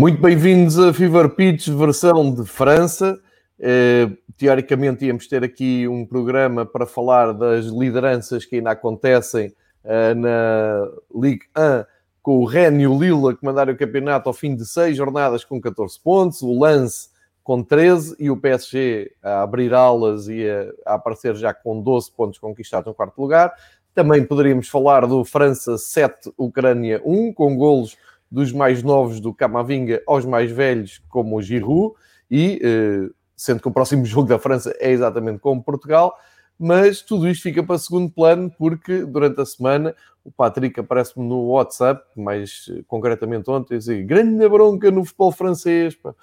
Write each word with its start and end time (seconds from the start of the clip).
Muito 0.00 0.18
bem-vindos 0.18 0.78
a 0.78 0.94
Fever 0.94 1.28
Pitch, 1.28 1.68
versão 1.68 2.32
de 2.32 2.46
França. 2.46 3.20
Eh, 3.58 4.08
teoricamente 4.34 5.04
íamos 5.04 5.26
ter 5.26 5.44
aqui 5.44 5.86
um 5.86 6.06
programa 6.06 6.64
para 6.64 6.86
falar 6.86 7.34
das 7.34 7.66
lideranças 7.66 8.46
que 8.46 8.56
ainda 8.56 8.70
acontecem 8.70 9.54
eh, 9.84 10.14
na 10.14 10.88
Ligue 11.14 11.44
1 11.54 11.84
com 12.22 12.38
o 12.38 12.46
Rennes 12.46 12.80
e 12.80 12.86
o 12.86 12.98
Lille 12.98 13.26
a 13.26 13.70
o 13.70 13.76
campeonato 13.76 14.30
ao 14.30 14.32
fim 14.32 14.56
de 14.56 14.64
seis 14.64 14.96
jornadas 14.96 15.44
com 15.44 15.60
14 15.60 16.00
pontos, 16.02 16.40
o 16.40 16.58
Lance 16.58 17.10
com 17.44 17.62
13 17.62 18.16
e 18.18 18.30
o 18.30 18.38
PSG 18.38 19.12
a 19.22 19.42
abrir 19.42 19.74
aulas 19.74 20.28
e 20.28 20.48
a 20.86 20.94
aparecer 20.94 21.36
já 21.36 21.52
com 21.52 21.78
12 21.78 22.10
pontos 22.12 22.38
conquistados 22.38 22.86
no 22.86 22.94
quarto 22.94 23.20
lugar. 23.20 23.52
Também 23.94 24.24
poderíamos 24.24 24.66
falar 24.66 25.06
do 25.06 25.22
França 25.26 25.76
7, 25.76 26.32
Ucrânia 26.38 27.02
1, 27.04 27.34
com 27.34 27.54
golos 27.54 27.98
dos 28.30 28.52
mais 28.52 28.82
novos 28.82 29.20
do 29.20 29.34
Camavinga 29.34 30.02
aos 30.06 30.24
mais 30.24 30.50
velhos, 30.50 31.02
como 31.08 31.36
o 31.36 31.42
Giroud, 31.42 31.94
e 32.30 32.60
eh, 32.62 33.10
sendo 33.36 33.60
que 33.60 33.68
o 33.68 33.72
próximo 33.72 34.04
jogo 34.06 34.28
da 34.28 34.38
França 34.38 34.74
é 34.78 34.90
exatamente 34.90 35.40
como 35.40 35.62
Portugal, 35.62 36.14
mas 36.58 37.00
tudo 37.00 37.28
isto 37.28 37.42
fica 37.42 37.62
para 37.62 37.78
segundo 37.78 38.10
plano, 38.10 38.52
porque 38.56 39.04
durante 39.04 39.40
a 39.40 39.46
semana 39.46 39.94
o 40.22 40.30
Patrick 40.30 40.78
aparece-me 40.78 41.26
no 41.26 41.48
WhatsApp, 41.48 42.04
mais 42.16 42.66
eh, 42.70 42.82
concretamente 42.86 43.50
ontem, 43.50 43.78
dizer 43.78 44.04
grande 44.04 44.48
bronca 44.48 44.90
no 44.90 45.04
futebol 45.04 45.32
francês, 45.32 45.94
pá. 45.96 46.14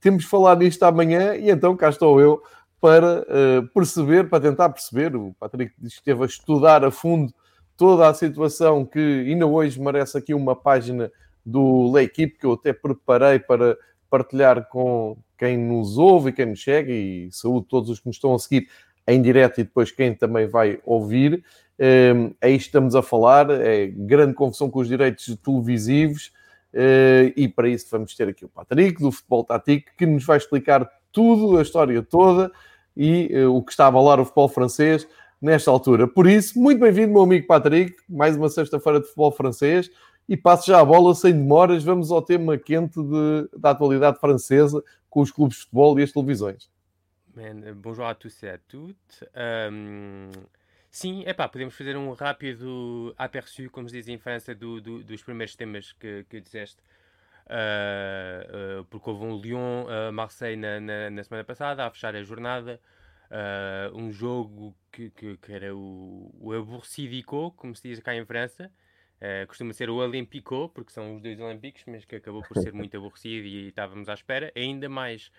temos 0.00 0.24
falar 0.24 0.56
nisto 0.56 0.82
amanhã, 0.84 1.34
e 1.34 1.50
então 1.50 1.76
cá 1.76 1.88
estou 1.88 2.20
eu 2.20 2.42
para 2.80 3.20
uh, 3.20 3.68
perceber, 3.74 4.30
para 4.30 4.40
tentar 4.40 4.70
perceber, 4.70 5.14
o 5.14 5.34
Patrick 5.38 5.74
diz 5.78 5.92
que 5.92 5.98
esteve 5.98 6.22
a 6.22 6.26
estudar 6.26 6.82
a 6.82 6.90
fundo 6.90 7.30
toda 7.76 8.08
a 8.08 8.14
situação 8.14 8.86
que 8.86 8.98
ainda 8.98 9.46
hoje 9.46 9.78
merece 9.80 10.16
aqui 10.16 10.32
uma 10.32 10.56
página 10.56 11.10
do 11.44 11.92
L'Equipe 11.92 12.38
que 12.38 12.46
eu 12.46 12.52
até 12.52 12.72
preparei 12.72 13.38
para 13.38 13.76
partilhar 14.08 14.68
com 14.68 15.16
quem 15.38 15.56
nos 15.56 15.96
ouve 15.96 16.30
e 16.30 16.32
quem 16.32 16.46
nos 16.46 16.58
chega 16.58 16.92
e 16.92 17.28
saúde 17.30 17.66
todos 17.68 17.88
os 17.88 18.00
que 18.00 18.06
nos 18.06 18.16
estão 18.16 18.34
a 18.34 18.38
seguir 18.38 18.68
em 19.06 19.22
direto 19.22 19.60
e 19.60 19.64
depois 19.64 19.90
quem 19.90 20.14
também 20.14 20.46
vai 20.46 20.78
ouvir. 20.84 21.42
Um, 21.78 22.34
aí 22.42 22.54
estamos 22.56 22.94
a 22.94 23.02
falar, 23.02 23.50
é 23.50 23.86
grande 23.86 24.34
confusão 24.34 24.68
com 24.68 24.80
os 24.80 24.88
direitos 24.88 25.34
televisivos 25.42 26.30
uh, 26.74 27.32
e 27.34 27.48
para 27.48 27.68
isso 27.68 27.86
vamos 27.90 28.14
ter 28.14 28.28
aqui 28.28 28.44
o 28.44 28.48
Patrick 28.48 29.00
do 29.00 29.10
Futebol 29.10 29.44
Tático 29.44 29.90
que 29.96 30.04
nos 30.04 30.24
vai 30.24 30.36
explicar 30.36 30.86
tudo, 31.10 31.56
a 31.56 31.62
história 31.62 32.02
toda 32.02 32.52
e 32.94 33.30
uh, 33.34 33.56
o 33.56 33.62
que 33.62 33.72
está 33.72 33.86
a 33.86 33.88
abalar 33.88 34.20
o 34.20 34.24
futebol 34.24 34.48
francês 34.48 35.08
nesta 35.40 35.70
altura. 35.70 36.06
Por 36.06 36.26
isso, 36.26 36.60
muito 36.60 36.80
bem-vindo, 36.80 37.14
meu 37.14 37.22
amigo 37.22 37.46
Patrick, 37.46 37.96
mais 38.06 38.36
uma 38.36 38.50
sexta-feira 38.50 39.00
de 39.00 39.06
futebol 39.06 39.32
francês. 39.32 39.90
E 40.30 40.36
passo 40.36 40.68
já 40.68 40.78
a 40.78 40.84
bola 40.84 41.12
sem 41.12 41.32
demoras, 41.32 41.82
vamos 41.82 42.12
ao 42.12 42.22
tema 42.22 42.56
quente 42.56 43.02
de, 43.02 43.50
da 43.58 43.70
atualidade 43.70 44.20
francesa 44.20 44.80
com 45.08 45.22
os 45.22 45.32
clubes 45.32 45.56
de 45.56 45.64
futebol 45.64 45.98
e 45.98 46.04
as 46.04 46.12
televisões. 46.12 46.70
Man, 47.34 47.74
bonjour 47.74 48.04
à 48.04 48.14
tous 48.14 48.40
et 48.44 48.50
à 48.50 48.58
toutes. 48.58 49.24
Um, 49.34 50.30
sim, 50.88 51.24
é 51.26 51.32
pá, 51.32 51.48
podemos 51.48 51.76
fazer 51.76 51.96
um 51.96 52.12
rápido 52.12 53.12
aperçu, 53.18 53.68
como 53.70 53.88
se 53.88 53.96
diz 53.96 54.06
em 54.06 54.18
França, 54.18 54.54
do, 54.54 54.80
do, 54.80 55.02
dos 55.02 55.20
primeiros 55.20 55.56
temas 55.56 55.90
que, 55.94 56.24
que 56.30 56.40
disseste. 56.40 56.80
Uh, 57.46 58.82
uh, 58.82 58.84
porque 58.84 59.10
houve 59.10 59.24
um 59.24 59.36
Lyon-Marseille 59.36 60.56
uh, 60.56 60.60
na, 60.60 60.78
na, 60.78 61.10
na, 61.10 61.24
semana 61.24 61.42
passada, 61.42 61.84
a 61.84 61.90
fechar 61.90 62.14
a 62.14 62.22
jornada. 62.22 62.80
um 63.92 64.12
jogo 64.12 64.76
que, 64.92 65.10
que, 65.10 65.36
que, 65.38 65.52
era 65.52 65.74
o, 65.74 66.32
o 66.38 66.52
Aburcidico, 66.52 67.50
como 67.56 67.74
se 67.74 67.88
diz 67.88 67.98
cá 67.98 68.14
em 68.14 68.24
França. 68.24 68.70
Uh, 69.20 69.46
costuma 69.46 69.74
ser 69.74 69.90
o 69.90 69.96
Olympico, 69.96 70.70
porque 70.70 70.90
são 70.90 71.16
os 71.16 71.20
dois 71.20 71.38
Olímpicos, 71.38 71.82
mas 71.86 72.06
que 72.06 72.16
acabou 72.16 72.42
por 72.42 72.56
ser 72.56 72.72
muito 72.72 72.96
aborrecido 72.96 73.46
e 73.46 73.68
estávamos 73.68 74.08
à 74.08 74.14
espera. 74.14 74.50
Ainda 74.56 74.88
mais 74.88 75.30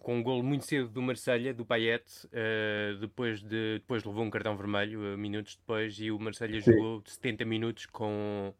com 0.00 0.16
um 0.16 0.22
golo 0.22 0.42
muito 0.42 0.64
cedo 0.64 0.88
do 0.88 1.02
Marselha, 1.02 1.52
do 1.52 1.66
Payet, 1.66 2.04
uh, 2.28 2.96
depois, 2.98 3.42
de, 3.42 3.80
depois 3.80 4.02
levou 4.02 4.24
um 4.24 4.30
cartão 4.30 4.56
vermelho, 4.56 5.14
uh, 5.14 5.18
minutos 5.18 5.56
depois, 5.56 6.00
e 6.00 6.10
o 6.10 6.18
Marselha 6.18 6.58
jogou 6.58 7.02
70 7.04 7.44
minutos 7.44 7.84
com, 7.84 8.54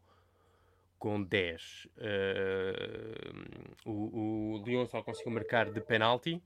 com 0.99 1.23
10. 1.23 1.87
o, 3.83 4.59
o 4.59 4.63
Lyon 4.63 4.85
só 4.85 5.01
conseguiu 5.01 5.31
marcar 5.31 5.71
de 5.71 5.81
penalti. 5.81 6.39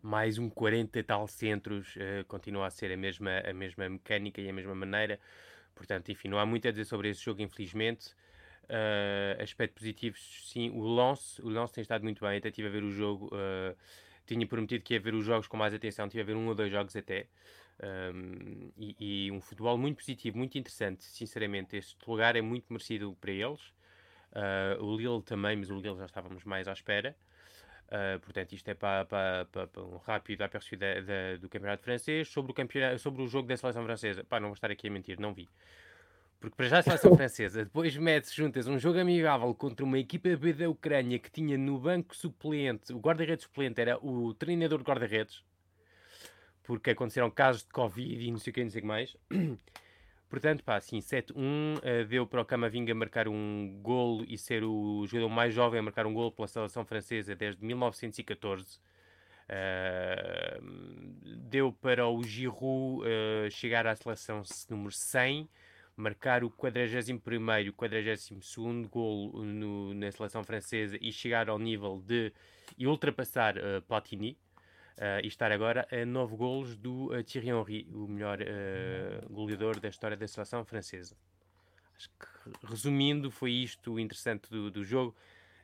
Mais 0.00 0.38
um 0.38 0.48
40 0.48 0.98
e 0.98 1.02
tal 1.04 1.28
centros, 1.28 1.94
continua 2.26 2.66
a 2.66 2.70
ser 2.70 2.90
a 2.90 2.96
mesma, 2.96 3.38
a 3.38 3.52
mesma 3.52 3.88
mecânica 3.88 4.40
e 4.40 4.48
a 4.48 4.52
mesma 4.52 4.74
maneira. 4.74 5.20
Portanto, 5.74 6.10
enfim, 6.10 6.28
não 6.28 6.38
há 6.38 6.46
muito 6.46 6.66
a 6.68 6.70
dizer 6.70 6.84
sobre 6.84 7.08
esse 7.08 7.22
jogo, 7.22 7.42
infelizmente. 7.42 8.14
Uh, 8.64 9.42
aspectos 9.42 9.80
positivos, 9.80 10.50
sim. 10.50 10.70
O 10.70 10.82
Lance, 10.82 11.40
o 11.42 11.48
Lance 11.48 11.74
tem 11.74 11.82
estado 11.82 12.02
muito 12.02 12.24
bem. 12.24 12.38
Até 12.38 12.48
estive 12.48 12.68
a 12.68 12.70
ver 12.70 12.82
o 12.82 12.90
jogo. 12.90 13.26
Uh, 13.26 13.76
tinha 14.26 14.46
prometido 14.46 14.84
que 14.84 14.94
ia 14.94 15.00
ver 15.00 15.14
os 15.14 15.24
jogos 15.24 15.48
com 15.48 15.56
mais 15.56 15.74
atenção. 15.74 16.06
Estive 16.06 16.22
a 16.22 16.24
ver 16.24 16.36
um 16.36 16.48
ou 16.48 16.54
dois 16.54 16.70
jogos 16.70 16.94
até. 16.96 17.26
Um, 17.82 18.70
e, 18.76 19.26
e, 19.26 19.32
um 19.32 19.40
futebol 19.40 19.76
muito 19.76 19.96
positivo, 19.96 20.38
muito 20.38 20.56
interessante. 20.56 21.04
Sinceramente, 21.04 21.76
este 21.76 21.98
lugar 22.08 22.36
é 22.36 22.40
muito 22.40 22.66
merecido 22.70 23.16
para 23.20 23.32
eles. 23.32 23.60
Uh, 24.32 24.82
o 24.82 24.96
Lille 24.96 25.22
também, 25.22 25.56
mas 25.56 25.70
o 25.70 25.74
Lille 25.74 25.96
já 25.96 26.06
estávamos 26.06 26.44
mais 26.44 26.68
à 26.68 26.72
espera. 26.72 27.16
Uh, 27.92 28.18
portanto, 28.20 28.54
isto 28.54 28.66
é 28.68 28.72
para, 28.72 29.04
para, 29.04 29.44
para, 29.44 29.66
para 29.66 29.82
um 29.82 29.98
rápido 29.98 30.40
aperço 30.40 30.74
da, 30.78 30.94
da, 31.02 31.36
do 31.38 31.46
campeonato 31.46 31.82
francês. 31.82 32.26
Sobre 32.26 32.50
o, 32.50 32.54
campeonato, 32.54 32.98
sobre 32.98 33.20
o 33.20 33.28
jogo 33.28 33.46
da 33.46 33.54
seleção 33.54 33.84
francesa, 33.84 34.24
pá, 34.24 34.40
não 34.40 34.48
vou 34.48 34.54
estar 34.54 34.70
aqui 34.70 34.88
a 34.88 34.90
mentir, 34.90 35.20
não 35.20 35.34
vi. 35.34 35.46
Porque 36.40 36.56
para 36.56 36.68
já 36.68 36.78
a 36.78 36.82
seleção 36.82 37.14
francesa, 37.14 37.64
depois 37.64 37.94
metes 37.98 38.32
juntas 38.32 38.66
um 38.66 38.78
jogo 38.78 38.98
amigável 38.98 39.54
contra 39.54 39.84
uma 39.84 39.98
equipa 39.98 40.34
B 40.34 40.54
da 40.54 40.70
Ucrânia 40.70 41.18
que 41.18 41.30
tinha 41.30 41.58
no 41.58 41.78
banco 41.78 42.16
suplente, 42.16 42.94
o 42.94 42.98
guarda-redes 42.98 43.44
suplente 43.44 43.78
era 43.78 43.98
o 44.02 44.32
treinador 44.32 44.78
de 44.78 44.84
guarda-redes, 44.84 45.44
porque 46.62 46.92
aconteceram 46.92 47.30
casos 47.30 47.62
de 47.62 47.68
Covid 47.68 48.26
e 48.26 48.30
não 48.30 48.38
sei 48.38 48.52
o 48.52 48.54
que, 48.54 48.64
não 48.64 48.70
sei 48.70 48.78
o 48.78 48.82
que 48.82 48.88
mais. 48.88 49.16
Portanto, 50.32 50.64
pá, 50.64 50.76
assim, 50.76 50.98
7-1 50.98 51.34
uh, 51.36 52.06
deu 52.06 52.26
para 52.26 52.40
o 52.40 52.44
Camavinga 52.46 52.94
marcar 52.94 53.28
um 53.28 53.78
golo 53.82 54.24
e 54.26 54.38
ser 54.38 54.64
o 54.64 55.06
jogador 55.06 55.28
mais 55.28 55.52
jovem 55.52 55.78
a 55.78 55.82
marcar 55.82 56.06
um 56.06 56.14
golo 56.14 56.32
pela 56.32 56.48
seleção 56.48 56.86
francesa 56.86 57.36
desde 57.36 57.62
1914. 57.62 58.78
Uh, 59.44 60.62
deu 61.50 61.70
para 61.70 62.08
o 62.08 62.24
Giroud 62.24 63.06
uh, 63.06 63.50
chegar 63.50 63.86
à 63.86 63.94
seleção 63.94 64.40
número 64.70 64.90
100, 64.90 65.46
marcar 65.94 66.42
o 66.44 66.50
41º 66.50 67.66
e 67.66 67.68
o 67.68 67.74
42º 67.74 68.88
golo 68.88 69.44
no, 69.44 69.92
na 69.92 70.10
seleção 70.10 70.42
francesa 70.42 70.96
e 70.98 71.12
chegar 71.12 71.50
ao 71.50 71.58
nível 71.58 72.02
de 72.06 72.32
e 72.78 72.86
ultrapassar 72.86 73.56
Platini, 73.86 74.38
e 75.22 75.26
estar 75.26 75.50
agora 75.50 75.86
a 75.90 76.04
9 76.04 76.36
golos 76.36 76.76
do 76.76 77.06
uh, 77.06 77.22
Thierry 77.24 77.48
Henry, 77.48 77.88
o 77.92 78.06
melhor 78.06 78.38
uh, 78.40 79.32
goleador 79.32 79.80
da 79.80 79.88
história 79.88 80.16
da 80.16 80.28
seleção 80.28 80.64
francesa. 80.64 81.16
Acho 81.96 82.08
que, 82.10 82.66
resumindo, 82.66 83.30
foi 83.30 83.52
isto 83.52 83.94
o 83.94 84.00
interessante 84.00 84.50
do, 84.50 84.70
do 84.70 84.84
jogo. 84.84 85.14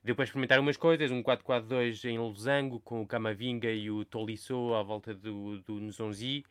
Deu 0.03 0.15
para 0.15 0.25
experimentar 0.25 0.59
umas 0.61 0.77
coisas, 0.77 1.11
um 1.11 1.23
4-4-2 1.23 2.05
em 2.09 2.19
losango, 2.19 2.81
com 2.81 3.03
o 3.03 3.07
Camavinga 3.07 3.71
e 3.71 3.91
o 3.91 4.05
Tolisso 4.05 4.75
à 4.75 4.83
volta 4.83 5.13
do, 5.13 5.59
do 5.61 5.81
Nzonzi, 5.81 6.45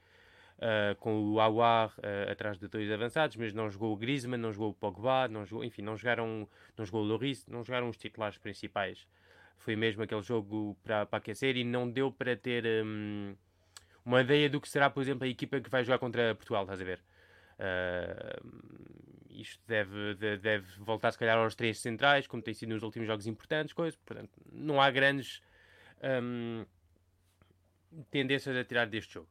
uh, 0.58 0.96
com 0.98 1.32
o 1.32 1.40
Awar 1.40 1.94
uh, 1.98 2.32
atrás 2.32 2.60
de 2.60 2.68
dois 2.68 2.92
avançados, 2.92 3.36
mas 3.38 3.54
não 3.54 3.70
jogou 3.70 3.94
o 3.94 3.98
Griezmann, 3.98 4.40
não 4.40 4.52
jogou 4.52 4.70
o 4.70 4.74
Pogba, 4.74 5.28
não 5.28 5.46
jogou, 5.46 5.64
enfim, 5.64 5.82
não 5.82 5.96
jogaram, 5.96 6.48
não 6.78 6.86
jogou 6.86 7.02
o 7.02 7.06
Loris, 7.06 7.48
não 7.48 7.64
jogaram 7.64 7.90
os 7.90 7.98
titulares 7.98 8.38
principais 8.38 9.08
foi 9.58 9.76
mesmo 9.76 10.04
aquele 10.04 10.22
jogo 10.22 10.78
para, 10.84 11.06
para 11.06 11.18
aquecer 11.18 11.58
e 11.58 11.64
não 11.64 11.90
deu 11.90 12.12
para 12.12 12.36
ter 12.36 12.66
um, 12.86 13.36
uma 14.06 14.22
ideia 14.22 14.50
do 14.50 14.62
que 14.62 14.70
será, 14.70 14.90
por 14.90 15.02
exemplo, 15.02 15.26
a 15.26 15.28
equipa 15.28 15.60
que 15.60 15.70
vai 15.70 15.84
jogar 15.84 16.00
contra 16.00 16.34
Portugal, 16.36 16.64
estás 16.64 16.82
a 16.82 16.84
ver? 16.84 17.02
Uh, 17.60 19.28
isto 19.30 19.62
deve, 19.68 20.16
deve, 20.16 20.66
voltar, 20.80 21.12
se 21.12 21.18
calhar, 21.18 21.38
aos 21.38 21.56
três 21.56 21.80
centrais, 21.80 22.26
como 22.28 22.42
tem 22.42 22.54
sido 22.54 22.70
nos 22.70 22.84
últimos 22.84 23.08
jogos 23.08 23.28
importantes, 23.28 23.74
coisas. 23.74 24.00
Portanto, 24.06 24.32
não 24.52 24.82
há 24.82 24.90
grandes 24.90 25.42
um, 26.24 26.66
tendências 28.10 28.56
a 28.56 28.64
tirar 28.64 28.88
deste 28.88 29.14
jogo. 29.14 29.30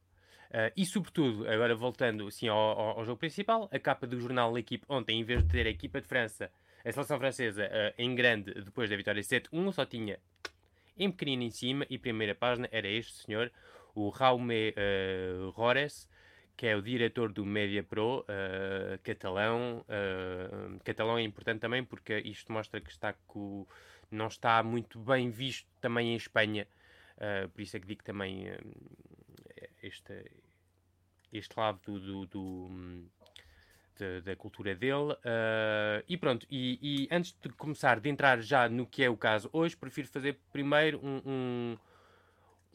Uh, 0.50 0.70
e, 0.76 0.86
sobretudo, 0.86 1.48
agora 1.48 1.74
voltando 1.74 2.26
assim, 2.28 2.46
ao, 2.46 2.56
ao, 2.56 2.98
ao, 2.98 3.04
jogo 3.04 3.18
principal, 3.18 3.68
a 3.72 3.78
capa 3.78 4.06
do 4.06 4.20
jornal 4.20 4.52
L'Equipe 4.52 4.84
ontem, 4.88 5.18
em 5.18 5.24
vez 5.24 5.42
de 5.42 5.48
ter 5.48 5.66
a 5.66 5.70
equipa 5.70 6.00
de 6.00 6.06
França, 6.06 6.50
a 6.86 6.92
seleção 6.92 7.18
francesa, 7.18 7.66
uh, 7.66 7.94
em 7.98 8.14
grande, 8.14 8.54
depois 8.62 8.88
da 8.88 8.96
vitória 8.96 9.20
7-1, 9.20 9.72
só 9.72 9.84
tinha 9.84 10.18
em 10.96 11.10
pequenino 11.10 11.42
em 11.42 11.50
cima 11.50 11.84
e 11.90 11.98
primeira 11.98 12.34
página 12.34 12.68
era 12.70 12.88
este 12.88 13.24
senhor, 13.24 13.50
o 13.94 14.08
Raume 14.08 14.70
uh, 14.70 15.50
Rores, 15.50 16.08
que 16.56 16.66
é 16.66 16.76
o 16.76 16.80
diretor 16.80 17.32
do 17.32 17.44
Media 17.44 17.82
Pro 17.82 18.20
uh, 18.20 18.98
catalão. 19.02 19.84
Uh, 19.88 20.78
catalão 20.84 21.18
é 21.18 21.22
importante 21.22 21.60
também 21.60 21.84
porque 21.84 22.18
isto 22.20 22.50
mostra 22.52 22.80
que 22.80 22.90
está 22.90 23.14
não 24.10 24.28
está 24.28 24.62
muito 24.62 24.98
bem 25.00 25.28
visto 25.28 25.68
também 25.80 26.12
em 26.12 26.16
Espanha. 26.16 26.66
Uh, 27.16 27.48
por 27.48 27.60
isso 27.60 27.76
é 27.76 27.80
que 27.80 27.86
digo 27.86 28.04
também 28.04 28.46
este, 29.82 30.30
este 31.32 31.58
lado 31.58 31.80
do, 31.84 31.98
do, 31.98 32.26
do 32.26 33.08
de, 33.96 34.20
da 34.22 34.36
cultura 34.36 34.74
dele. 34.74 35.16
e 36.08 36.16
pronto, 36.16 36.46
e, 36.50 36.78
e, 36.80 37.14
antes 37.14 37.36
de 37.40 37.48
começar, 37.50 38.00
de 38.00 38.08
entrar 38.08 38.40
já 38.40 38.68
no 38.68 38.86
que 38.86 39.02
é 39.02 39.10
o 39.10 39.16
caso 39.16 39.48
hoje, 39.52 39.76
prefiro 39.76 40.08
fazer 40.08 40.38
primeiro 40.52 41.00
um, 41.02 41.22
um 41.24 41.76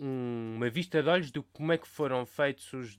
uma 0.03 0.67
vista 0.67 1.01
de 1.03 1.07
olhos 1.07 1.31
de 1.31 1.41
como 1.53 1.71
é 1.71 1.77
que 1.77 1.87
foram 1.87 2.25
feitos 2.25 2.73
os, 2.73 2.97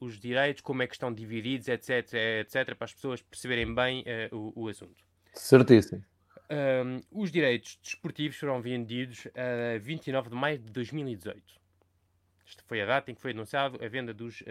os 0.00 0.20
direitos, 0.20 0.62
como 0.62 0.82
é 0.82 0.86
que 0.86 0.94
estão 0.94 1.12
divididos, 1.12 1.66
etc, 1.66 2.14
etc, 2.40 2.76
para 2.76 2.84
as 2.84 2.94
pessoas 2.94 3.20
perceberem 3.20 3.74
bem 3.74 4.04
uh, 4.30 4.36
o, 4.36 4.62
o, 4.62 4.68
assunto. 4.68 5.02
Certíssimo. 5.32 6.04
Um, 6.48 7.00
os 7.10 7.32
direitos 7.32 7.78
desportivos 7.82 8.36
foram 8.36 8.62
vendidos 8.62 9.26
a 9.34 9.78
29 9.78 10.30
de 10.30 10.36
maio 10.36 10.58
de 10.58 10.70
2018. 10.70 11.42
Esta 12.46 12.62
foi 12.62 12.80
a 12.82 12.86
data 12.86 13.10
em 13.10 13.14
que 13.14 13.20
foi 13.20 13.32
anunciado 13.32 13.82
a 13.84 13.88
venda 13.88 14.14
dos, 14.14 14.42
uh, 14.42 14.44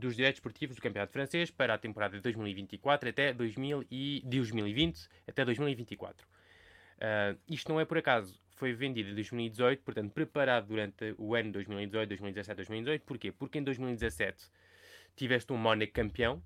dos 0.00 0.16
direitos 0.16 0.38
esportivos 0.38 0.76
do 0.76 0.82
Campeonato 0.82 1.12
Francês 1.12 1.50
para 1.50 1.74
a 1.74 1.78
temporada 1.78 2.16
de 2.16 2.22
2024 2.22 3.08
até 3.08 3.32
2000 3.32 3.84
e, 3.90 4.22
2020 4.24 5.08
até 5.28 5.44
2024. 5.44 6.26
Uh, 6.26 7.38
isto 7.48 7.72
não 7.72 7.80
é 7.80 7.84
por 7.84 7.98
acaso 7.98 8.38
foi 8.60 8.74
vendido 8.74 9.08
em 9.08 9.14
2018, 9.14 9.82
portanto, 9.82 10.12
preparado 10.12 10.66
durante 10.66 11.14
o 11.16 11.34
ano 11.34 11.50
2018, 11.50 12.08
2017, 12.08 12.56
2018. 12.56 13.02
Porquê? 13.06 13.32
Porque 13.32 13.58
em 13.58 13.64
2017 13.64 14.50
tiveste 15.16 15.50
um 15.50 15.56
Mónaco 15.56 15.92
campeão 15.94 16.42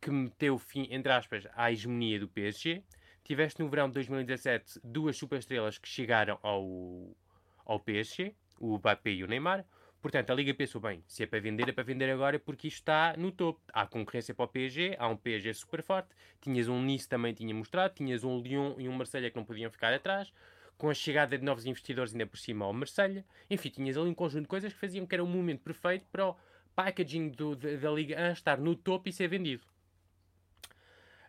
que 0.00 0.10
meteu 0.10 0.58
fim, 0.58 0.88
entre 0.90 1.12
aspas, 1.12 1.46
à 1.54 1.70
hegemonia 1.70 2.18
do 2.18 2.28
PSG. 2.28 2.82
Tiveste 3.22 3.60
no 3.60 3.68
verão 3.68 3.86
de 3.86 3.94
2017 3.94 4.80
duas 4.82 5.16
superestrelas 5.16 5.78
que 5.78 5.88
chegaram 5.88 6.36
ao, 6.42 7.16
ao 7.64 7.78
PSG, 7.78 8.34
o 8.58 8.76
Mbappé 8.78 9.10
e 9.10 9.24
o 9.24 9.28
Neymar. 9.28 9.64
Portanto, 10.00 10.30
a 10.30 10.34
Liga 10.34 10.54
pensou 10.54 10.80
bem, 10.80 11.02
se 11.06 11.24
é 11.24 11.26
para 11.26 11.40
vender, 11.40 11.68
é 11.68 11.72
para 11.72 11.82
vender 11.82 12.08
agora 12.10 12.38
porque 12.38 12.68
isto 12.68 12.78
está 12.78 13.14
no 13.16 13.32
topo. 13.32 13.60
Há 13.72 13.86
concorrência 13.86 14.32
para 14.32 14.44
o 14.44 14.48
PSG, 14.48 14.94
há 14.98 15.08
um 15.08 15.16
PSG 15.16 15.52
super 15.54 15.82
forte. 15.82 16.08
Tinhas 16.40 16.68
um 16.68 16.80
Nice 16.80 17.08
também 17.08 17.34
tinha 17.34 17.52
mostrado, 17.52 17.94
tinhas 17.94 18.22
um 18.22 18.40
Lyon 18.40 18.74
e 18.78 18.88
um 18.88 18.92
Marselha 18.92 19.28
que 19.30 19.36
não 19.36 19.44
podiam 19.44 19.70
ficar 19.70 19.92
atrás 19.92 20.32
com 20.78 20.88
a 20.88 20.94
chegada 20.94 21.36
de 21.36 21.44
novos 21.44 21.66
investidores 21.66 22.12
ainda 22.12 22.24
por 22.24 22.38
cima 22.38 22.64
ao 22.64 22.72
Marselha. 22.72 23.24
Enfim, 23.50 23.68
tinhas 23.68 23.96
ali 23.96 24.08
um 24.08 24.14
conjunto 24.14 24.42
de 24.42 24.48
coisas 24.48 24.72
que 24.72 24.78
faziam 24.78 25.04
que 25.04 25.14
era 25.14 25.24
o 25.24 25.26
momento 25.26 25.60
perfeito 25.60 26.06
para 26.10 26.28
o 26.28 26.36
packaging 26.76 27.30
do, 27.30 27.56
da, 27.56 27.74
da 27.74 27.90
Liga 27.90 28.16
1 28.30 28.32
estar 28.32 28.58
no 28.58 28.76
topo 28.76 29.08
e 29.08 29.12
ser 29.12 29.26
vendido. 29.26 29.64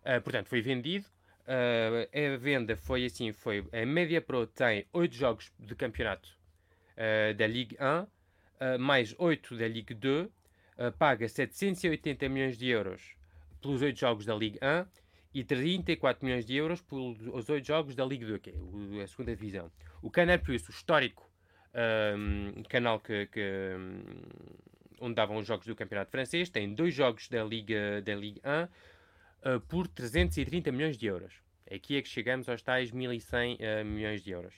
Uh, 0.02 0.22
portanto, 0.22 0.48
foi 0.48 0.62
vendido. 0.62 1.08
Uh, 1.48 2.36
a 2.36 2.38
venda 2.38 2.78
foi 2.78 3.06
assim, 3.06 3.34
foi 3.34 3.68
a 3.74 3.84
Media 3.84 4.22
Pro 4.22 4.46
tem 4.46 4.86
8 4.94 5.16
jogos 5.16 5.52
de 5.58 5.74
campeonato 5.74 6.30
uh, 6.94 7.34
da 7.34 7.48
Ligue 7.48 7.76
1, 7.82 8.06
mais 8.80 9.16
8 9.18 9.56
da 9.58 9.68
Ligue 9.68 9.94
2, 9.94 10.28
paga 10.98 11.28
780 11.28 12.28
milhões 12.30 12.58
de 12.58 12.68
euros 12.68 13.16
pelos 13.62 13.82
8 13.82 13.98
jogos 14.00 14.26
da 14.26 14.36
Ligue 14.36 14.60
1 14.62 14.86
e 15.34 15.44
34 15.44 16.26
milhões 16.26 16.46
de 16.46 16.56
euros 16.56 16.82
pelos 16.82 17.50
oito 17.50 17.66
jogos 17.66 17.96
da 17.96 18.06
Liga 18.06 18.26
2, 18.26 18.42
que 18.42 18.50
é 18.50 19.04
a 19.04 19.08
segunda 19.08 19.36
divisão. 19.36 19.72
O 20.02 20.10
Canal 20.10 20.40
Plus, 20.40 20.68
o 20.68 20.72
histórico 20.72 21.30
um, 22.18 22.64
canal 22.64 23.00
que, 23.00 23.28
que 23.28 23.76
um, 23.78 24.02
onde 25.02 25.16
davam 25.16 25.38
os 25.38 25.48
jogos 25.48 25.68
do 25.68 25.76
Campeonato 25.76 26.12
Francês, 26.12 26.50
tem 26.50 26.74
dois 26.74 26.94
jogos 26.94 27.28
da 27.30 27.44
Liga, 27.44 28.02
da 28.02 28.16
Liga 28.16 28.42
1 28.44 29.52
uh, 29.52 29.56
hum, 29.56 29.60
por 29.68 29.88
330 29.88 30.72
milhões 30.72 30.98
de 30.98 31.06
euros. 31.06 31.34
Aqui 31.72 31.98
é 31.98 32.02
que 32.02 32.10
chegamos 32.10 32.50
aos 32.50 32.62
tais 32.62 32.92
1100 32.92 33.56
uh, 33.56 33.86
milhões 33.86 34.24
de 34.24 34.32
euros. 34.32 34.56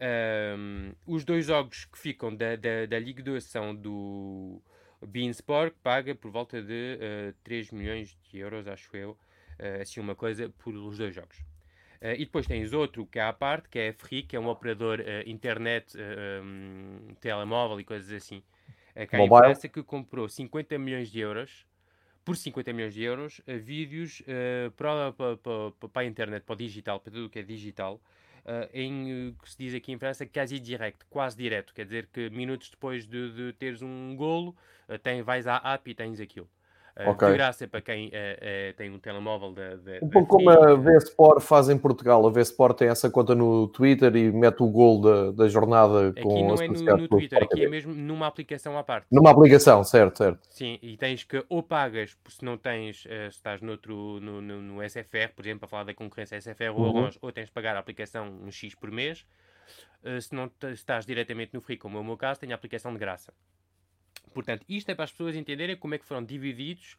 Um, 0.00 0.92
os 1.06 1.24
dois 1.24 1.44
jogos 1.46 1.84
que 1.84 1.98
ficam 1.98 2.34
da, 2.34 2.56
da, 2.56 2.86
da 2.86 2.98
Liga 2.98 3.22
2 3.22 3.44
são 3.44 3.74
do 3.74 4.62
Bean 5.06 5.30
Sport, 5.30 5.74
que 5.74 5.80
paga 5.82 6.14
por 6.14 6.30
volta 6.30 6.62
de 6.62 6.98
uh, 7.30 7.34
3 7.44 7.70
milhões 7.70 8.16
de 8.30 8.38
euros, 8.38 8.66
acho 8.66 8.96
eu, 8.96 9.10
uh, 9.10 9.82
assim 9.82 10.00
uma 10.00 10.14
coisa 10.14 10.48
por 10.58 10.74
os 10.74 10.98
dois 10.98 11.14
jogos. 11.14 11.38
Uh, 12.00 12.14
e 12.16 12.24
depois 12.24 12.46
tens 12.46 12.72
outro 12.72 13.04
que 13.04 13.18
é 13.18 13.22
à 13.22 13.32
parte, 13.32 13.68
que 13.68 13.78
é 13.78 13.88
a 13.90 13.92
Free, 13.92 14.22
que 14.22 14.36
é 14.36 14.40
um 14.40 14.48
operador 14.48 15.00
internet, 15.26 15.96
um, 16.42 17.14
telemóvel 17.20 17.78
e 17.78 17.84
coisas 17.84 18.10
assim, 18.10 18.42
uh, 18.96 19.06
cá 19.06 19.18
em 19.18 19.28
França, 19.28 19.68
que 19.68 19.82
comprou 19.82 20.28
50 20.28 20.78
milhões 20.78 21.10
de 21.10 21.20
euros, 21.20 21.66
por 22.24 22.36
50 22.36 22.72
milhões 22.72 22.94
de 22.94 23.02
euros, 23.02 23.40
vídeos 23.46 24.22
para, 24.76 25.10
para, 25.12 25.36
para, 25.38 25.88
para, 25.88 26.02
a 26.02 26.04
internet, 26.04 26.44
para 26.44 26.52
o 26.52 26.56
digital, 26.56 27.00
para 27.00 27.10
tudo 27.10 27.26
o 27.26 27.30
que 27.30 27.38
é 27.38 27.42
digital, 27.42 28.00
em 28.72 29.34
que 29.42 29.50
se 29.50 29.58
diz 29.58 29.74
aqui 29.74 29.92
em 29.92 29.98
França 29.98 30.26
quasi 30.26 30.58
direct, 30.58 31.04
quase 31.10 31.36
direto, 31.36 31.74
quer 31.74 31.84
dizer 31.84 32.08
que 32.12 32.30
minutos 32.30 32.70
depois 32.70 33.06
de, 33.06 33.32
de 33.32 33.52
teres 33.52 33.82
um 33.82 34.14
golo, 34.16 34.56
tem, 35.02 35.22
vais 35.22 35.46
à 35.46 35.56
app 35.74 35.90
e 35.90 35.94
tens 35.94 36.20
aquilo. 36.20 36.48
Eh, 36.96 37.08
okay. 37.08 37.28
De 37.28 37.34
graça 37.34 37.68
para 37.68 37.80
quem 37.80 38.08
uh, 38.08 38.10
uh, 38.10 38.74
tem 38.76 38.90
um 38.90 38.98
telemóvel 38.98 39.52
da. 39.52 39.78
Um 40.02 40.08
pouco 40.08 40.36
como 40.36 40.50
a 40.50 40.74
V-Sport 40.74 41.40
faz 41.40 41.68
em 41.68 41.78
Portugal. 41.78 42.26
A 42.26 42.30
V-Sport 42.30 42.78
tem 42.78 42.88
essa 42.88 43.08
conta 43.10 43.34
no 43.34 43.68
Twitter 43.68 44.14
e 44.16 44.30
mete 44.32 44.62
o 44.62 44.68
gol 44.68 45.00
da, 45.00 45.30
da 45.30 45.48
jornada 45.48 46.08
aqui 46.08 46.22
com 46.22 46.30
Aqui 46.30 46.42
não 46.42 46.54
é 46.54 46.68
no, 46.68 46.96
no 46.98 47.08
Twitter, 47.08 47.42
aqui 47.42 47.64
é 47.64 47.68
mesmo 47.68 47.94
numa 47.94 48.26
aplicação 48.26 48.76
à 48.76 48.82
parte. 48.82 49.06
Numa 49.10 49.30
aplicação, 49.30 49.84
certo, 49.84 50.18
certo. 50.18 50.40
Sim, 50.50 50.78
e 50.82 50.96
tens 50.96 51.24
que 51.24 51.44
ou 51.48 51.62
pagas, 51.62 52.16
se 52.28 52.44
não 52.44 52.56
tens, 52.56 53.02
se 53.02 53.28
estás 53.28 53.60
noutro, 53.60 54.20
no, 54.20 54.40
no, 54.40 54.60
no 54.60 54.88
SFR, 54.88 55.32
por 55.34 55.42
exemplo, 55.44 55.60
para 55.60 55.68
falar 55.68 55.84
da 55.84 55.94
concorrência 55.94 56.40
SFR 56.40 56.70
ou 56.74 56.94
uhum. 56.94 57.10
ou 57.20 57.32
tens 57.32 57.46
de 57.46 57.52
pagar 57.52 57.76
a 57.76 57.78
aplicação 57.78 58.28
um 58.42 58.50
X 58.50 58.74
por 58.74 58.90
mês. 58.90 59.24
se 60.20 60.34
não 60.34 60.50
estás 60.72 61.06
diretamente 61.06 61.54
no 61.54 61.60
Free, 61.60 61.76
como 61.76 61.98
é 61.98 62.00
o 62.00 62.04
meu 62.04 62.16
caso, 62.16 62.40
tem 62.40 62.52
a 62.52 62.54
aplicação 62.54 62.92
de 62.92 62.98
graça. 62.98 63.32
Portanto, 64.32 64.64
isto 64.68 64.90
é 64.90 64.94
para 64.94 65.04
as 65.04 65.10
pessoas 65.10 65.34
entenderem 65.36 65.76
como 65.76 65.94
é 65.94 65.98
que 65.98 66.04
foram 66.04 66.24
divididos 66.24 66.96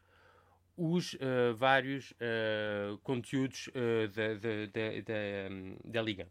os 0.78 1.14
uh, 1.14 1.56
vários 1.56 2.12
uh, 2.12 2.98
conteúdos 3.04 3.68
uh, 3.68 4.08
da, 4.10 4.34
da, 4.34 4.66
da, 5.06 5.92
da, 5.92 6.02
Liga. 6.02 6.28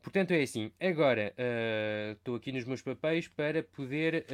Portanto, 0.00 0.30
é 0.30 0.42
assim. 0.42 0.72
Agora, 0.80 1.34
estou 2.12 2.36
aqui 2.36 2.52
nos 2.52 2.64
meus 2.64 2.80
papéis 2.80 3.28
para 3.28 3.62
poder 3.62 4.24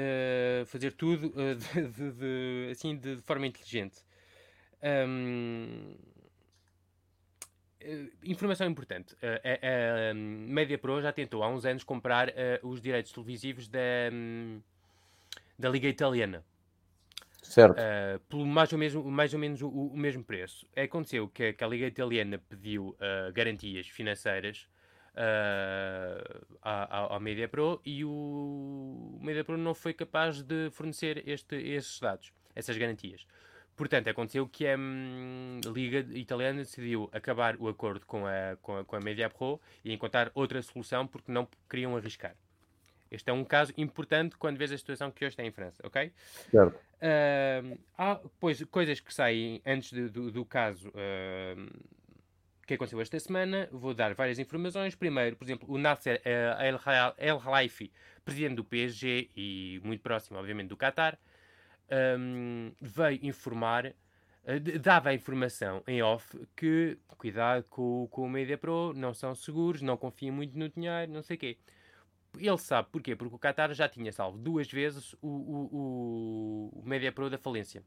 fazer 0.67 0.93
tudo 0.93 1.33
de, 1.57 1.89
de, 1.89 2.13
de, 2.13 2.69
assim, 2.71 2.97
de, 2.97 3.17
forma 3.23 3.47
inteligente. 3.47 4.05
Um, 5.11 5.97
informação 8.23 8.69
importante. 8.69 9.17
a, 9.23 10.11
a 10.11 10.15
Media 10.15 10.79
Pro 10.79 11.01
já 11.01 11.13
tentou 11.13 11.43
há 11.43 11.49
uns 11.49 11.65
anos 11.65 11.83
comprar 11.83 12.33
os 12.63 12.81
direitos 12.81 13.11
televisivos 13.11 13.67
da... 13.67 13.81
Um, 14.13 14.61
da 15.58 15.68
Liga 15.68 15.88
Italiana. 15.88 16.44
Certo. 17.42 17.78
Uh, 17.78 18.18
pelo 18.20 18.46
mais 18.46 18.73
ou, 18.73 18.78
mesmo, 18.78 19.04
mais 19.04 19.34
ou 19.34 19.38
menos 19.38 19.61
o, 19.61 19.68
o 19.68 19.96
mesmo 19.96 20.25
preço. 20.25 20.66
Aconteceu 20.76 21.28
que, 21.28 21.52
que, 21.52 21.62
a 21.62 21.68
Liga 21.68 21.87
Italiana 21.87 22.38
pediu 22.49 22.88
uh, 22.88 23.32
garantias 23.32 23.87
financeiras 23.87 24.66
uh, 25.14 26.56
ao, 26.62 27.12
ao 27.12 27.20
Media 27.20 27.46
Pro 27.49 27.80
e 27.84 28.04
o 28.04 29.18
Media 29.20 29.44
Pro 29.44 29.58
não 29.58 29.75
foi 29.75 29.92
capaz 29.92 30.42
de 30.42 30.70
fornecer 30.70 31.23
este, 31.28 31.56
esses 31.56 32.00
dados, 32.00 32.32
essas 32.54 32.78
garantias. 32.78 33.26
Portanto, 33.76 34.08
aconteceu 34.08 34.49
que 34.49 34.66
a 34.66 34.76
hum, 34.78 35.61
Liga 35.66 35.99
Italiana 36.16 36.58
decidiu 36.58 37.11
acabar 37.12 37.56
o 37.58 37.68
acordo 37.68 38.06
com 38.06 38.25
a, 38.25 38.56
com 38.62 38.78
a, 38.78 38.84
com 38.84 38.96
a 38.96 39.00
Media 39.00 39.28
Pro 39.28 39.61
e 39.84 39.92
encontrar 39.92 40.30
outra 40.34 40.62
solução 40.62 41.06
porque 41.06 41.30
não 41.30 41.49
queriam 41.68 41.96
arriscar. 41.96 42.37
Este 43.14 43.30
é 43.30 43.33
um 43.33 43.44
caso 43.44 43.73
importante 43.76 44.37
quando 44.37 44.59
vês 44.59 44.73
a 44.73 44.78
situação 44.78 45.11
que 45.11 45.25
hoje 45.25 45.33
está 45.33 45.44
em 45.44 45.50
França, 45.50 45.83
ok? 45.87 46.12
Certo. 46.50 46.75
Uh, 46.75 47.78
há 47.97 48.21
pois, 48.40 48.62
coisas 48.64 48.99
que 49.00 49.12
saem 49.12 49.61
antes 49.64 49.90
de, 49.90 50.09
do, 50.09 50.30
do, 50.30 50.44
caso 50.44 50.88
uh, 50.88 51.71
que 52.66 52.75
aconteceu 52.75 53.00
esta 53.00 53.18
semana. 53.21 53.68
Vou 53.71 53.94
dar 53.94 54.14
várias 54.14 54.38
informações. 54.38 54.94
Primeiro, 54.94 55.37
por 55.37 55.44
exemplo, 55.44 55.73
o 55.73 55.78
Nasser 55.78 56.21
uh, 56.21 57.14
El 57.18 57.38
Khelaifi, 57.38 57.92
presidente 58.25 58.56
do 58.56 58.64
PSG 58.64 59.30
e 59.37 59.80
muito 59.85 60.00
próximo, 60.00 60.38
obviamente, 60.38 60.68
do 60.68 60.76
Qatar, 60.76 61.18
um, 62.18 62.73
veio 62.80 63.21
informar, 63.23 63.87
uh, 63.87 64.78
dava 64.80 65.11
a 65.11 65.14
informação 65.14 65.83
em 65.87 66.02
off 66.02 66.38
que 66.56 66.99
cuidado 67.18 67.64
com, 67.71 68.09
com 68.11 68.23
o 68.23 68.28
Media 68.28 68.59
Pro, 68.59 68.92
não 68.94 69.14
são 69.14 69.35
seguros, 69.35 69.80
não 69.83 69.97
confia 69.97 70.33
muito 70.33 70.59
no 70.59 70.68
dinheiro, 70.68 71.12
não 71.12 71.23
sei 71.23 71.37
o 71.37 71.38
quê. 71.38 71.59
Ele 72.38 72.59
sabe 72.59 72.88
porquê? 72.91 73.14
Porque 73.14 73.35
o 73.35 73.38
Qatar 73.38 73.73
já 73.75 73.88
tinha 73.88 74.12
salvo 74.12 74.38
duas 74.38 74.71
vezes 74.71 75.14
o, 75.14 75.29
o, 75.29 75.69
o, 75.73 76.81
o 76.81 76.83
Media 76.85 77.12
Pro 77.12 77.31
da 77.31 77.38
falência. 77.38 77.83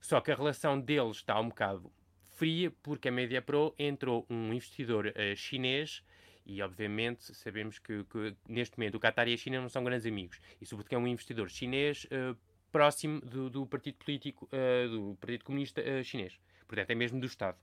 Só 0.00 0.20
que 0.20 0.30
a 0.30 0.34
relação 0.34 0.78
deles 0.80 1.16
está 1.16 1.40
um 1.40 1.48
bocado 1.48 1.90
fria 2.36 2.70
porque 2.82 3.08
a 3.08 3.12
Media 3.12 3.40
Pro 3.40 3.74
entrou 3.78 4.26
um 4.28 4.52
investidor 4.52 5.06
uh, 5.06 5.36
chinês 5.36 6.02
e 6.44 6.62
obviamente 6.62 7.34
sabemos 7.34 7.78
que, 7.78 8.04
que, 8.04 8.36
neste 8.46 8.78
momento 8.78 8.96
o 8.96 9.00
Qatar 9.00 9.26
e 9.26 9.34
a 9.34 9.36
China 9.36 9.60
não 9.60 9.68
são 9.68 9.82
grandes 9.82 10.06
amigos 10.06 10.38
e 10.60 10.66
sobretudo 10.66 10.94
é 10.94 10.98
um 10.98 11.08
investidor 11.08 11.50
chinês 11.50 12.04
uh, 12.04 12.36
próximo 12.70 13.20
do, 13.20 13.48
do, 13.48 13.66
partido 13.66 13.96
político 13.96 14.48
uh, 14.52 14.88
do 14.88 15.16
Partido 15.16 15.44
Comunista 15.44 15.82
Chinês 16.04 16.38
portanto 16.68 16.90
é 16.90 16.94
mesmo 16.94 17.18
do 17.18 17.26
Estado 17.26 17.56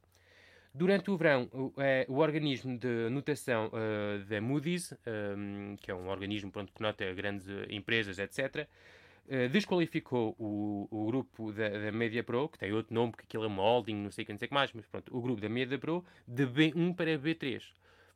Durante 0.75 1.11
o 1.11 1.15
verão, 1.15 1.47
o, 1.53 1.71
é, 1.77 2.03
o 2.09 2.17
organismo 2.17 2.75
de 2.79 3.07
notação 3.11 3.67
uh, 3.67 4.25
da 4.25 4.41
Moody's, 4.41 4.91
um, 5.37 5.75
que 5.75 5.91
é 5.91 5.93
um 5.93 6.09
organismo 6.09 6.51
pronto, 6.51 6.73
que 6.73 6.81
nota 6.81 7.13
grandes 7.13 7.45
empresas, 7.69 8.17
etc., 8.17 8.67
uh, 9.27 9.49
desqualificou 9.49 10.35
o, 10.39 10.87
o 10.89 11.05
grupo 11.05 11.51
da, 11.51 11.69
da 11.69 11.91
Media 11.91 12.23
Pro, 12.23 12.49
que 12.49 12.57
tem 12.57 12.73
outro 12.73 12.91
nome, 12.91 13.11
porque 13.11 13.25
aquilo 13.25 13.43
é 13.43 13.47
uma 13.47 13.61
holding, 13.61 13.93
não 13.97 14.09
sei 14.09 14.25
não 14.27 14.35
sei 14.39 14.47
o 14.47 14.49
que 14.49 14.53
mais, 14.53 14.73
mas 14.73 14.83
pronto, 14.87 15.15
o 15.15 15.21
grupo 15.21 15.39
da 15.39 15.47
Media 15.47 15.77
Pro, 15.77 16.03
de 16.27 16.47
B1 16.47 16.95
para 16.95 17.19
B3. 17.19 17.61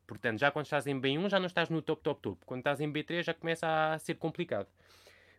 Portanto, 0.08 0.40
já 0.40 0.50
quando 0.50 0.66
estás 0.66 0.88
em 0.88 1.00
B1 1.00 1.30
já 1.30 1.40
não 1.40 1.46
estás 1.46 1.70
no 1.70 1.80
top, 1.80 2.02
top, 2.02 2.22
top. 2.24 2.38
Quando 2.44 2.62
estás 2.62 2.82
em 2.82 2.92
B3 2.92 3.22
já 3.22 3.36
começa 3.36 3.68
a 3.68 4.00
ser 4.00 4.16
complicado. 4.16 4.68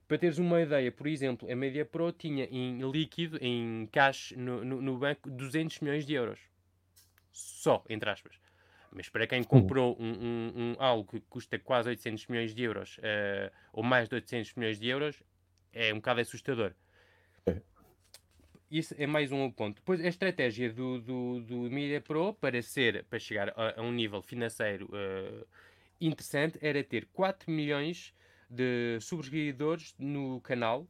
Para 0.07 0.19
teres 0.19 0.39
uma 0.39 0.61
ideia, 0.63 0.93
por 0.93 1.09
exemplo, 1.09 1.51
a 1.51 1.57
Media 1.57 1.85
Pro 1.85 2.13
tinha 2.13 2.45
em 2.45 2.79
líquido, 2.89 3.39
em 3.41 3.89
cash 3.91 4.35
no, 4.37 4.65
no, 4.65 4.81
no 4.81 4.99
banco, 4.99 5.29
200 5.29 5.81
milhões 5.81 6.07
de 6.07 6.15
euros. 6.15 6.39
Só, 7.33 7.85
entre 7.89 8.09
aspas. 8.11 8.39
Mas 8.91 9.09
para 9.09 9.27
quem 9.27 9.43
comprou 9.45 9.97
um, 10.01 10.13
um, 10.13 10.53
um, 10.57 10.77
algo 10.79 11.11
que 11.11 11.21
custa 11.29 11.59
quase 11.59 11.91
800 11.91 12.27
milhões 12.29 12.55
de 12.55 12.63
euros, 12.63 12.99
uh, 12.99 13.53
ou 13.73 13.83
mais 13.83 14.09
de 14.09 14.15
800 14.15 14.55
milhões 14.55 14.81
de 14.81 14.89
euros, 14.89 15.23
é 15.73 15.93
um 15.93 15.97
bocado 15.97 16.21
assustador. 16.21 16.73
É. 17.47 17.57
Isso 18.71 18.95
é 18.99 19.07
mais 19.07 19.31
um 19.31 19.51
ponto. 19.51 19.77
Depois, 19.77 20.01
a 20.01 20.09
estratégia 20.09 20.73
do, 20.73 21.01
do, 21.01 21.41
do 21.41 21.57
Media 21.71 22.01
Pro 22.01 22.35
para, 22.35 22.61
ser, 22.63 23.05
para 23.05 23.19
chegar 23.19 23.51
a, 23.51 23.81
a 23.81 23.83
um 23.83 23.93
nível 23.93 24.23
financeiro 24.23 24.87
uh, 24.87 25.47
interessante 26.01 26.59
era 26.61 26.83
ter 26.83 27.07
4 27.13 27.51
milhões 27.51 28.15
de 28.49 28.99
subscritores 29.01 29.95
no 29.99 30.41
canal. 30.41 30.87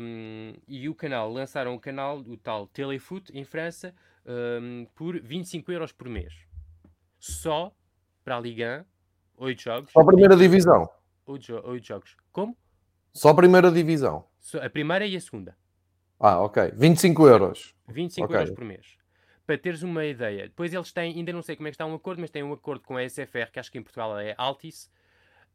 Um, 0.00 0.54
e 0.66 0.88
o 0.88 0.94
canal, 0.94 1.30
lançaram 1.30 1.74
o 1.74 1.80
canal, 1.80 2.18
o 2.20 2.38
tal 2.38 2.66
Telefoot, 2.68 3.30
em 3.36 3.44
França, 3.44 3.94
um, 4.26 4.86
por 4.94 5.20
25 5.20 5.72
euros 5.72 5.92
por 5.92 6.08
mês. 6.08 6.32
Só 7.18 7.74
para 8.24 8.36
a 8.36 8.40
Liga 8.40 8.86
8 9.36 9.60
jogos. 9.60 9.92
Só 9.92 10.00
a 10.00 10.06
primeira 10.06 10.36
divisão. 10.36 10.88
8, 11.26 11.44
jo 11.44 11.60
8 11.64 11.86
jogos. 11.86 12.16
Como? 12.32 12.56
Só 13.12 13.30
a 13.30 13.34
primeira 13.34 13.70
divisão. 13.70 14.24
a 14.60 14.70
primeira 14.70 15.06
e 15.06 15.16
a 15.16 15.20
segunda. 15.20 15.56
Ah, 16.18 16.40
ok. 16.40 16.72
25 16.74 17.26
euros. 17.26 17.74
25 17.88 18.24
okay. 18.24 18.36
euros 18.36 18.54
por 18.54 18.64
mês. 18.64 18.96
Para 19.44 19.58
teres 19.58 19.82
uma 19.82 20.04
ideia. 20.04 20.44
Depois 20.44 20.72
eles 20.72 20.92
têm, 20.92 21.16
ainda 21.16 21.32
não 21.32 21.42
sei 21.42 21.56
como 21.56 21.66
é 21.66 21.70
que 21.70 21.74
está 21.74 21.84
um 21.84 21.94
acordo, 21.94 22.20
mas 22.20 22.30
têm 22.30 22.42
um 22.42 22.52
acordo 22.52 22.84
com 22.84 22.96
a 22.96 23.08
SFR, 23.08 23.50
que 23.52 23.58
acho 23.58 23.72
que 23.72 23.78
em 23.78 23.82
Portugal 23.82 24.18
é 24.18 24.34
Altis, 24.38 24.88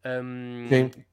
um, 0.06 0.68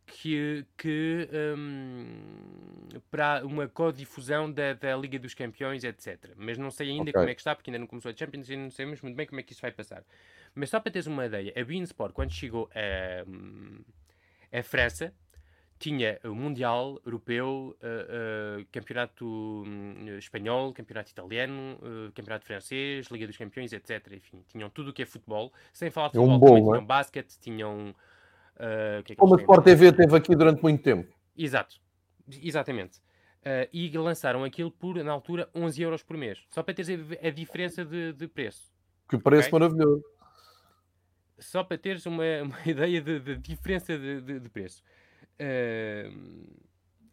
que, 0.06 0.64
que 0.76 1.28
um, 1.56 2.88
para 3.10 3.44
uma 3.44 3.66
codifusão 3.68 4.50
da, 4.50 4.72
da 4.74 4.96
Liga 4.96 5.18
dos 5.18 5.34
Campeões, 5.34 5.84
etc. 5.84 6.30
Mas 6.36 6.58
não 6.58 6.70
sei 6.70 6.90
ainda 6.90 7.02
okay. 7.02 7.12
como 7.12 7.28
é 7.28 7.34
que 7.34 7.40
está, 7.40 7.54
porque 7.54 7.70
ainda 7.70 7.78
não 7.78 7.86
começou 7.86 8.10
a 8.10 8.16
Champions 8.16 8.48
e 8.48 8.56
não 8.56 8.70
sabemos 8.70 9.00
muito 9.00 9.16
bem 9.16 9.26
como 9.26 9.40
é 9.40 9.42
que 9.42 9.52
isso 9.52 9.62
vai 9.62 9.72
passar. 9.72 10.04
Mas 10.54 10.70
só 10.70 10.78
para 10.78 10.92
teres 10.92 11.06
uma 11.06 11.26
ideia, 11.26 11.52
a 11.56 11.64
Beansport, 11.64 12.12
quando 12.12 12.32
chegou 12.32 12.70
a, 12.74 14.58
a 14.58 14.62
França, 14.62 15.12
tinha 15.78 16.18
o 16.24 16.34
Mundial 16.34 17.00
Europeu, 17.04 17.76
uh, 17.82 18.60
uh, 18.60 18.66
Campeonato 18.70 19.26
um, 19.26 20.16
Espanhol, 20.16 20.72
Campeonato 20.72 21.10
Italiano, 21.10 21.78
uh, 21.82 22.12
Campeonato 22.12 22.46
Francês, 22.46 23.08
Liga 23.08 23.26
dos 23.26 23.36
Campeões, 23.36 23.72
etc. 23.72 24.12
Enfim, 24.12 24.42
tinham 24.48 24.70
tudo 24.70 24.90
o 24.90 24.92
que 24.92 25.02
é 25.02 25.06
futebol, 25.06 25.52
sem 25.72 25.90
falar 25.90 26.08
de 26.08 26.14
futebol, 26.14 26.36
um 26.36 26.38
bom, 26.38 26.46
também 26.46 26.62
tinham 26.62 26.76
é? 26.76 26.80
basquete, 26.80 27.38
tinham 27.40 27.94
Uh, 28.56 29.02
que 29.02 29.12
é 29.12 29.14
que 29.14 29.16
Como 29.16 29.34
a 29.34 29.38
Sport 29.38 29.64
TV 29.64 29.92
teve 29.92 30.16
aqui 30.16 30.34
durante 30.34 30.62
muito 30.62 30.82
tempo. 30.82 31.12
Exato, 31.36 31.76
exatamente. 32.42 32.98
Uh, 33.40 33.68
e 33.72 33.90
lançaram 33.98 34.44
aquilo 34.44 34.70
por, 34.70 34.96
na 35.02 35.12
altura, 35.12 35.48
11 35.54 35.82
euros 35.82 36.02
por 36.02 36.16
mês. 36.16 36.44
Só 36.50 36.62
para 36.62 36.74
teres 36.74 36.88
a, 36.88 37.28
a 37.28 37.30
diferença 37.30 37.84
de, 37.84 38.12
de, 38.12 38.28
preço. 38.28 38.72
Que 39.08 39.18
preço 39.18 39.48
okay? 39.48 39.58
maravilhoso. 39.58 40.04
Só 41.38 41.62
para 41.62 41.76
teres 41.76 42.06
uma, 42.06 42.24
uma 42.42 42.60
ideia 42.64 43.00
de, 43.00 43.20
de 43.20 43.36
diferença 43.36 43.98
de, 43.98 44.40
de 44.40 44.48
preço. 44.48 44.82
Uh, 45.34 46.64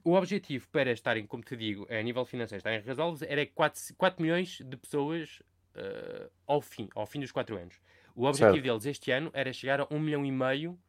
o 0.04 0.14
objetivo 0.14 0.68
para 0.70 0.92
estarem, 0.92 1.26
como 1.26 1.44
te 1.44 1.56
digo, 1.56 1.88
a 1.90 2.02
nível 2.02 2.26
financeiro, 2.26 2.60
estarem 2.60 2.82
resolvidos, 2.82 3.22
era 3.24 3.46
4, 3.46 3.82
4 3.98 4.22
milhões 4.22 4.60
de 4.64 4.78
pessoas 4.78 5.42
uh, 5.76 6.32
ao 6.48 6.62
fim, 6.62 6.88
ao 6.96 7.06
fim 7.06 7.20
dos 7.20 7.32
4 7.32 7.58
anos. 7.58 7.76
O 8.16 8.26
objetivo 8.26 8.54
certo. 8.54 8.64
deles 8.64 8.86
este 8.86 9.12
ano 9.12 9.30
era 9.34 9.54
chegar 9.54 9.82
a 9.82 9.88
1 9.92 10.00
milhão 10.00 10.26
e 10.26 10.32
meio 10.32 10.80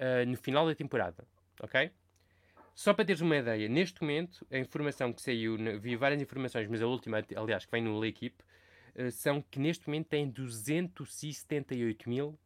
uh, 0.00 0.28
no 0.28 0.36
final 0.36 0.66
da 0.66 0.74
temporada. 0.74 1.24
Ok? 1.62 1.90
Só 2.74 2.94
para 2.94 3.04
teres 3.04 3.20
uma 3.20 3.36
ideia, 3.36 3.68
neste 3.68 4.00
momento, 4.00 4.46
a 4.50 4.56
informação 4.58 5.12
que 5.12 5.20
saiu, 5.20 5.56
vi 5.78 5.96
várias 5.96 6.22
informações, 6.22 6.66
mas 6.68 6.80
a 6.80 6.86
última, 6.86 7.22
aliás, 7.36 7.66
que 7.66 7.70
vem 7.70 7.82
no 7.82 8.00
L'Equipe, 8.00 8.42
uh, 8.96 9.10
são 9.10 9.42
que 9.42 9.58
neste 9.58 9.86
momento 9.86 10.08
tem 10.08 10.28
278 10.28 12.08
mil 12.08 12.38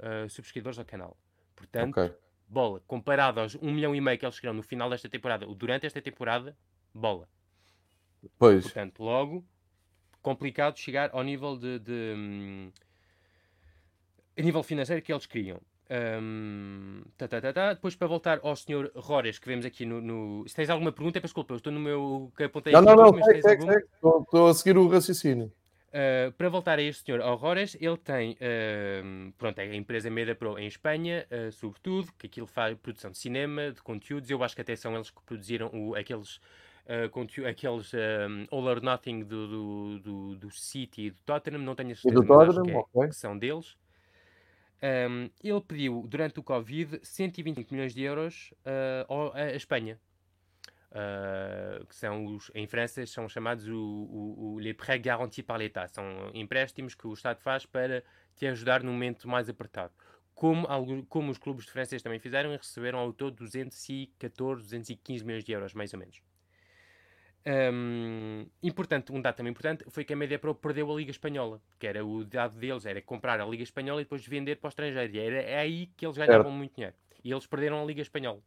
uh, 0.00 0.28
subscritores 0.28 0.78
ao 0.78 0.84
canal. 0.84 1.16
Portanto, 1.54 1.90
okay. 1.90 2.14
bola, 2.48 2.80
comparado 2.86 3.40
aos 3.40 3.54
1 3.54 3.70
milhão 3.70 3.94
e 3.94 4.00
meio 4.00 4.18
que 4.18 4.24
eles 4.24 4.36
chegaram 4.36 4.56
no 4.56 4.62
final 4.62 4.88
desta 4.88 5.08
temporada, 5.08 5.46
ou 5.46 5.54
durante 5.54 5.86
esta 5.86 6.00
temporada, 6.00 6.56
bola. 6.94 7.28
Pois. 8.38 8.64
Portanto, 8.64 9.02
logo, 9.02 9.44
complicado 10.22 10.78
chegar 10.78 11.10
ao 11.12 11.22
nível 11.22 11.56
de, 11.56 11.78
de 11.78 12.14
um, 12.16 12.72
a 14.36 14.42
nível 14.42 14.62
financeiro 14.62 15.02
que 15.02 15.12
eles 15.12 15.26
queriam. 15.26 15.60
Um, 15.88 17.02
tá, 17.16 17.28
tá, 17.28 17.40
tá, 17.40 17.52
tá, 17.52 17.74
Depois 17.74 17.94
para 17.94 18.08
voltar 18.08 18.40
ao 18.42 18.56
Sr. 18.56 18.90
Rores, 18.96 19.38
que 19.38 19.46
vemos 19.46 19.64
aqui 19.64 19.86
no, 19.86 20.00
no, 20.00 20.48
Se 20.48 20.54
tens 20.56 20.68
alguma 20.68 20.90
pergunta, 20.90 21.20
desculpa, 21.20 21.54
eu 21.54 21.58
estou 21.58 21.72
no 21.72 21.78
meu. 21.78 22.32
que 22.36 22.44
apontei 22.44 22.72
não, 22.72 22.80
aqui. 22.80 22.88
Não, 22.88 22.96
não, 22.96 23.12
não, 23.12 23.78
estou, 23.78 24.22
estou 24.22 24.48
a 24.48 24.54
seguir 24.54 24.76
o 24.76 24.88
raciocínio. 24.88 25.52
Uh, 25.96 26.30
para 26.32 26.48
voltar 26.50 26.78
a 26.78 26.82
este 26.82 27.04
senhor 27.04 27.22
Aurores, 27.22 27.74
ele 27.80 27.96
tem, 27.96 28.32
uh, 28.32 29.32
pronto, 29.38 29.58
é 29.60 29.62
a 29.62 29.74
empresa 29.74 30.10
Meda 30.10 30.34
Pro 30.34 30.58
em 30.58 30.66
Espanha, 30.66 31.26
uh, 31.30 31.50
sobretudo, 31.50 32.12
que 32.18 32.26
aquilo 32.26 32.46
faz 32.46 32.76
produção 32.76 33.10
de 33.10 33.16
cinema, 33.16 33.70
de 33.70 33.80
conteúdos, 33.80 34.28
eu 34.28 34.42
acho 34.44 34.54
que 34.54 34.60
até 34.60 34.76
são 34.76 34.94
eles 34.94 35.08
que 35.08 35.22
produziram 35.22 35.70
o, 35.72 35.94
aqueles, 35.94 36.36
uh, 36.86 37.48
aqueles 37.48 37.92
All 38.50 38.64
or 38.64 38.82
Nothing 38.82 39.20
do, 39.20 39.48
do, 39.48 39.98
do, 40.00 40.36
do, 40.36 40.50
City 40.50 41.06
e 41.06 41.10
do 41.12 41.20
Tottenham, 41.24 41.62
não 41.62 41.74
tenho 41.74 41.92
a 41.92 41.94
certeza, 41.94 42.20
do 42.20 42.26
Tottenham, 42.26 42.64
que, 42.64 42.70
é, 42.72 42.76
okay. 42.76 43.08
que 43.08 43.16
são 43.16 43.38
deles. 43.38 43.74
Um, 44.82 45.30
ele 45.42 45.60
pediu, 45.60 46.04
durante 46.06 46.38
o 46.38 46.42
Covid, 46.42 47.00
125 47.02 47.72
milhões 47.72 47.94
de 47.94 48.02
euros 48.02 48.52
uh, 49.08 49.32
à 49.34 49.54
Espanha. 49.54 49.98
Uh, 50.90 51.84
que 51.86 51.94
são 51.94 52.24
os, 52.24 52.50
em 52.54 52.66
França 52.66 53.04
são 53.04 53.28
chamados 53.28 53.68
o, 53.68 53.76
o, 53.76 54.54
o 54.54 54.58
les 54.58 54.72
prêts 54.72 55.02
garantis 55.02 55.44
par 55.44 55.58
l'État. 55.58 55.88
São 55.88 56.30
empréstimos 56.32 56.94
que 56.94 57.06
o 57.06 57.12
Estado 57.12 57.40
faz 57.40 57.66
para 57.66 58.02
te 58.34 58.46
ajudar 58.46 58.82
no 58.82 58.92
momento 58.92 59.28
mais 59.28 59.48
apertado. 59.48 59.92
Como, 60.34 60.66
como 61.06 61.30
os 61.30 61.38
clubes 61.38 61.64
de 61.64 62.02
também 62.02 62.18
fizeram 62.18 62.52
e 62.52 62.56
receberam 62.56 62.98
ao 62.98 63.12
todo 63.12 63.36
214, 63.36 64.62
215 64.62 65.24
milhões 65.24 65.44
de 65.44 65.52
euros, 65.52 65.72
mais 65.72 65.92
ou 65.92 65.98
menos. 65.98 66.20
Um, 67.48 68.44
importante, 68.60 69.12
um 69.12 69.22
dado 69.22 69.36
também 69.36 69.52
importante 69.52 69.84
foi 69.88 70.04
que 70.04 70.12
a 70.12 70.16
Media 70.16 70.36
Pro 70.36 70.52
perdeu 70.52 70.90
a 70.90 70.96
Liga 70.96 71.12
Espanhola, 71.12 71.60
que 71.78 71.86
era 71.86 72.04
o 72.04 72.24
dado 72.24 72.58
deles, 72.58 72.84
era 72.84 73.00
comprar 73.00 73.40
a 73.40 73.46
Liga 73.46 73.62
Espanhola 73.62 74.00
e 74.00 74.04
depois 74.04 74.26
vender 74.26 74.56
para 74.56 74.66
o 74.66 74.70
estrangeiro. 74.70 75.14
E 75.14 75.18
era 75.20 75.42
é 75.42 75.58
aí 75.58 75.86
que 75.96 76.04
eles 76.04 76.16
ganhavam 76.16 76.50
muito 76.50 76.74
dinheiro. 76.74 76.94
E 77.22 77.30
eles 77.30 77.46
perderam 77.46 77.80
a 77.80 77.84
Liga 77.84 78.02
Espanhola. 78.02 78.40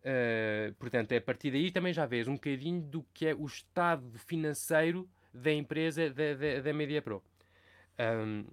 Uh, 0.00 0.74
portanto, 0.74 1.14
a 1.14 1.20
partir 1.20 1.50
daí 1.50 1.70
também 1.70 1.92
já 1.92 2.06
vês 2.06 2.26
um 2.26 2.34
bocadinho 2.34 2.80
do 2.80 3.04
que 3.14 3.26
é 3.26 3.34
o 3.34 3.44
estado 3.44 4.18
financeiro 4.18 5.08
da 5.32 5.52
empresa 5.52 6.10
da, 6.10 6.34
da, 6.34 6.60
da 6.62 6.72
Media 6.72 7.00
Pro. 7.00 7.22
Um, 7.98 8.44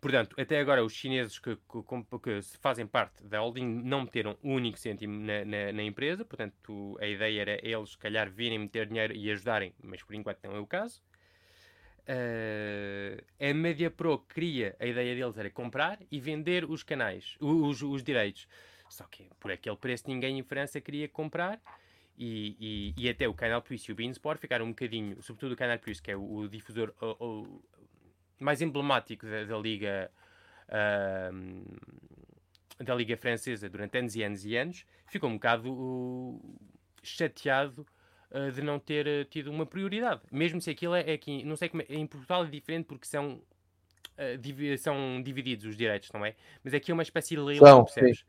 Portanto, 0.00 0.38
até 0.38 0.60
agora 0.60 0.84
os 0.84 0.92
chineses 0.92 1.38
que, 1.38 1.56
que, 1.56 2.18
que, 2.22 2.42
fazem 2.60 2.86
parte 2.86 3.24
da 3.24 3.40
holding 3.40 3.64
não 3.64 4.02
meteram 4.02 4.36
um 4.42 4.54
único 4.54 4.78
cêntimo 4.78 5.18
na, 5.20 5.44
na, 5.44 5.72
na, 5.72 5.82
empresa, 5.82 6.24
portanto 6.24 6.96
a 7.00 7.06
ideia 7.06 7.40
era 7.40 7.66
eles, 7.66 7.90
se 7.90 7.98
calhar, 7.98 8.30
virem 8.30 8.58
meter 8.58 8.86
dinheiro 8.86 9.14
e 9.14 9.30
ajudarem, 9.30 9.74
mas 9.82 10.02
por 10.02 10.14
enquanto 10.14 10.44
não 10.44 10.56
é 10.56 10.60
o 10.60 10.66
caso. 10.66 11.02
Uh, 12.08 13.20
a 13.40 13.52
Media 13.52 13.90
Pro 13.90 14.18
queria, 14.18 14.76
a 14.78 14.86
ideia 14.86 15.14
deles 15.14 15.36
era 15.36 15.50
comprar 15.50 15.98
e 16.10 16.20
vender 16.20 16.64
os 16.64 16.84
canais, 16.84 17.36
os, 17.40 17.82
os 17.82 18.04
direitos. 18.04 18.46
Só 18.88 19.04
que 19.04 19.28
por 19.40 19.50
aquele 19.50 19.76
preço 19.76 20.04
ninguém 20.06 20.38
em 20.38 20.42
França 20.44 20.80
queria 20.80 21.08
comprar 21.08 21.60
e, 22.16 22.94
e, 22.96 23.04
e, 23.04 23.08
até 23.10 23.28
o 23.28 23.34
Canal 23.34 23.60
Plus 23.60 23.82
e 23.82 23.92
o 23.92 23.94
Bein 23.94 24.10
Sport 24.10 24.40
ficaram 24.40 24.64
um 24.64 24.70
bocadinho, 24.70 25.20
sobretudo 25.22 25.52
o 25.52 25.56
Canal 25.56 25.78
Plus, 25.78 26.00
que 26.00 26.10
é 26.10 26.16
o, 26.16 26.22
o 26.22 26.48
difusor 26.48 26.94
o, 27.00 27.24
o, 27.24 27.64
mais 28.38 28.60
emblemático 28.62 29.26
da, 29.26 29.44
da 29.44 29.58
Liga 29.58 30.10
uh, 30.68 31.76
da 32.84 32.94
Liga 32.94 33.16
Francesa 33.16 33.68
durante 33.68 33.96
anos 33.98 34.14
e 34.16 34.22
anos 34.22 34.44
e 34.44 34.56
anos, 34.56 34.84
ficou 35.06 35.30
um 35.30 35.34
bocado 35.34 35.70
uh, 35.70 36.40
chateado 37.02 37.86
uh, 38.30 38.50
de 38.52 38.62
não 38.62 38.78
ter 38.78 39.06
uh, 39.06 39.24
tido 39.24 39.50
uma 39.50 39.64
prioridade. 39.64 40.20
Mesmo 40.30 40.60
se 40.60 40.70
aquilo 40.70 40.94
é, 40.94 41.10
é 41.10 41.12
aqui, 41.14 41.44
não 41.44 41.56
sei 41.56 41.68
como 41.68 41.82
é, 41.82 41.86
em 41.88 42.06
Portugal 42.06 42.44
é 42.44 42.48
diferente 42.48 42.86
porque 42.86 43.06
são, 43.06 43.40
div 44.40 44.76
são 44.78 45.22
divididos 45.22 45.64
os 45.66 45.76
direitos, 45.76 46.10
não 46.12 46.24
é? 46.24 46.34
Mas 46.62 46.74
aqui 46.74 46.90
é 46.90 46.94
uma 46.94 47.02
espécie 47.02 47.34
de 47.34 47.40
leilão, 47.40 47.84
percebes? 47.84 48.18
Sim. 48.18 48.24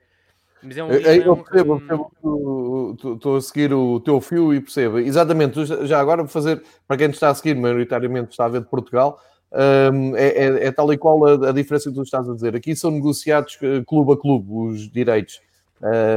Mas 0.64 0.76
é 0.76 0.84
um 0.84 0.92
eu, 0.92 1.22
eu 1.22 1.38
percebo, 1.38 1.74
eu 1.74 1.80
percebo 1.80 3.16
estou 3.16 3.36
a 3.36 3.42
seguir 3.42 3.72
o 3.72 4.00
teu 4.00 4.20
fio 4.20 4.52
e 4.54 4.60
percebo. 4.60 4.98
Exatamente, 4.98 5.64
já 5.86 6.00
agora 6.00 6.24
vou 6.24 6.32
fazer, 6.32 6.64
para 6.88 6.98
quem 6.98 7.10
está 7.12 7.30
a 7.30 7.36
seguir, 7.36 7.56
maioritariamente 7.56 8.32
está 8.32 8.46
a 8.46 8.50
ver 8.50 8.62
de 8.62 8.68
Portugal, 8.68 9.22
um, 9.51 10.16
é, 10.16 10.27
é, 10.27 10.66
é, 10.68 10.72
tal 10.72 10.92
e 10.92 10.98
qual 10.98 11.25
a, 11.25 11.50
a, 11.50 11.51
diferença 11.51 11.89
que 11.89 11.96
tu 11.96 12.01
estás 12.01 12.30
a 12.30 12.34
dizer. 12.34 12.56
Aqui 12.56 12.75
são 12.75 12.92
negociados 12.92 13.58
eh, 13.62 13.84
clube 13.86 14.13
a 14.13 14.18
clube 14.18 14.51
os 14.51 14.89
direitos, 14.92 15.39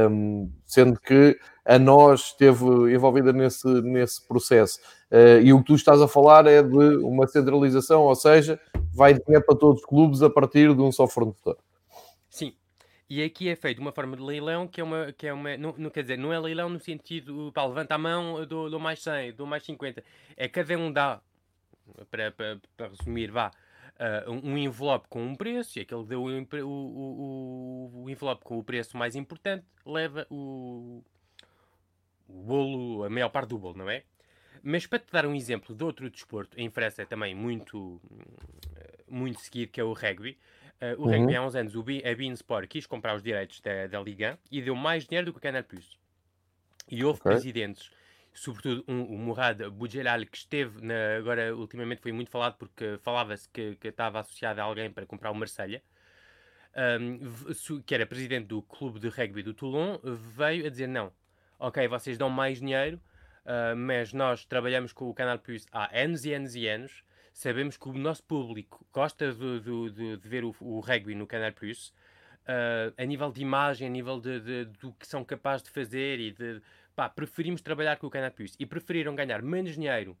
um, 0.09 0.49
sendo 0.65 0.99
que 0.99 1.37
a 1.65 1.79
nós 1.79 2.27
esteve 2.27 2.65
envolvida 2.93 3.31
nesse, 3.31 3.67
nesse 3.81 4.27
processo. 4.27 4.79
Uh, 5.11 5.41
e 5.43 5.53
o 5.53 5.59
que 5.59 5.65
tu 5.65 5.75
estás 5.75 6.01
a 6.01 6.07
falar 6.07 6.47
é 6.47 6.63
de 6.63 6.97
uma 6.97 7.27
centralização, 7.27 8.03
ou 8.03 8.15
seja, 8.15 8.59
vai 8.93 9.13
dinheiro 9.13 9.45
para 9.45 9.57
todos 9.57 9.81
os 9.81 9.85
clubes 9.85 10.21
a 10.21 10.29
partir 10.29 10.73
de 10.73 10.81
um 10.81 10.91
só 10.91 11.07
fornecedor. 11.07 11.57
Sim, 12.29 12.53
e 13.09 13.21
aqui 13.21 13.49
é 13.49 13.55
feito 13.55 13.79
uma 13.79 13.91
forma 13.91 14.15
de 14.15 14.23
leilão 14.23 14.67
que 14.67 14.81
é 14.81 14.83
uma. 14.83 15.11
Que 15.11 15.27
é 15.27 15.33
uma 15.33 15.57
não, 15.57 15.75
não 15.77 15.89
quer 15.89 16.01
dizer, 16.01 16.17
não 16.17 16.33
é 16.33 16.39
leilão 16.39 16.69
no 16.69 16.79
sentido, 16.79 17.51
pá, 17.53 17.65
levanta 17.65 17.95
a 17.95 17.97
mão, 17.97 18.45
dou 18.45 18.79
mais 18.79 19.01
100, 19.03 19.33
dou 19.33 19.45
mais 19.45 19.63
50. 19.63 20.03
É 20.35 20.47
cada 20.47 20.77
um 20.77 20.91
dá, 20.91 21.21
para, 22.09 22.31
para, 22.31 22.59
para 22.75 22.87
resumir, 22.87 23.31
vá, 23.31 23.51
uh, 23.99 24.31
um 24.31 24.57
envelope 24.57 25.07
com 25.07 25.23
um 25.23 25.35
preço 25.35 25.79
e 25.79 25.81
aquele 25.81 26.03
que 26.03 26.09
deu 26.09 26.23
o, 26.23 26.67
o, 26.67 28.03
o, 28.03 28.09
envelope 28.09 28.43
com 28.43 28.57
o 28.57 28.63
preço 28.63 28.97
mais 28.97 29.15
importante 29.15 29.65
leva 29.85 30.25
o, 30.29 31.03
o 32.27 32.33
bolo, 32.33 33.03
a 33.03 33.09
maior 33.09 33.29
parte 33.29 33.49
do 33.49 33.57
bolo, 33.57 33.77
não 33.77 33.89
é? 33.89 34.03
Mas 34.63 34.85
para 34.85 34.99
te 34.99 35.11
dar 35.11 35.25
um 35.25 35.33
exemplo 35.33 35.75
de 35.75 35.83
outro 35.83 36.09
desporto, 36.09 36.59
em 36.59 36.69
França 36.69 37.01
é 37.01 37.05
também 37.05 37.33
muito, 37.33 37.99
muito 39.07 39.39
seguido, 39.39 39.71
que 39.71 39.81
é 39.81 39.83
o 39.83 39.93
rugby. 39.93 40.37
Uh, 40.79 40.99
o 40.99 41.05
uhum. 41.05 41.11
rugby 41.11 41.35
há 41.35 41.43
uns 41.43 41.55
anos, 41.55 41.75
o 41.75 41.83
B, 41.83 42.03
a 42.05 42.15
Bein 42.15 42.31
Sport 42.33 42.67
quis 42.67 42.85
comprar 42.85 43.15
os 43.15 43.23
direitos 43.23 43.59
da, 43.59 43.87
da 43.87 43.99
Liga 43.99 44.39
e 44.51 44.61
deu 44.61 44.75
mais 44.75 45.05
dinheiro 45.05 45.27
do 45.27 45.33
que 45.33 45.39
o 45.39 45.41
Canal 45.41 45.63
Plus. 45.63 45.97
E 46.89 47.03
houve 47.03 47.19
okay. 47.19 47.31
presidentes, 47.31 47.91
sobretudo 48.33 48.83
um, 48.87 49.03
o 49.03 49.17
Mourad 49.17 49.61
Boudjelal, 49.69 50.25
que 50.25 50.37
esteve, 50.37 50.85
na, 50.85 51.17
agora 51.17 51.55
ultimamente 51.55 52.01
foi 52.01 52.11
muito 52.11 52.29
falado 52.29 52.57
porque 52.57 52.97
falava-se 53.01 53.49
que, 53.49 53.75
que, 53.75 53.87
estava 53.87 54.19
associado 54.19 54.61
a 54.61 54.63
alguém 54.63 54.91
para 54.91 55.05
comprar 55.05 55.31
o 55.31 55.35
Marselha, 55.35 55.81
um, 56.99 57.81
que 57.81 57.93
era 57.93 58.05
presidente 58.05 58.47
do 58.47 58.61
clube 58.61 58.99
de 58.99 59.09
rugby 59.09 59.43
do 59.43 59.53
Toulon, 59.53 59.97
veio 60.35 60.65
a 60.65 60.69
dizer 60.69 60.87
não, 60.87 61.11
ok, 61.59 61.87
vocês 61.87 62.17
dão 62.17 62.29
mais 62.29 62.59
dinheiro, 62.59 63.01
uh, 63.45 63.75
mas 63.75 64.13
nós 64.13 64.45
trabalhamos 64.45 64.93
com 64.93 65.09
o 65.09 65.13
Canal 65.13 65.39
Plus 65.39 65.65
há 65.71 65.89
anos 65.99 66.25
e 66.25 66.33
anos 66.33 66.55
e 66.55 66.67
anos, 66.67 67.03
Sabemos 67.33 67.77
que 67.77 67.87
o 67.87 67.93
nosso 67.93 68.23
público 68.23 68.85
gosta 68.91 69.31
de, 69.33 69.59
de, 69.61 69.89
de, 69.91 70.17
de 70.17 70.29
ver 70.29 70.43
o, 70.43 70.53
o, 70.59 70.79
rugby 70.79 71.15
no 71.15 71.25
Canal 71.25 71.51
Plus, 71.53 71.89
uh, 72.43 72.93
a 72.97 73.05
nível 73.05 73.31
de 73.31 73.41
imagem, 73.41 73.87
a 73.87 73.89
nível 73.89 74.19
de, 74.19 74.65
do 74.65 74.91
que 74.93 75.07
são 75.07 75.23
capazes 75.23 75.63
de 75.63 75.71
fazer 75.71 76.19
e 76.19 76.31
de. 76.31 76.61
Pá, 77.01 77.09
preferimos 77.09 77.63
trabalhar 77.63 77.97
com 77.97 78.05
o 78.05 78.11
Canal 78.11 78.29
Plus 78.29 78.55
e 78.59 78.63
preferiram 78.63 79.15
ganhar 79.15 79.41
menos 79.41 79.73
dinheiro 79.73 80.15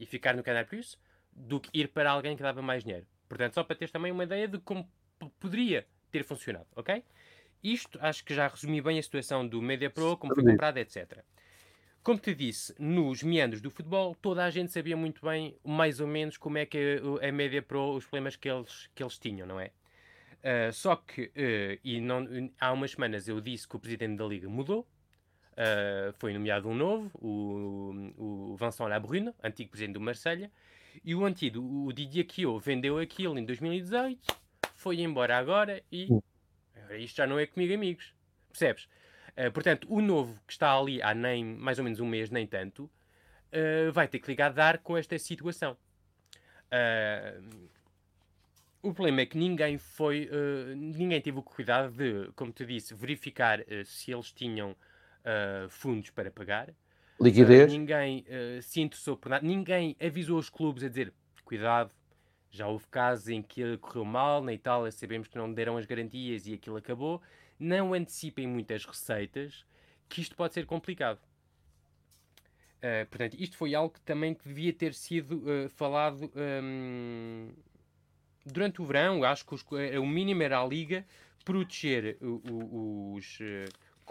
e 0.00 0.06
ficar 0.06 0.34
no 0.34 0.42
Canal 0.42 0.64
Plus 0.64 0.98
do 1.30 1.60
que 1.60 1.68
ir 1.78 1.88
para 1.88 2.10
alguém 2.10 2.34
que 2.34 2.42
dava 2.42 2.62
mais 2.62 2.82
dinheiro. 2.82 3.06
Portanto, 3.28 3.52
só 3.52 3.62
para 3.62 3.76
teres 3.76 3.92
também 3.92 4.10
uma 4.10 4.24
ideia 4.24 4.48
de 4.48 4.58
como 4.58 4.90
poderia 5.38 5.86
ter 6.10 6.24
funcionado, 6.24 6.68
ok? 6.74 7.04
Isto 7.62 7.98
acho 8.00 8.24
que 8.24 8.34
já 8.34 8.48
resumi 8.48 8.80
bem 8.80 8.98
a 8.98 9.02
situação 9.02 9.46
do 9.46 9.60
Media 9.60 9.90
Pro, 9.90 10.16
como 10.16 10.34
foi 10.34 10.42
comprado, 10.42 10.78
etc. 10.78 11.22
Como 12.02 12.18
te 12.18 12.34
disse, 12.34 12.74
nos 12.78 13.22
meandros 13.22 13.60
do 13.60 13.70
futebol, 13.70 14.14
toda 14.14 14.42
a 14.42 14.48
gente 14.48 14.72
sabia 14.72 14.96
muito 14.96 15.20
bem, 15.26 15.54
mais 15.62 16.00
ou 16.00 16.06
menos, 16.06 16.38
como 16.38 16.56
é 16.56 16.64
que 16.64 16.98
a, 17.20 17.28
a 17.28 17.30
média 17.30 17.60
pro, 17.60 17.94
os 17.94 18.06
problemas 18.06 18.36
que 18.36 18.48
eles, 18.48 18.88
que 18.94 19.02
eles 19.02 19.18
tinham, 19.18 19.46
não 19.46 19.60
é? 19.60 19.70
Uh, 20.38 20.72
só 20.72 20.96
que, 20.96 21.24
uh, 21.24 21.78
e 21.84 22.00
não, 22.00 22.26
há 22.58 22.72
umas 22.72 22.92
semanas 22.92 23.28
eu 23.28 23.38
disse 23.38 23.68
que 23.68 23.76
o 23.76 23.78
presidente 23.78 24.16
da 24.16 24.24
Liga 24.24 24.48
mudou, 24.48 24.88
uh, 25.52 26.12
foi 26.14 26.32
nomeado 26.32 26.68
um 26.68 26.74
novo, 26.74 27.10
o, 27.14 28.52
o 28.52 28.56
Vincent 28.56 28.88
Labrune, 28.88 29.32
antigo 29.42 29.70
presidente 29.70 29.94
do 29.94 30.00
Marselha, 30.00 30.50
e 31.04 31.14
o 31.14 31.24
antigo, 31.24 31.60
o 31.60 31.92
Didier 31.92 32.26
Quio, 32.26 32.58
vendeu 32.58 32.98
aquilo 32.98 33.38
em 33.38 33.44
2018, 33.44 34.36
foi 34.76 35.00
embora 35.00 35.38
agora 35.38 35.82
e 35.90 36.08
isto 36.98 37.16
já 37.16 37.26
não 37.26 37.38
é 37.38 37.46
comigo, 37.46 37.72
amigos. 37.72 38.12
Percebes? 38.50 38.84
Uh, 39.36 39.50
portanto, 39.52 39.86
o 39.88 40.02
novo 40.02 40.38
que 40.46 40.52
está 40.52 40.76
ali 40.76 41.00
há 41.00 41.14
nem 41.14 41.44
mais 41.44 41.78
ou 41.78 41.84
menos 41.84 42.00
um 42.00 42.06
mês, 42.06 42.30
nem 42.30 42.46
tanto, 42.46 42.84
uh, 42.84 43.92
vai 43.92 44.06
ter 44.06 44.18
que 44.18 44.28
ligar 44.28 44.52
dar 44.52 44.78
com 44.78 44.96
esta 44.96 45.18
situação. 45.18 45.76
O 48.82 48.92
problema 48.92 49.20
é 49.20 49.26
que 49.26 49.38
ninguém 49.38 49.76
foi, 49.78 50.28
ninguém 50.74 51.20
teve 51.20 51.38
o 51.38 51.42
cuidado 51.42 51.92
de, 51.92 52.32
como 52.34 52.50
te 52.50 52.64
disse, 52.64 52.94
verificar 52.94 53.60
se 53.84 54.10
eles 54.10 54.32
tinham 54.32 54.74
fundos 55.68 56.10
para 56.10 56.30
pagar. 56.30 56.70
Liquidez. 57.20 57.72
ninguém 57.72 58.24
se 58.60 58.80
interessou 58.80 59.16
por 59.16 59.28
nada. 59.28 59.46
Ninguém 59.46 59.96
avisou 60.00 60.38
os 60.38 60.48
clubes 60.48 60.82
a 60.82 60.88
dizer 60.88 61.12
cuidado. 61.44 61.90
Já 62.50 62.66
houve 62.66 62.86
casos 62.88 63.28
em 63.28 63.40
que 63.40 63.76
correu 63.78 64.04
mal, 64.04 64.42
na 64.42 64.52
Itália 64.52 64.90
sabemos 64.90 65.28
que 65.28 65.38
não 65.38 65.52
deram 65.52 65.76
as 65.76 65.86
garantias 65.86 66.46
e 66.46 66.54
aquilo 66.54 66.76
acabou 66.76 67.22
não 67.62 67.94
antecipem 67.94 68.46
muitas 68.46 68.84
receitas, 68.84 69.64
que 70.08 70.20
isto 70.20 70.34
pode 70.34 70.52
ser 70.52 70.66
complicado. 70.66 71.20
Uh, 72.78 73.06
portanto, 73.08 73.36
isto 73.38 73.56
foi 73.56 73.74
algo 73.74 73.94
que 73.94 74.00
também 74.00 74.34
que 74.34 74.48
devia 74.48 74.72
ter 74.72 74.92
sido 74.92 75.36
uh, 75.36 75.68
falado 75.68 76.30
um, 76.34 77.52
durante 78.44 78.82
o 78.82 78.84
verão. 78.84 79.22
Acho 79.22 79.46
que 79.46 79.54
os, 79.54 79.62
uh, 79.62 80.02
o 80.02 80.06
mínimo 80.06 80.42
era 80.42 80.60
a 80.60 80.66
Liga 80.66 81.06
proteger 81.44 82.18
os 82.20 83.38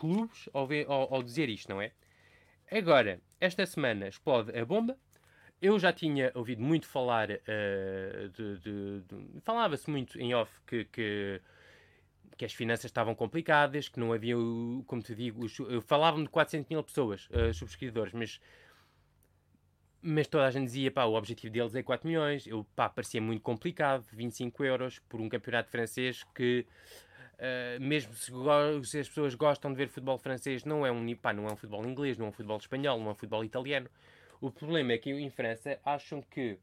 clubes 0.02 0.50
ao, 0.54 0.66
ver, 0.66 0.86
ao, 0.88 1.14
ao, 1.14 1.22
dizer 1.22 1.48
isto, 1.48 1.70
não 1.70 1.82
é? 1.82 1.92
Agora, 2.72 3.22
esta 3.40 3.66
semana 3.66 4.08
explode 4.08 4.58
a 4.58 4.66
bomba. 4.66 4.98
Eu 5.62 5.78
já 5.78 5.94
tinha 5.94 6.32
ouvido 6.34 6.64
muito 6.64 6.88
falar 6.88 7.28
de, 7.28 8.60
de, 8.60 9.02
de 9.02 9.42
falava-se 9.42 9.88
muito 9.92 10.20
em 10.20 10.34
off 10.34 10.60
que, 10.66 10.86
que 10.86 11.40
que 12.42 12.46
as 12.46 12.54
finanças 12.54 12.86
estavam 12.86 13.14
complicadas, 13.14 13.88
que 13.88 14.00
não 14.00 14.12
havia, 14.12 14.34
como 14.88 15.00
te 15.00 15.14
digo, 15.14 15.46
falavam 15.82 16.24
de 16.24 16.30
400 16.32 16.68
mil 16.70 16.84
pessoas, 16.84 17.30
uh, 17.30 17.54
subscritores, 17.54 18.14
mas, 18.14 18.42
mas 20.02 20.26
toda 20.26 20.48
a 20.48 20.50
gente 20.50 20.66
dizia, 20.66 20.90
pá, 20.90 21.06
o 21.06 21.14
objetivo 21.14 21.54
deles 21.54 21.76
é 21.76 21.84
4 21.84 22.08
milhões, 22.08 22.48
eu, 22.48 22.66
pá, 22.76 22.90
parecia 22.90 23.22
muito 23.22 23.44
complicado, 23.44 24.08
25 24.12 24.64
euros 24.64 24.98
por 25.08 25.22
um 25.22 25.30
campeonato 25.30 25.70
francês 25.70 26.24
que, 26.34 26.66
uh, 27.42 27.82
mesmo 27.82 28.14
se, 28.14 28.32
se, 28.86 29.00
as 29.00 29.08
pessoas 29.08 29.36
gostam 29.36 29.72
de 29.72 29.78
ver 29.78 29.90
futebol 29.90 30.18
francês, 30.18 30.64
não 30.64 30.86
é, 30.86 30.92
um, 30.92 31.16
pá, 31.16 31.34
não 31.34 31.48
é 31.48 31.52
um 31.52 31.56
futebol 31.56 31.86
inglês, 31.86 32.18
não 32.18 32.28
é 32.28 32.30
um 32.30 32.32
futebol 32.32 32.58
espanhol, 32.58 33.00
não 33.00 33.08
é 33.08 33.12
um 33.12 33.16
futebol 33.16 33.44
italiano. 33.44 33.90
O 34.40 34.52
problema 34.52 34.94
é 34.94 34.98
que 34.98 35.12
em 35.12 35.30
França 35.30 35.80
acham 35.84 36.22
que 36.22 36.58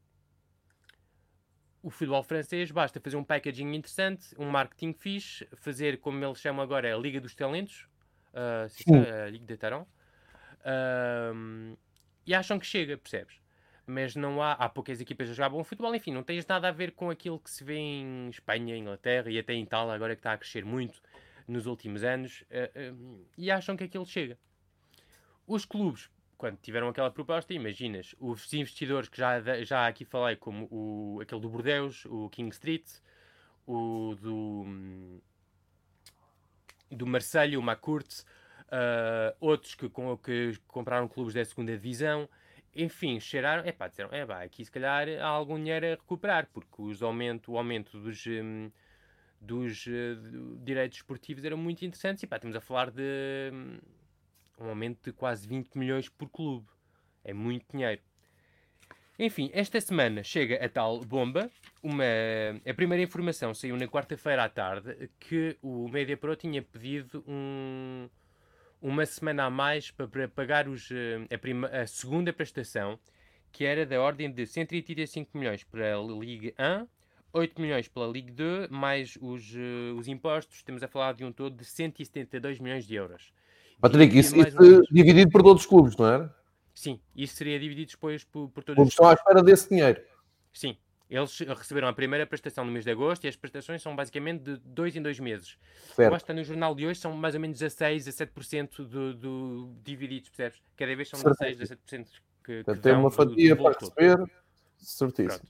o 1.81 1.89
futebol 1.89 2.23
francês 2.23 2.71
basta 2.71 2.99
fazer 2.99 3.15
um 3.15 3.23
packaging 3.23 3.73
interessante, 3.73 4.35
um 4.37 4.49
marketing 4.49 4.93
fixe, 4.93 5.47
fazer 5.55 5.99
como 5.99 6.23
eles 6.23 6.39
chamam 6.39 6.61
agora 6.61 6.93
a 6.93 6.97
Liga 6.97 7.21
dos 7.21 7.33
Talentos, 7.33 7.87
uh, 8.33 9.25
a 9.25 9.29
Liga 9.29 9.45
de 9.45 9.57
Taron, 9.57 9.83
uh, 10.61 11.77
e 12.25 12.33
acham 12.33 12.59
que 12.59 12.65
chega, 12.65 12.97
percebes? 12.97 13.39
Mas 13.89 14.15
não 14.15 14.41
há, 14.41 14.51
há 14.51 14.69
poucas 14.69 15.01
equipas 15.01 15.29
a 15.29 15.33
jogar 15.33 15.49
bom 15.49 15.63
futebol, 15.63 15.95
enfim, 15.95 16.11
não 16.11 16.21
tens 16.21 16.45
nada 16.45 16.67
a 16.67 16.71
ver 16.71 16.91
com 16.91 17.09
aquilo 17.09 17.39
que 17.39 17.49
se 17.49 17.63
vê 17.63 17.77
em 17.77 18.29
Espanha, 18.29 18.77
Inglaterra 18.77 19.31
e 19.31 19.39
até 19.39 19.53
em 19.53 19.63
Itália, 19.63 19.93
agora 19.93 20.15
que 20.15 20.19
está 20.19 20.33
a 20.33 20.37
crescer 20.37 20.63
muito 20.63 21.01
nos 21.47 21.65
últimos 21.65 22.03
anos, 22.03 22.43
uh, 22.51 23.25
e 23.35 23.49
acham 23.49 23.75
que 23.75 23.85
aquilo 23.85 24.05
chega. 24.05 24.37
Os 25.47 25.65
clubes 25.65 26.07
quando 26.39 26.57
tiveram 26.57 26.87
aquela 26.87 27.11
proposta, 27.11 27.53
imaginas, 27.53 28.15
os 28.17 28.53
investidores 28.53 29.09
que 29.09 29.17
já, 29.17 29.41
já 29.61 29.87
aqui 29.87 30.05
falei, 30.05 30.37
como 30.37 30.69
o, 30.71 31.19
aquele 31.21 31.41
do 31.41 31.49
Bordeus, 31.49 32.05
o 32.05 32.29
King 32.29 32.49
Street, 32.53 32.89
o 33.67 34.15
do, 34.15 35.19
do 36.89 37.05
Marselha, 37.05 37.59
o 37.59 37.61
Macourt, 37.61 38.21
uh, 38.67 39.35
outros 39.41 39.75
que, 39.75 39.89
com, 39.89 40.15
que 40.17 40.57
compraram 40.65 41.09
clubes 41.09 41.33
da 41.33 41.43
segunda 41.43 41.73
divisão, 41.73 42.29
enfim, 42.75 43.19
cheiraram, 43.19 43.63
é 43.65 43.71
pá, 43.71 43.87
disseram, 43.87 44.09
é 44.11 44.25
pá, 44.25 44.43
aqui 44.43 44.63
se 44.63 44.71
calhar 44.71 45.07
há 45.19 45.27
algum 45.27 45.57
dinheiro 45.57 45.85
a 45.85 45.89
recuperar, 45.91 46.47
porque 46.53 46.81
os 46.81 47.01
aumento, 47.01 47.51
o 47.51 47.57
aumento 47.57 47.99
dos, 47.99 48.25
um, 48.27 48.71
dos 49.39 49.85
uh, 49.87 50.57
direitos 50.63 50.97
esportivos 50.97 51.43
era 51.43 51.55
muito 51.55 51.83
interessantes, 51.85 52.23
e 52.23 52.27
pá, 52.27 52.35
estamos 52.35 52.55
a 52.55 52.61
falar 52.61 52.91
de 52.91 53.51
um 54.59 54.69
aumento 54.69 55.03
de 55.03 55.13
quase 55.13 55.47
20 55.47 55.77
milhões 55.77 56.09
por 56.09 56.29
clube. 56.29 56.67
É 57.23 57.33
muito 57.33 57.65
dinheiro. 57.71 58.01
Enfim, 59.17 59.49
esta 59.53 59.81
semana 59.81 60.23
chega 60.23 60.63
a 60.63 60.69
tal 60.69 61.01
bomba. 61.01 61.51
Uma, 61.83 62.05
a 62.65 62.73
primeira 62.73 63.03
informação 63.03 63.53
saiu 63.53 63.75
na 63.75 63.85
quarta-feira 63.85 64.45
à 64.45 64.49
tarde 64.49 65.09
que 65.19 65.57
o 65.61 65.89
Media 65.89 66.15
Pro 66.15 66.35
tinha 66.37 66.61
pedido 66.61 67.23
um, 67.27 68.09
uma 68.89 69.05
semana 69.05 69.45
a 69.45 69.49
mais 69.49 69.91
para, 69.91 70.27
pagar 70.27 70.67
os, 70.67 70.89
eh, 70.91 71.33
a, 71.33 71.37
prima, 71.37 71.67
a, 71.67 71.85
segunda 71.85 72.33
prestação, 72.33 72.99
que 73.51 73.63
era 73.63 73.85
da 73.85 74.01
ordem 74.01 74.31
de 74.31 74.45
135 74.45 75.37
milhões 75.37 75.63
para 75.63 75.95
a 75.95 76.01
Liga 76.01 76.53
1, 76.59 76.87
8 77.31 77.61
milhões 77.61 77.87
pela 77.87 78.07
Liga 78.07 78.33
2, 78.33 78.69
mais 78.69 79.17
os, 79.21 79.53
eh, 79.55 79.93
os 79.95 80.07
impostos, 80.07 80.57
estamos 80.57 80.81
a 80.81 80.87
falar 80.87 81.13
de 81.13 81.23
um 81.23 81.31
todo 81.31 81.55
de 81.55 81.65
172 81.65 82.59
milhões 82.59 82.85
de 82.85 82.95
euros. 82.95 83.31
Patrick, 83.79 84.17
isso, 84.17 84.35
isso 84.35 84.83
dividido 84.91 85.31
por 85.31 85.41
todos 85.43 85.61
os 85.61 85.67
clubes, 85.67 85.95
não 85.95 86.05
era? 86.07 86.35
Sim, 86.73 86.99
isso 87.15 87.35
seria 87.35 87.59
dividido 87.59 87.91
depois 87.91 88.23
por, 88.23 88.49
por 88.49 88.63
todos 88.63 88.81
os 88.81 88.89
estão 88.89 89.07
à 89.07 89.13
espera 89.13 89.43
desse 89.43 89.69
dinheiro. 89.69 90.01
Sim, 90.51 90.77
eles 91.09 91.39
receberam 91.39 91.87
a 91.87 91.93
primeira 91.93 92.25
prestação 92.27 92.63
no 92.63 92.71
mês 92.71 92.85
de 92.85 92.91
agosto 92.91 93.23
e 93.23 93.27
as 93.27 93.35
prestações 93.35 93.81
são 93.81 93.95
basicamente 93.95 94.43
de 94.43 94.57
dois 94.57 94.95
em 94.95 95.01
dois 95.01 95.19
meses. 95.19 95.57
Certo. 95.95 96.25
Que 96.25 96.33
no 96.33 96.43
jornal 96.43 96.75
de 96.75 96.85
hoje 96.85 96.99
são 96.99 97.13
mais 97.13 97.33
ou 97.33 97.41
menos 97.41 97.57
16 97.57 98.07
a 98.07 98.11
7% 98.11 98.85
do, 98.85 99.13
do 99.15 99.75
divididos, 99.83 100.29
percebes? 100.29 100.61
Cada 100.77 100.95
vez 100.95 101.09
são 101.09 101.19
16 101.19 101.61
a 101.61 101.75
7% 101.75 102.07
que, 102.43 102.63
que 102.63 102.75
Tem 102.75 102.93
uma 102.93 103.09
fatia 103.09 103.55
do, 103.55 103.57
do 103.57 103.63
para 103.63 103.79
receber, 103.79 104.31
certíssimo. 104.77 105.49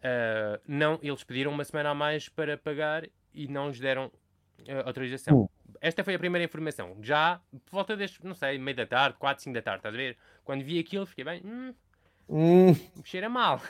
Uh, 0.00 0.60
não, 0.68 0.98
eles 1.02 1.24
pediram 1.24 1.50
uma 1.50 1.64
semana 1.64 1.90
a 1.90 1.94
mais 1.94 2.28
para 2.28 2.58
pagar 2.58 3.08
e 3.32 3.48
não 3.48 3.68
lhes 3.68 3.80
deram 3.80 4.06
uh, 4.06 4.86
autorização. 4.86 5.34
Uh. 5.34 5.50
Esta 5.80 6.04
foi 6.04 6.14
a 6.14 6.18
primeira 6.18 6.44
informação. 6.44 6.96
Já 7.00 7.40
por 7.64 7.72
volta 7.72 7.96
deste, 7.96 8.22
não 8.24 8.34
sei, 8.34 8.58
meio 8.58 8.76
da 8.76 8.86
tarde, 8.86 9.16
4, 9.18 9.42
5 9.42 9.54
da 9.54 9.62
tarde, 9.62 9.78
estás 9.78 9.94
a 9.94 9.98
ver? 9.98 10.18
Quando 10.44 10.62
vi 10.62 10.78
aquilo, 10.78 11.06
fiquei 11.06 11.24
bem. 11.24 11.42
Hum, 11.42 11.74
hum. 12.28 12.74
cheira 13.02 13.30
mal. 13.30 13.62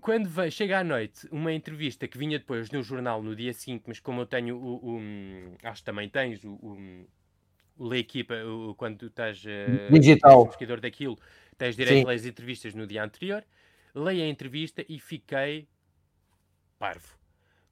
Quando 0.00 0.28
veio, 0.28 0.50
chega 0.50 0.80
à 0.80 0.84
noite 0.84 1.28
uma 1.30 1.52
entrevista 1.52 2.06
que 2.06 2.18
vinha 2.18 2.38
depois 2.38 2.70
no 2.70 2.82
jornal 2.82 3.22
no 3.22 3.34
dia 3.34 3.52
seguinte, 3.52 3.84
mas 3.86 4.00
como 4.00 4.20
eu 4.22 4.26
tenho 4.26 4.56
o. 4.56 4.96
o 4.96 5.56
acho 5.62 5.82
que 5.82 5.86
também 5.86 6.08
tens 6.08 6.44
o. 6.44 6.52
o 6.52 7.06
o 7.76 7.92
equipa, 7.94 8.34
o, 8.44 8.74
quando 8.76 8.98
tu 8.98 9.06
estás 9.06 9.42
uh, 9.44 9.92
digital 9.92 10.46
pesquisador 10.46 10.80
daquilo, 10.80 11.18
tens 11.58 11.74
direito 11.76 12.08
às 12.08 12.24
entrevistas 12.24 12.72
no 12.72 12.86
dia 12.86 13.02
anterior. 13.02 13.44
Leio 13.94 14.22
a 14.22 14.28
entrevista 14.28 14.84
e 14.88 14.98
fiquei 14.98 15.68
parvo 16.78 17.18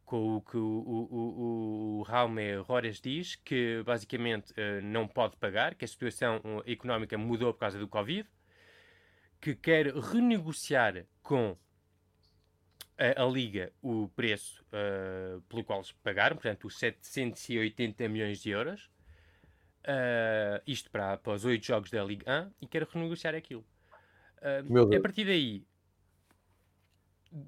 com 0.05 0.37
o 0.37 0.41
que 0.43 0.57
o, 0.57 0.61
o, 0.61 1.09
o, 1.11 1.99
o 1.99 2.03
Raume 2.03 2.57
Rores 2.57 3.01
diz, 3.01 3.37
que 3.37 3.83
basicamente 3.83 4.53
uh, 4.53 4.83
não 4.83 5.09
pode 5.09 5.37
pagar, 5.37 5.75
que 5.75 5.85
a 5.85 5.89
situação 5.89 6.37
uh, 6.45 6.71
económica 6.71 7.17
mudou 7.17 7.53
por 7.55 7.61
causa 7.61 7.79
do 7.79 7.89
Covid, 7.89 8.29
que 9.43 9.57
quer 9.57 9.93
renegociar 9.95 11.05
com 11.23 11.57
a, 12.97 13.23
a 13.23 13.27
Liga 13.27 13.73
o 13.83 14.09
preço 14.15 14.65
uh, 14.69 15.43
pelo 15.43 15.65
qual 15.65 15.81
eles 15.81 15.93
pagaram, 15.93 16.37
portanto, 16.37 16.67
os 16.67 16.79
780 16.79 18.09
milhões 18.09 18.41
de 18.41 18.51
euros, 18.51 18.89
isto 20.65 20.89
para, 20.93 21.17
para 21.17 21.33
os 21.33 21.45
oito 21.45 21.67
jogos 21.67 21.91
da 21.91 22.05
Liga 22.05 22.53
1, 22.61 22.65
e 22.65 22.67
quer 22.69 22.85
renegociar 22.85 23.35
aquilo. 23.35 23.67
a 24.97 25.01
partir 25.01 25.25
daí, 25.25 25.67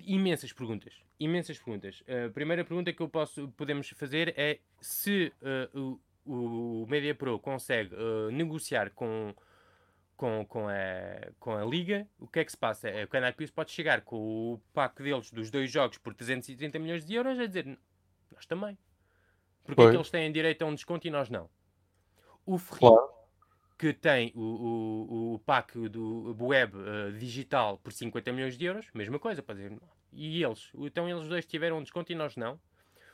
imensas 0.01 0.53
perguntas. 0.53 0.95
Imensas 1.19 1.59
perguntas. 1.59 2.03
A 2.09 2.31
primeira 2.31 2.65
pergunta 2.65 2.93
que 2.93 3.01
eu 3.01 3.09
posso, 3.09 3.49
podemos 3.57 3.89
fazer 3.91 4.35
é 4.37 4.59
se 4.81 5.33
uh, 5.41 6.01
o, 6.27 6.83
o 6.83 6.87
Media 6.89 7.15
Pro 7.15 7.39
consegue 7.39 7.95
uh, 7.95 8.31
negociar 8.33 8.91
com, 8.91 9.33
com, 10.17 10.45
com, 10.47 10.69
a, 10.69 11.33
com 11.39 11.57
a 11.57 11.65
Liga, 11.65 12.07
o 12.19 12.27
que 12.27 12.41
é 12.41 12.45
que 12.45 12.51
se 12.51 12.57
passa? 12.57 12.89
O 13.05 13.09
Canal 13.09 13.33
Plus 13.33 13.51
pode 13.51 13.71
chegar 13.71 14.03
com 14.03 14.17
o 14.55 14.61
pack 14.73 15.03
deles 15.03 15.31
dos 15.31 15.51
dois 15.51 15.71
jogos 15.71 15.99
por 15.99 16.15
330 16.15 16.79
milhões 16.79 17.05
de 17.05 17.15
euros 17.15 17.39
a 17.39 17.47
dizer 17.47 17.79
nós 18.33 18.47
também. 18.47 18.79
Porque 19.65 19.81
é 19.81 19.91
que 19.91 19.97
eles 19.97 20.11
têm 20.11 20.31
direito 20.31 20.63
a 20.63 20.67
um 20.67 20.75
desconto 20.75 21.07
e 21.07 21.11
nós 21.11 21.31
não? 21.31 21.49
O 22.45 22.59
Free, 22.59 22.81
claro 22.81 23.15
que 23.77 23.93
tem 23.93 24.33
o, 24.35 24.41
o, 24.41 25.35
o 25.35 25.39
pack 25.41 25.77
do 25.89 26.37
web 26.47 26.77
uh, 26.77 27.13
digital 27.19 27.79
por 27.79 27.93
50 27.93 28.33
milhões 28.33 28.57
de 28.57 28.65
euros, 28.65 28.87
mesma 28.95 29.19
coisa, 29.19 29.43
para 29.43 29.57
dizer, 29.57 29.77
e 30.13 30.43
eles? 30.43 30.71
Então 30.75 31.09
eles 31.09 31.27
dois 31.29 31.45
tiveram 31.45 31.79
um 31.79 31.83
desconto 31.83 32.13
e 32.13 32.15
nós 32.15 32.37
não. 32.37 32.59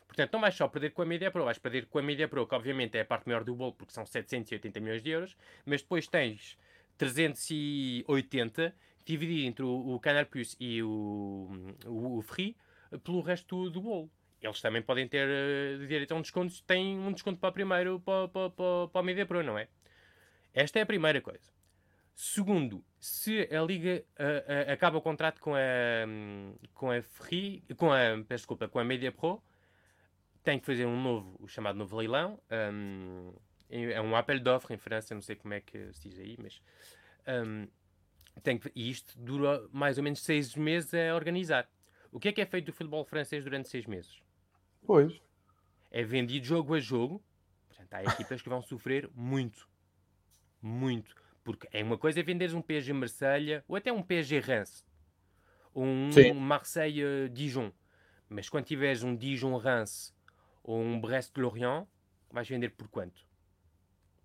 Portanto, 0.07 0.33
não 0.33 0.41
vais 0.41 0.55
só 0.55 0.69
perder 0.69 0.91
com 0.91 1.03
a 1.03 1.07
Media 1.07 1.31
Pro, 1.31 1.45
vais 1.45 1.59
perder 1.59 1.87
com 1.87 1.99
a 1.99 2.03
Media 2.03 2.29
Pro, 2.29 2.47
que 2.47 2.55
obviamente 2.55 2.97
é 2.99 3.01
a 3.01 3.05
parte 3.05 3.27
maior 3.27 3.45
do 3.45 3.55
bolo, 3.55 3.73
porque 3.73 3.93
são 3.93 4.05
780 4.05 4.81
milhões 4.81 5.03
de 5.03 5.11
euros, 5.11 5.37
mas 5.65 5.83
depois 5.83 6.09
tens 6.09 6.59
380 7.01 8.75
dividido 9.07 9.49
entre 9.49 9.65
o, 9.65 9.97
o 9.97 10.01
e 10.61 10.83
o, 10.83 11.49
o, 11.87 12.19
o 12.19 12.23
Free 12.23 12.55
pelo 13.03 13.23
resto 13.23 13.71
do 13.71 13.81
bolo. 13.81 14.11
Eles 14.43 14.61
também 14.61 14.83
podem 14.83 15.09
ter 15.09 15.27
uh, 15.27 15.87
direito 15.87 16.13
a 16.13 16.17
um 16.17 16.21
desconto, 16.21 16.63
têm 16.65 16.99
um 16.99 17.11
desconto 17.13 17.39
para 17.39 17.49
o 17.49 17.53
primeiro, 17.53 18.01
para, 18.01 18.29
para, 18.29 18.51
para, 18.51 18.89
para 18.89 19.01
a 19.01 19.03
Media 19.03 19.25
Pro, 19.25 19.43
não 19.43 19.59
é? 19.59 19.69
Esta 20.53 20.79
é 20.79 20.83
a 20.83 20.87
primeira 20.87 21.23
coisa. 21.23 21.51
Segundo, 22.15 22.85
se 22.99 23.49
a 23.55 23.63
Liga 23.63 24.05
uh, 24.19 24.69
uh, 24.69 24.73
acaba 24.73 24.99
o 24.99 25.03
contrato 25.03 25.41
com 25.41 25.55
a, 25.55 25.59
com 26.75 26.91
a 26.91 27.01
Free, 27.01 27.65
com 27.79 27.91
a, 27.91 27.99
peço 28.29 28.43
desculpa, 28.43 28.69
com 28.69 28.79
a 28.79 28.85
Media 28.85 29.11
Pro, 29.11 29.43
tem 30.43 30.59
que 30.59 30.67
fazer 30.67 30.85
um 30.85 31.01
novo, 31.03 31.37
o 31.41 31.49
chamado 31.49 31.77
novo 31.77 31.97
leilão. 31.97 32.39
Um, 32.51 33.33
é 33.71 34.01
um 34.01 34.15
appel 34.17 34.41
d'offre 34.41 34.75
em 34.75 34.79
França, 34.79 35.15
não 35.15 35.23
sei 35.23 35.37
como 35.37 35.55
é 35.55 35.61
que 35.61 35.93
se 35.93 36.09
diz 36.09 36.19
aí, 36.19 36.37
mas. 36.41 36.61
Um, 37.27 37.69
tem 38.43 38.59
que, 38.59 38.71
e 38.75 38.91
isto 38.91 39.19
dura 39.19 39.69
mais 39.73 39.99
ou 39.99 40.05
menos 40.05 40.23
seis 40.23 40.55
meses 40.55 40.95
a 40.95 41.15
organizar. 41.15 41.69
O 42.11 42.19
que 42.19 42.29
é 42.29 42.33
que 42.33 42.41
é 42.41 42.47
feito 42.47 42.67
do 42.67 42.73
futebol 42.73 43.05
francês 43.05 43.45
durante 43.45 43.69
seis 43.69 43.87
meses? 43.87 44.23
Pois. 44.87 45.21
É 45.91 46.03
vendido 46.03 46.47
jogo 46.47 46.75
a 46.75 46.81
jogo. 46.81 47.23
Portanto, 47.69 47.95
há 47.95 48.05
equipas 48.05 48.41
que 48.41 48.49
vão 48.49 48.63
sofrer 48.63 49.11
muito 49.15 49.69
muito. 50.63 51.15
Porque 51.43 51.69
é 51.73 51.83
uma 51.83 51.99
coisa 51.99 52.21
é 52.21 52.23
venderes 52.23 52.55
um 52.55 52.63
PSG 52.63 52.93
Marselha 52.93 53.65
ou 53.67 53.77
até 53.77 53.93
um 53.93 54.03
PSG 54.03 54.41
Reims 54.41 54.85
ou 55.73 55.85
um 55.85 56.13
Sim. 56.13 56.33
Marseille 56.35 57.29
Dijon. 57.31 57.73
Mas 58.29 58.49
quando 58.49 58.67
tiveres 58.67 59.03
um 59.03 59.17
Dijon 59.17 59.57
Reims 59.57 60.15
ou 60.63 60.81
um 60.81 61.01
Brest 61.01 61.37
Lorient, 61.37 61.87
vais 62.31 62.49
vender 62.49 62.71
por 62.71 62.89
quanto? 62.89 63.27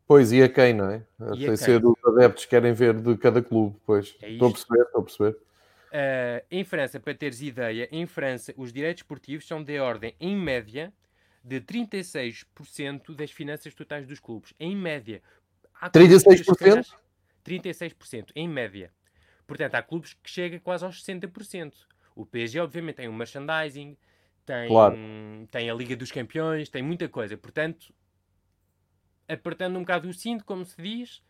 Pois, 0.07 0.31
e 0.31 0.43
a 0.43 0.49
quem, 0.49 0.73
não 0.73 0.89
é? 0.89 1.03
A 1.19 1.31
Tem 1.31 1.57
ser 1.57 1.79
dos 1.79 1.95
adeptos 2.05 2.45
que 2.45 2.51
querem 2.51 2.73
ver 2.73 2.93
de 2.93 3.17
cada 3.17 3.41
clube, 3.41 3.75
pois. 3.85 4.15
É 4.21 4.31
estou 4.31 4.49
a 4.49 4.51
perceber, 4.51 4.81
estou 4.81 5.01
a 5.01 5.03
perceber. 5.03 5.31
Uh, 5.31 6.45
em 6.51 6.63
França, 6.63 6.99
para 6.99 7.15
teres 7.15 7.41
ideia, 7.41 7.87
em 7.91 8.05
França 8.05 8.53
os 8.57 8.71
direitos 8.71 9.01
esportivos 9.01 9.47
são 9.47 9.63
de 9.63 9.79
ordem, 9.79 10.13
em 10.19 10.35
média, 10.35 10.93
de 11.43 11.59
36% 11.61 13.15
das 13.15 13.31
finanças 13.31 13.73
totais 13.73 14.05
dos 14.05 14.19
clubes. 14.19 14.53
Em 14.59 14.75
média. 14.75 15.21
Há 15.79 15.89
36%? 15.89 16.85
36%, 17.45 18.31
em 18.35 18.47
média. 18.47 18.91
Portanto, 19.47 19.75
há 19.75 19.81
clubes 19.81 20.13
que 20.13 20.29
chegam 20.29 20.59
quase 20.59 20.83
aos 20.83 21.03
60%. 21.03 21.73
O 22.15 22.25
PSG, 22.25 22.59
obviamente, 22.59 22.95
tem 22.95 23.07
o 23.07 23.11
um 23.11 23.15
merchandising, 23.15 23.95
tem, 24.45 24.67
claro. 24.67 24.97
tem 25.51 25.69
a 25.69 25.73
Liga 25.73 25.95
dos 25.95 26.11
Campeões, 26.11 26.69
tem 26.69 26.81
muita 26.81 27.07
coisa. 27.07 27.37
Portanto, 27.37 27.93
apertando 29.27 29.77
um 29.77 29.81
bocado 29.81 30.07
o 30.09 30.13
cinto, 30.13 30.45
como 30.45 30.65
se 30.65 30.81
diz, 30.81 31.23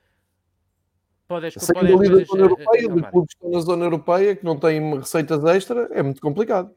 podes... 1.27 1.55
Saindo 1.55 1.99
ali 1.99 2.10
da 2.10 2.23
zona 2.25 2.43
europeia, 2.43 2.89
de 2.89 3.01
clubes 3.03 3.34
que 3.34 3.45
estão 3.45 3.51
na 3.51 3.60
zona 3.60 3.86
europeia, 3.86 4.36
que 4.36 4.45
não 4.45 4.60
têm 4.60 4.97
receitas 4.97 5.43
extra, 5.45 5.89
é 5.91 6.01
muito 6.03 6.21
complicado. 6.21 6.75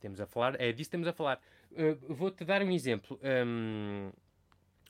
Temos 0.00 0.20
a 0.20 0.26
falar, 0.26 0.60
é 0.60 0.72
disso 0.72 0.88
que 0.88 0.92
temos 0.92 1.08
a 1.08 1.12
falar. 1.12 1.40
Uh, 1.72 2.14
Vou-te 2.14 2.44
dar 2.44 2.62
um 2.62 2.70
exemplo. 2.70 3.18
Um, 3.22 4.10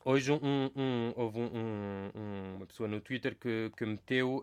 Hoje 0.03 0.33
um, 0.33 0.39
um, 0.75 1.13
houve 1.15 1.39
um, 1.41 2.11
uma 2.57 2.67
pessoa 2.67 2.89
no 2.89 3.03
Twitter 3.03 3.37
que, 3.37 3.71
que 3.77 3.85
meteu 3.85 4.43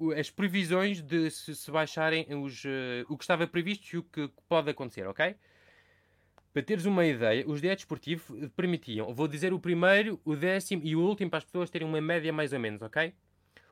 uh, 0.00 0.12
as 0.18 0.30
previsões 0.30 1.02
de 1.02 1.30
se, 1.30 1.54
se 1.54 1.70
baixarem 1.70 2.26
os, 2.34 2.64
uh, 2.64 3.04
o 3.10 3.16
que 3.18 3.24
estava 3.24 3.46
previsto 3.46 3.92
e 3.92 3.98
o 3.98 4.02
que 4.02 4.30
pode 4.48 4.70
acontecer, 4.70 5.06
ok? 5.06 5.36
Para 6.56 6.62
teres 6.62 6.86
uma 6.86 7.04
ideia, 7.04 7.44
os 7.46 7.60
direitos 7.60 7.82
esportivos 7.82 8.24
permitiam, 8.56 9.12
vou 9.12 9.28
dizer 9.28 9.52
o 9.52 9.60
primeiro, 9.60 10.18
o 10.24 10.34
décimo 10.34 10.80
e 10.82 10.96
o 10.96 11.00
último 11.00 11.28
para 11.28 11.36
as 11.36 11.44
pessoas 11.44 11.68
terem 11.68 11.86
uma 11.86 12.00
média 12.00 12.32
mais 12.32 12.50
ou 12.54 12.58
menos, 12.58 12.80
ok? 12.80 13.12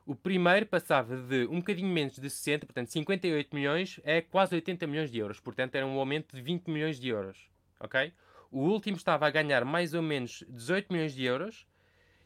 O 0.05 0.13
primeiro 0.13 0.67
passava 0.67 1.17
de 1.17 1.47
um 1.47 1.61
bocadinho 1.61 1.89
menos 1.89 2.15
de 2.15 2.29
60, 2.29 2.67
portanto 2.67 2.89
58 2.89 3.55
milhões, 3.55 3.99
é 4.03 4.21
quase 4.21 4.53
80 4.53 4.85
milhões 4.85 5.09
de 5.09 5.17
euros. 5.17 5.39
Portanto, 5.39 5.73
era 5.73 5.83
um 5.83 5.97
aumento 5.97 6.35
de 6.35 6.43
20 6.43 6.67
milhões 6.67 6.99
de 6.99 7.09
euros, 7.09 7.49
ok? 7.79 8.13
O 8.51 8.59
último 8.59 8.97
estava 8.97 9.25
a 9.25 9.31
ganhar 9.31 9.65
mais 9.65 9.95
ou 9.95 10.03
menos 10.03 10.43
18 10.47 10.93
milhões 10.93 11.15
de 11.15 11.25
euros 11.25 11.65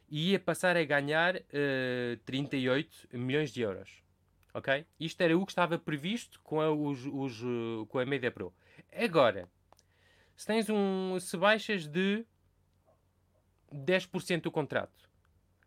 e 0.09 0.31
ia 0.31 0.39
passar 0.41 0.75
a 0.75 0.83
ganhar 0.83 1.37
uh, 1.37 1.39
eh, 1.53 2.19
38 2.25 3.07
milhões 3.13 3.53
de 3.53 3.61
euros. 3.61 4.03
Ok? 4.53 4.85
Isto 4.99 5.21
era 5.21 5.37
o 5.37 5.45
que 5.45 5.53
estava 5.53 5.79
previsto 5.79 6.37
com 6.43 6.59
a, 6.59 6.69
os, 6.69 7.05
os, 7.05 7.41
com 7.87 7.97
a 7.97 8.05
Media 8.05 8.29
Pro. 8.29 8.53
Agora, 8.91 9.47
se 10.39 10.45
tens 10.45 10.69
um. 10.69 11.19
Se 11.19 11.35
baixas 11.35 11.85
de 11.85 12.25
10% 13.73 14.43
do 14.43 14.49
contrato, 14.49 15.09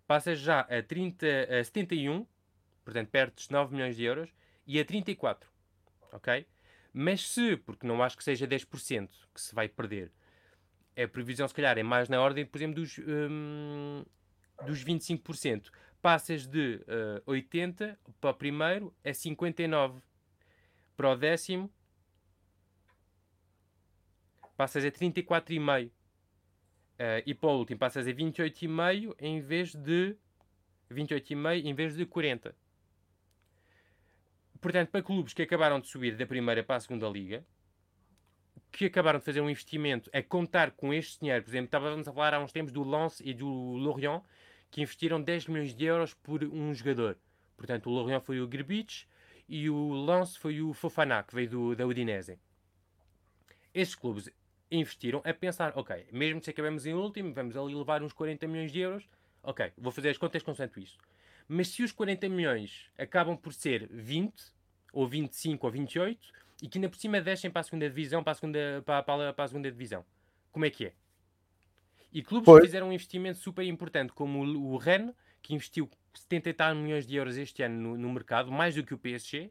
passas 0.06 0.38
já 0.38 0.60
a, 0.60 0.82
30, 0.82 1.26
a 1.60 1.62
71, 1.62 2.26
portanto 2.82 3.10
perdes 3.10 3.50
9 3.50 3.74
milhões 3.74 3.96
de 3.96 4.04
euros, 4.04 4.30
e 4.66 4.80
a 4.80 4.84
34, 4.84 5.46
ok? 6.10 6.46
Mas 6.90 7.28
se, 7.28 7.58
porque 7.58 7.86
não 7.86 8.02
acho 8.02 8.16
que 8.16 8.24
seja 8.24 8.48
10% 8.48 9.10
que 9.34 9.42
se 9.42 9.54
vai 9.54 9.68
perder, 9.68 10.10
a 10.96 11.06
previsão 11.06 11.46
se 11.46 11.52
calhar 11.52 11.76
é 11.76 11.82
mais 11.82 12.08
na 12.08 12.18
ordem, 12.18 12.46
por 12.46 12.56
exemplo, 12.56 12.76
dos, 12.76 12.98
um, 12.98 14.02
dos 14.64 14.82
25%. 14.82 15.68
Passas 16.00 16.46
de 16.46 16.76
uh, 16.76 17.22
80 17.26 17.98
para 18.18 18.30
o 18.30 18.34
primeiro 18.34 18.94
a 19.04 19.12
59. 19.12 20.00
Para 20.96 21.10
o 21.10 21.16
décimo 21.16 21.70
passas 24.62 24.84
a 24.84 24.92
34,5. 24.92 25.86
Uh, 25.86 25.92
e 27.26 27.34
para 27.34 27.50
o 27.50 27.58
último 27.58 27.80
passas 27.80 28.06
a 28.06 28.10
28,5 28.12 29.16
em 29.18 29.40
vez 29.40 29.74
de 29.74 30.16
28,5 30.88 31.64
em 31.64 31.74
vez 31.74 31.96
de 31.96 32.06
40. 32.06 32.54
Portanto, 34.60 34.90
para 34.90 35.02
clubes 35.02 35.34
que 35.34 35.42
acabaram 35.42 35.80
de 35.80 35.88
subir 35.88 36.16
da 36.16 36.24
primeira 36.24 36.62
para 36.62 36.76
a 36.76 36.80
segunda 36.80 37.08
liga, 37.08 37.44
que 38.70 38.84
acabaram 38.84 39.18
de 39.18 39.24
fazer 39.24 39.40
um 39.40 39.50
investimento 39.50 40.08
a 40.12 40.22
contar 40.22 40.70
com 40.70 40.94
este 40.94 41.18
dinheiro, 41.18 41.42
por 41.42 41.50
exemplo, 41.50 41.64
estávamos 41.64 42.06
a 42.06 42.12
falar 42.12 42.34
há 42.34 42.38
uns 42.38 42.52
tempos 42.52 42.72
do 42.72 42.88
Lens 42.88 43.18
e 43.18 43.34
do 43.34 43.48
Lorient, 43.48 44.22
que 44.70 44.80
investiram 44.80 45.20
10 45.20 45.48
milhões 45.48 45.74
de 45.74 45.84
euros 45.84 46.14
por 46.14 46.44
um 46.44 46.72
jogador. 46.72 47.18
Portanto, 47.56 47.90
o 47.90 47.92
Lorient 47.92 48.22
foi 48.22 48.40
o 48.40 48.46
Grbic 48.46 49.06
e 49.48 49.68
o 49.68 50.04
Lens 50.04 50.36
foi 50.36 50.62
o 50.62 50.72
Fofana, 50.72 51.24
que 51.24 51.34
veio 51.34 51.50
do, 51.50 51.74
da 51.74 51.84
Udinese. 51.84 52.38
Esses 53.74 53.94
clubes 53.94 54.28
investiram 54.72 55.20
a 55.24 55.34
pensar, 55.34 55.72
ok, 55.76 56.06
mesmo 56.10 56.42
se 56.42 56.50
acabamos 56.50 56.86
em 56.86 56.94
último, 56.94 57.32
vamos 57.32 57.56
ali 57.56 57.74
levar 57.74 58.02
uns 58.02 58.12
40 58.12 58.46
milhões 58.48 58.72
de 58.72 58.80
euros, 58.80 59.08
ok, 59.42 59.72
vou 59.76 59.92
fazer 59.92 60.10
as 60.10 60.18
contas 60.18 60.42
constante 60.42 60.82
isso. 60.82 60.98
Mas 61.46 61.68
se 61.68 61.82
os 61.82 61.92
40 61.92 62.28
milhões 62.28 62.90
acabam 62.98 63.36
por 63.36 63.52
ser 63.52 63.86
20, 63.90 64.32
ou 64.92 65.06
25, 65.06 65.66
ou 65.66 65.72
28, 65.72 66.32
e 66.62 66.68
que 66.68 66.78
ainda 66.78 66.88
por 66.88 66.96
cima 66.96 67.20
descem 67.20 67.50
para 67.50 67.60
a 67.60 67.64
segunda 67.64 67.88
divisão, 67.88 68.22
para 68.22 68.32
a 68.32 68.34
segunda, 68.34 68.82
para, 68.84 69.02
para, 69.02 69.32
para 69.32 69.44
a 69.44 69.48
segunda 69.48 69.70
divisão, 69.70 70.04
como 70.50 70.64
é 70.64 70.70
que 70.70 70.86
é? 70.86 70.92
E 72.12 72.22
clubes 72.22 72.52
que 72.52 72.60
fizeram 72.62 72.88
um 72.88 72.92
investimento 72.92 73.38
super 73.38 73.64
importante, 73.64 74.12
como 74.12 74.44
o, 74.44 74.72
o 74.72 74.76
Rennes, 74.76 75.14
que 75.40 75.54
investiu 75.54 75.90
70 76.14 76.48
e 76.48 76.52
tal 76.52 76.74
milhões 76.74 77.06
de 77.06 77.16
euros 77.16 77.36
este 77.36 77.62
ano 77.62 77.80
no, 77.80 77.98
no 77.98 78.12
mercado, 78.12 78.52
mais 78.52 78.74
do 78.74 78.84
que 78.84 78.94
o 78.94 78.98
PSG, 78.98 79.50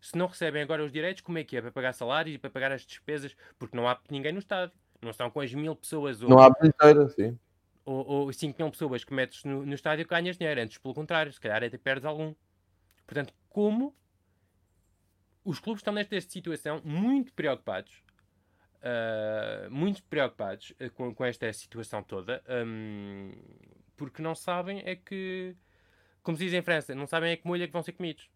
se 0.00 0.16
não 0.16 0.26
recebem 0.26 0.62
agora 0.62 0.84
os 0.84 0.92
direitos, 0.92 1.22
como 1.22 1.38
é 1.38 1.44
que 1.44 1.56
é? 1.56 1.60
Para 1.60 1.72
pagar 1.72 1.92
salários 1.92 2.36
e 2.36 2.38
para 2.38 2.50
pagar 2.50 2.72
as 2.72 2.82
despesas? 2.82 3.36
Porque 3.58 3.76
não 3.76 3.88
há 3.88 3.98
ninguém 4.10 4.32
no 4.32 4.38
estádio. 4.38 4.74
Não 5.00 5.10
estão 5.10 5.30
com 5.30 5.40
as 5.40 5.52
mil 5.52 5.74
pessoas. 5.76 6.22
Ou, 6.22 6.28
não 6.28 6.38
há 6.40 6.50
bilheteira, 6.50 7.08
sim. 7.08 7.38
Ou, 7.84 8.06
ou 8.06 8.32
5 8.32 8.60
mil 8.60 8.70
pessoas 8.70 9.04
que 9.04 9.14
metes 9.14 9.44
no, 9.44 9.64
no 9.64 9.74
estádio 9.74 10.04
que 10.04 10.14
ganhas 10.14 10.36
dinheiro. 10.36 10.60
Antes, 10.60 10.78
pelo 10.78 10.94
contrário, 10.94 11.32
se 11.32 11.40
calhar 11.40 11.62
até 11.62 11.78
perdes 11.78 12.04
algum. 12.04 12.34
Portanto, 13.06 13.32
como 13.48 13.96
os 15.44 15.58
clubes 15.58 15.80
estão 15.80 15.94
nesta 15.94 16.20
situação 16.20 16.82
muito 16.84 17.32
preocupados, 17.32 18.02
uh, 18.82 19.70
muito 19.70 20.02
preocupados 20.04 20.72
uh, 20.72 20.90
com, 20.90 21.14
com, 21.14 21.24
esta 21.24 21.50
situação 21.52 22.02
toda, 22.02 22.42
um, 22.66 23.32
porque 23.96 24.20
não 24.20 24.34
sabem 24.34 24.82
é 24.84 24.94
que, 24.94 25.56
como 26.22 26.36
se 26.36 26.44
diz 26.44 26.52
em 26.52 26.62
França, 26.62 26.94
não 26.94 27.06
sabem 27.06 27.32
é 27.32 27.36
que 27.36 27.46
molha 27.46 27.66
que 27.66 27.72
vão 27.72 27.82
ser 27.82 27.92
comidos. 27.92 28.28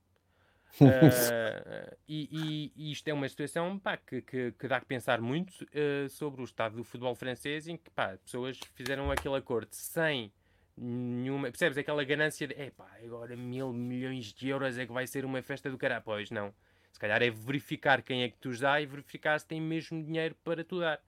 Uh, 0.81 1.97
e, 2.09 2.73
e, 2.75 2.93
isto 2.93 3.07
é 3.07 3.13
uma 3.13 3.29
situação 3.29 3.79
pá, 3.79 3.97
que, 3.97 4.23
que, 4.23 4.53
que, 4.53 4.69
dá 4.69 4.81
que 4.81 4.87
pensar 4.87 5.21
muito 5.21 5.51
uh, 5.51 6.09
sobre 6.09 6.41
o 6.41 6.45
estado 6.45 6.77
do 6.77 6.85
futebol 6.85 7.15
francês, 7.15 7.69
em 7.69 7.77
que 7.77 7.91
pá, 7.91 8.17
pessoas 8.25 8.59
fizeram 8.75 9.11
aquele 9.11 9.37
acordo 9.37 9.69
sem 9.73 10.33
nenhuma. 10.77 11.51
Percebes 11.51 11.77
aquela 11.77 12.03
ganância 12.05 12.47
de 12.47 12.71
pá, 12.71 12.89
agora 13.05 13.37
mil 13.37 13.73
milhões 13.73 14.33
de 14.33 14.49
euros 14.49 14.79
é 14.79 14.87
que 14.87 14.93
vai 14.93 15.07
ser 15.07 15.25
uma 15.25 15.43
festa 15.43 15.71
do 15.71 15.77
cara. 15.77 16.01
Pois 16.01 16.31
não. 16.31 16.55
Se 16.91 16.99
calhar 16.99 17.23
é 17.23 17.31
verificar 17.31 18.03
quem 18.03 18.23
é 18.23 18.29
que 18.29 18.37
tu 18.39 18.51
os 18.51 18.61
dá 18.61 18.81
e 18.81 18.87
verificar 18.87 19.39
se 19.39 19.47
tem 19.47 19.61
mesmo 19.61 20.03
dinheiro 20.03 20.35
para 20.43 20.65
tu 20.65 20.81
dar. 20.81 21.01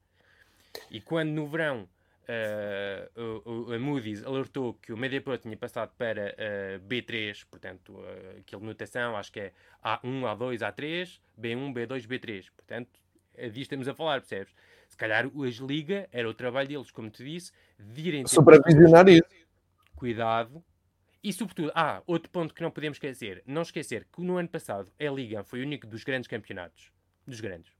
E 0.91 0.99
quando 0.99 1.29
no 1.29 1.47
verão 1.47 1.87
Uh, 2.27 3.71
a 3.71 3.77
Moody's 3.77 4.23
alertou 4.23 4.73
que 4.73 4.91
o 4.91 4.97
MediaPro 4.97 5.37
tinha 5.37 5.55
passado 5.55 5.91
para 5.95 6.33
uh, 6.33 6.87
B3, 6.87 7.45
portanto, 7.49 7.93
uh, 7.93 8.39
aquela 8.39 8.63
notação, 8.63 9.15
acho 9.15 9.31
que 9.31 9.39
é 9.39 9.53
A1, 9.83 10.21
A2, 10.21 10.59
A3, 10.59 11.19
B1, 11.39 11.73
B2, 11.73 12.07
B3. 12.07 12.47
Portanto, 12.55 12.99
é 13.35 13.47
disto 13.47 13.61
estamos 13.61 13.87
a 13.87 13.93
falar, 13.93 14.21
percebes? 14.21 14.53
Se 14.89 14.97
calhar 14.97 15.25
as 15.25 15.55
Liga 15.55 16.09
era 16.11 16.27
o 16.27 16.33
trabalho 16.33 16.67
deles, 16.67 16.89
como 16.89 17.11
te 17.11 17.23
disse, 17.23 17.51
de 17.77 18.07
irem... 18.07 18.25
Supervisionar 18.25 19.07
isso. 19.07 19.29
Cuidado. 19.95 20.63
E, 21.23 21.31
sobretudo, 21.31 21.71
ah, 21.75 22.01
outro 22.07 22.29
ponto 22.31 22.53
que 22.53 22.61
não 22.61 22.71
podemos 22.71 22.95
esquecer. 22.95 23.43
Não 23.45 23.61
esquecer 23.61 24.07
que 24.11 24.21
no 24.21 24.37
ano 24.37 24.49
passado 24.49 24.91
a 24.99 25.03
Liga 25.11 25.43
foi 25.43 25.61
o 25.61 25.63
único 25.63 25.85
dos 25.85 26.03
grandes 26.03 26.27
campeonatos. 26.27 26.91
Dos 27.27 27.39
grandes 27.39 27.74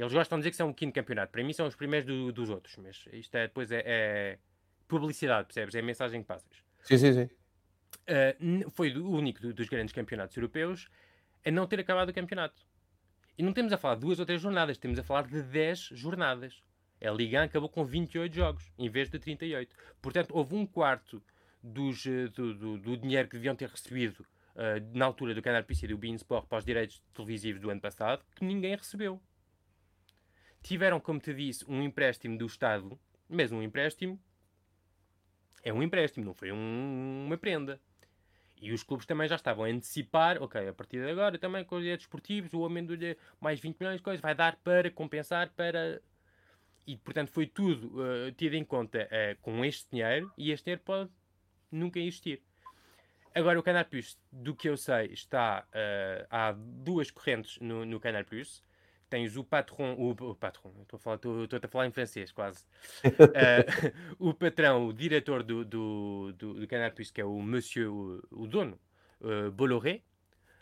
eles 0.00 0.12
gostam 0.12 0.38
de 0.38 0.42
dizer 0.42 0.50
que 0.50 0.56
são 0.56 0.70
o 0.70 0.74
quinto 0.74 0.94
campeonato. 0.94 1.32
Para 1.32 1.42
mim 1.42 1.52
são 1.52 1.66
os 1.66 1.74
primeiros 1.74 2.06
do, 2.06 2.32
dos 2.32 2.50
outros. 2.50 2.76
Mas 2.76 3.04
isto 3.12 3.34
é, 3.34 3.48
depois 3.48 3.70
é, 3.72 3.82
é, 3.84 4.38
publicidade, 4.86 5.46
percebes? 5.46 5.74
É 5.74 5.80
a 5.80 5.82
mensagem 5.82 6.20
que 6.22 6.26
passas. 6.26 6.62
Sim, 6.82 6.98
sim, 6.98 7.12
sim. 7.12 7.30
Uh, 8.08 8.70
foi 8.70 8.92
o 8.96 9.10
único 9.10 9.40
do, 9.40 9.52
dos 9.52 9.68
grandes 9.68 9.92
campeonatos 9.92 10.36
europeus 10.36 10.88
a 11.44 11.50
não 11.50 11.66
ter 11.66 11.80
acabado 11.80 12.10
o 12.10 12.14
campeonato. 12.14 12.66
E 13.36 13.42
não 13.42 13.52
temos 13.52 13.72
a 13.72 13.78
falar 13.78 13.94
de 13.94 14.00
duas 14.00 14.18
ou 14.18 14.26
três 14.26 14.40
jornadas, 14.40 14.76
temos 14.76 14.98
a 14.98 15.02
falar 15.02 15.26
de 15.26 15.42
10 15.42 15.78
jornadas. 15.92 16.60
A 17.00 17.10
Liga 17.10 17.44
acabou 17.44 17.68
com 17.68 17.84
28 17.84 18.34
jogos, 18.34 18.72
em 18.76 18.88
vez 18.88 19.08
de 19.08 19.18
38. 19.18 19.74
Portanto, 20.02 20.32
houve 20.34 20.56
um 20.56 20.66
quarto 20.66 21.22
dos, 21.62 22.04
eh, 22.04 22.26
do, 22.28 22.52
do, 22.54 22.78
do 22.78 22.96
dinheiro 22.96 23.28
que 23.28 23.36
deviam 23.36 23.54
ter 23.54 23.68
recebido 23.68 24.26
uh, 24.56 24.96
na 24.96 25.04
altura 25.04 25.34
do 25.34 25.40
Canal 25.40 25.62
PC 25.62 25.86
e 25.86 25.88
do 25.90 25.98
Bein 25.98 26.16
Sport 26.16 26.46
para 26.48 26.58
os 26.58 26.64
direitos 26.64 27.00
televisivos 27.14 27.60
do 27.60 27.70
ano 27.70 27.80
passado, 27.80 28.24
que 28.34 28.44
ninguém 28.44 28.74
recebeu 28.74 29.20
tiveram, 30.68 31.00
como 31.00 31.18
te 31.18 31.32
disse, 31.32 31.64
um 31.66 31.82
empréstimo 31.82 32.36
do 32.36 32.44
Estado, 32.44 33.00
mas 33.26 33.50
um 33.50 33.62
empréstimo 33.62 34.20
é 35.62 35.72
um 35.72 35.82
empréstimo, 35.82 36.26
não 36.26 36.34
foi 36.34 36.52
um, 36.52 37.24
uma 37.26 37.38
prenda. 37.38 37.80
E 38.60 38.70
os 38.72 38.82
clubes 38.82 39.06
também 39.06 39.26
já 39.26 39.36
estavam 39.36 39.64
a 39.64 39.68
antecipar, 39.68 40.42
ok, 40.42 40.68
a 40.68 40.72
partir 40.74 41.02
de 41.02 41.10
agora 41.10 41.38
também 41.38 41.64
com 41.64 41.76
os 41.76 41.82
direitos 41.82 42.04
esportivos, 42.04 42.52
o 42.52 42.62
aumento 42.62 42.96
de 42.96 43.16
mais 43.40 43.58
20 43.60 43.78
milhões 43.78 43.96
de 43.96 44.02
coisas 44.02 44.20
vai 44.20 44.34
dar 44.34 44.56
para 44.56 44.90
compensar, 44.90 45.48
para. 45.50 46.02
E 46.86 46.96
portanto 46.96 47.30
foi 47.30 47.46
tudo 47.46 48.00
uh, 48.00 48.32
tido 48.32 48.54
em 48.54 48.64
conta 48.64 49.06
uh, 49.06 49.40
com 49.40 49.64
este 49.64 49.88
dinheiro 49.90 50.32
e 50.36 50.50
este 50.50 50.64
dinheiro 50.64 50.82
pode 50.84 51.10
nunca 51.70 51.98
existir. 51.98 52.42
Agora, 53.34 53.58
o 53.58 53.62
Canal 53.62 53.84
Plus, 53.84 54.18
do 54.32 54.54
que 54.54 54.68
eu 54.68 54.76
sei, 54.76 55.06
está. 55.12 55.66
Uh, 55.68 56.26
há 56.28 56.52
duas 56.52 57.10
correntes 57.10 57.58
no, 57.58 57.86
no 57.86 58.00
Canal 58.00 58.24
Plus 58.24 58.62
tens 59.08 59.36
o 59.36 59.44
patrão, 59.44 59.94
o, 59.94 60.10
o 60.10 60.34
patrão, 60.34 60.72
estou 60.82 60.96
a, 60.96 61.00
falar, 61.00 61.16
estou, 61.16 61.44
estou 61.44 61.60
a 61.62 61.68
falar 61.68 61.86
em 61.86 61.90
francês 61.90 62.30
quase, 62.32 62.64
uh, 63.04 63.08
o 64.18 64.34
patrão, 64.34 64.86
o 64.86 64.92
diretor 64.92 65.42
do, 65.42 65.64
do, 65.64 66.32
do, 66.34 66.54
do 66.54 66.68
Canal 66.68 66.90
Plus, 66.92 67.10
que 67.10 67.20
é 67.20 67.24
o 67.24 67.40
monsieur, 67.40 67.90
o, 67.90 68.22
o 68.30 68.46
dono, 68.46 68.78
uh, 69.20 69.50
Bolloré, 69.50 70.02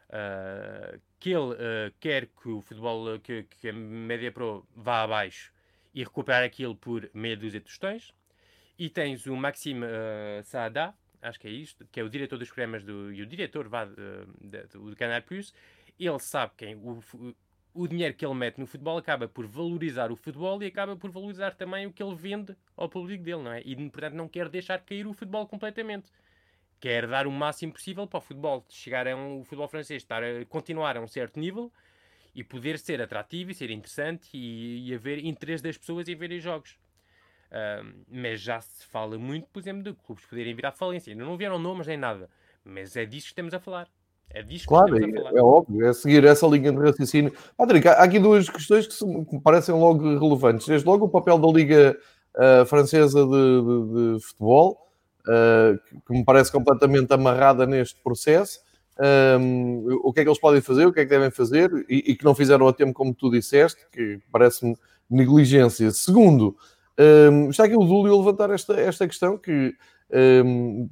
uh, 0.09 1.01
que 1.19 1.31
ele 1.31 1.57
quer 1.99 2.27
que 2.27 2.49
o 2.49 2.61
futebol, 2.61 3.19
que, 3.21 3.45
que 3.45 3.69
a 3.69 3.73
Média 3.73 4.31
Pro 4.31 4.67
vá 4.75 5.03
abaixo 5.03 5.53
e 5.95 6.05
recuperar 6.05 6.45
aquilo 6.45 6.77
por 6.77 7.11
meia 7.15 7.37
dúzia 7.37 7.59
de 7.59 7.67
tostões, 7.67 8.13
e 8.79 8.91
tens 8.91 9.27
o 9.27 9.35
Maxime 9.35 9.87
Saada, 10.45 10.95
acho 11.23 11.41
que 11.41 11.49
é 11.49 11.51
isto, 11.51 11.87
que 11.91 11.99
é 11.99 12.05
o 12.05 12.11
diretor 12.11 12.39
dos 12.39 12.49
programas 12.49 12.85
do, 12.85 13.11
e 13.11 13.23
o 13.23 13.27
diretor 13.27 13.67
vá, 13.67 13.87
do, 13.87 14.91
do 14.91 14.97
Canal 14.97 15.23
Plus, 15.23 15.55
ele 15.99 16.19
sabe 16.19 16.53
quem 16.57 16.75
o, 16.77 17.03
o 17.77 17.87
dinheiro 17.87 18.15
que 18.15 18.25
ele 18.25 18.35
mete 18.35 18.59
no 18.59 18.67
futebol 18.67 18.97
acaba 18.97 19.29
por 19.29 19.47
valorizar 19.47 20.11
o 20.11 20.17
futebol 20.17 20.63
e 20.63 20.67
acaba 20.67 20.97
por 20.97 21.11
valorizar 21.11 21.55
também 21.55 21.87
o 21.87 21.93
que 21.93 22.03
ele 22.03 22.15
vende 22.15 22.57
ao 22.77 22.89
público 22.89 23.23
dele, 23.23 23.43
não 23.43 23.53
é? 23.53 23.63
E, 23.65 23.77
portanto, 23.91 24.15
não 24.15 24.29
quer 24.29 24.49
deixar 24.49 24.81
cair 24.81 25.07
o 25.07 25.13
futebol 25.13 25.47
completamente. 25.47 26.11
Quer 26.81 27.07
dar 27.07 27.27
o 27.27 27.31
máximo 27.31 27.73
possível 27.73 28.07
para 28.07 28.19
o 28.19 28.21
futebol, 28.21 28.65
chegar 28.69 29.07
a 29.07 29.15
um, 29.15 29.41
o 29.41 29.45
futebol 29.45 29.69
francês, 29.69 30.03
estar 30.03 30.23
a 30.23 30.45
continuar 30.47 30.97
a 30.97 31.01
um 31.01 31.07
certo 31.07 31.39
nível 31.39 31.73
e 32.35 32.43
poder 32.43 32.79
ser 32.79 33.01
atrativo 33.01 33.51
e 33.51 33.55
ser 33.55 33.71
interessante 33.71 34.29
e, 34.35 34.89
e 34.89 34.95
haver 34.95 35.25
interesse 35.25 35.63
das 35.63 35.79
pessoas 35.79 36.09
em 36.09 36.17
verem 36.17 36.41
jogos. 36.41 36.79
Mas 38.09 38.41
já 38.41 38.61
se 38.61 38.85
fala 38.87 39.19
muito, 39.19 39.49
por 39.49 39.61
exemplo, 39.61 39.83
de 39.83 39.95
clubes 39.95 40.27
poderem 40.27 40.55
vir 40.55 40.67
à 40.67 40.73
falência. 40.73 41.11
Ainda 41.11 41.25
não 41.25 41.37
vieram 41.37 41.59
nomes 41.59 41.87
nem 41.87 41.97
nada, 41.97 42.29
mas 42.65 42.97
é 42.97 43.07
disso 43.07 43.27
que 43.27 43.33
estamos 43.33 43.55
a 43.55 43.61
falar. 43.61 43.89
É 44.31 44.43
disso 44.43 44.67
claro, 44.67 44.97
é, 44.99 45.39
é, 45.39 45.43
óbvio, 45.43 45.87
é 45.87 45.93
seguir 45.93 46.25
essa 46.25 46.47
linha 46.47 46.71
de 46.71 46.79
raciocínio. 46.79 47.33
Patrick, 47.57 47.89
há 47.89 48.03
aqui 48.03 48.19
duas 48.19 48.49
questões 48.51 48.87
que, 48.87 49.05
me 49.07 49.41
parecem 49.41 49.75
logo 49.75 50.19
relevantes. 50.19 50.67
Desde 50.67 50.87
logo 50.87 51.07
o 51.07 51.09
papel 51.09 51.39
da 51.39 51.49
Liga 51.49 51.97
uh, 52.35 52.67
Francesa 52.67 53.25
de, 53.25 53.31
de, 53.31 54.15
de 54.19 54.21
Futebol, 54.21 54.79
uh, 55.23 55.79
que 56.07 56.13
me 56.13 56.25
parece 56.25 56.53
completamente 56.53 57.13
amarrada 57.13 57.67
neste 57.67 58.01
processo. 58.03 58.61
Um, 58.99 60.01
o 60.03 60.13
que 60.13 60.21
é 60.21 60.23
que 60.23 60.29
eles 60.29 60.41
podem 60.41 60.61
fazer, 60.61 60.87
o 60.87 60.93
que 60.93 61.01
é 61.01 61.05
que 61.05 61.11
devem 61.11 61.31
fazer 61.31 61.71
e, 61.89 62.13
e 62.13 62.17
que 62.17 62.25
não 62.25 62.35
fizeram 62.35 62.67
a 62.67 62.73
tempo, 62.73 62.95
como 62.95 63.15
tu 63.15 63.31
disseste, 63.31 63.87
que 63.93 64.21
parece-me 64.33 64.77
negligência. 65.09 65.91
Segundo, 65.91 66.57
um, 67.31 67.51
está 67.51 67.65
aqui 67.65 67.77
o 67.77 67.85
Dúlio 67.85 68.15
a 68.15 68.17
levantar 68.17 68.51
esta, 68.51 68.75
esta 68.81 69.07
questão 69.07 69.37
que 69.37 69.75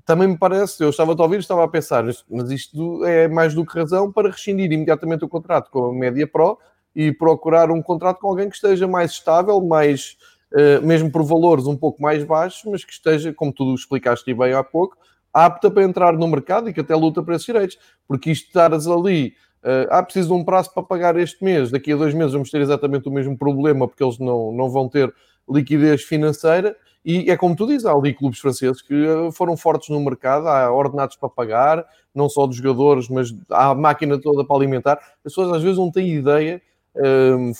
Também 0.05 0.29
me 0.29 0.39
parece, 0.39 0.83
eu 0.83 0.91
estava 0.91 1.13
a 1.13 1.23
ouvir, 1.23 1.39
estava 1.39 1.65
a 1.65 1.69
pensar, 1.69 2.05
mas 2.29 2.51
isto 2.51 3.05
é 3.05 3.29
mais 3.29 3.55
do 3.55 3.65
que 3.65 3.79
razão 3.79 4.11
para 4.11 4.31
rescindir 4.31 4.73
imediatamente 4.73 5.25
o 5.25 5.29
contrato 5.29 5.71
com 5.71 5.87
a 5.87 5.93
Média 5.93 6.27
Pro 6.27 6.59
e 6.95 7.13
procurar 7.13 7.71
um 7.71 7.83
contrato 7.83 8.21
com 8.21 8.29
alguém 8.29 8.49
que 8.49 8.55
esteja 8.55 8.87
mais 8.87 9.13
estável, 9.13 9.61
mais, 9.61 10.17
uh, 10.53 10.87
mesmo 10.87 11.11
por 11.11 11.25
valores 11.25 11.67
um 11.67 11.77
pouco 11.77 12.01
mais 12.01 12.23
baixos, 12.25 12.63
mas 12.71 12.85
que 12.85 12.93
esteja, 12.93 13.33
como 13.33 13.53
tu 13.53 13.75
explicaste 13.75 14.33
bem 14.33 14.53
há 14.53 14.63
pouco, 14.63 14.97
apta 15.33 15.71
para 15.71 15.83
entrar 15.83 16.13
no 16.13 16.29
mercado 16.29 16.69
e 16.69 16.73
que 16.73 16.81
até 16.81 16.95
luta 16.95 17.23
para 17.23 17.35
esses 17.35 17.47
direitos. 17.47 17.79
Porque 18.07 18.31
isto 18.31 18.47
estares 18.47 18.87
ali, 18.87 19.35
uh, 19.65 19.89
ah, 19.91 20.03
preciso 20.03 20.29
de 20.29 20.35
um 20.35 20.45
prazo 20.45 20.73
para 20.73 20.85
pagar 20.85 21.17
este 21.17 21.43
mês, 21.43 21.71
daqui 21.71 21.93
a 21.93 21.97
dois 21.97 22.15
meses 22.15 22.33
vamos 22.33 22.51
ter 22.51 22.61
exatamente 22.61 23.09
o 23.09 23.13
mesmo 23.13 23.37
problema, 23.37 23.89
porque 23.89 24.05
eles 24.05 24.19
não, 24.19 24.53
não 24.53 24.71
vão 24.71 24.89
ter 24.89 25.13
liquidez 25.51 26.03
financeira. 26.03 26.77
E 27.05 27.31
é 27.31 27.37
como 27.37 27.55
tu 27.55 27.67
dizes, 27.67 27.85
há 27.85 27.93
ali 27.93 28.15
clubes 28.15 28.39
franceses 28.39 28.81
que 28.81 28.95
ah, 28.95 29.31
foram 29.31 29.57
fortes 29.57 29.91
no 29.91 30.01
mercado, 30.01 30.49
há 30.49 30.73
ordenados 30.73 31.17
para 31.17 31.29
pagar, 31.29 31.85
não 32.15 32.29
só 32.29 32.47
dos 32.47 32.57
jogadores, 32.57 33.09
mas 33.09 33.35
há 33.51 33.71
a 33.71 33.75
máquina 33.75 34.19
toda 34.19 34.45
para 34.45 34.57
alimentar. 34.57 34.95
As 34.95 35.33
pessoas 35.33 35.53
às 35.53 35.63
vezes 35.63 35.79
não 35.79 35.91
têm 35.91 36.15
ideia 36.15 36.63
um, 36.97 37.53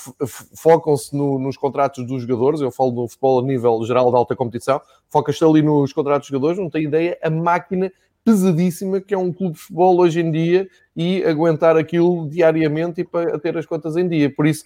focam-se 0.57 1.15
no, 1.17 1.39
nos 1.39 1.57
contratos 1.57 2.07
dos 2.07 2.23
jogadores. 2.23 2.61
Eu 2.61 2.71
falo 2.71 2.93
do 2.93 3.09
futebol 3.09 3.41
a 3.41 3.43
nível 3.43 3.85
geral 3.85 4.11
de 4.11 4.17
alta 4.17 4.37
competição, 4.37 4.81
focas-te 5.11 5.45
ali 5.45 5.63
nos 5.63 5.93
contratos 5.93 6.29
dos 6.29 6.35
jogadores, 6.35 6.59
não 6.59 6.71
tem 6.71 6.85
ideia 6.85 7.19
a 7.23 7.31
máquina 7.31 7.93
pesadíssima 8.25 9.01
que 9.03 9.13
é 9.13 9.19
um 9.19 9.33
clube 9.33 9.55
de 9.55 9.61
futebol 9.61 9.99
hoje 9.99 10.21
em 10.21 10.31
dia 10.31 10.67
e 10.97 11.23
aguentar 11.25 11.77
aquilo 11.77 12.27
diariamente 12.29 13.03
e 13.03 13.05
para 13.05 13.39
ter 13.39 13.57
as 13.59 13.67
contas 13.67 13.97
em 13.97 14.09
dia. 14.09 14.35
Por 14.35 14.47
isso 14.47 14.65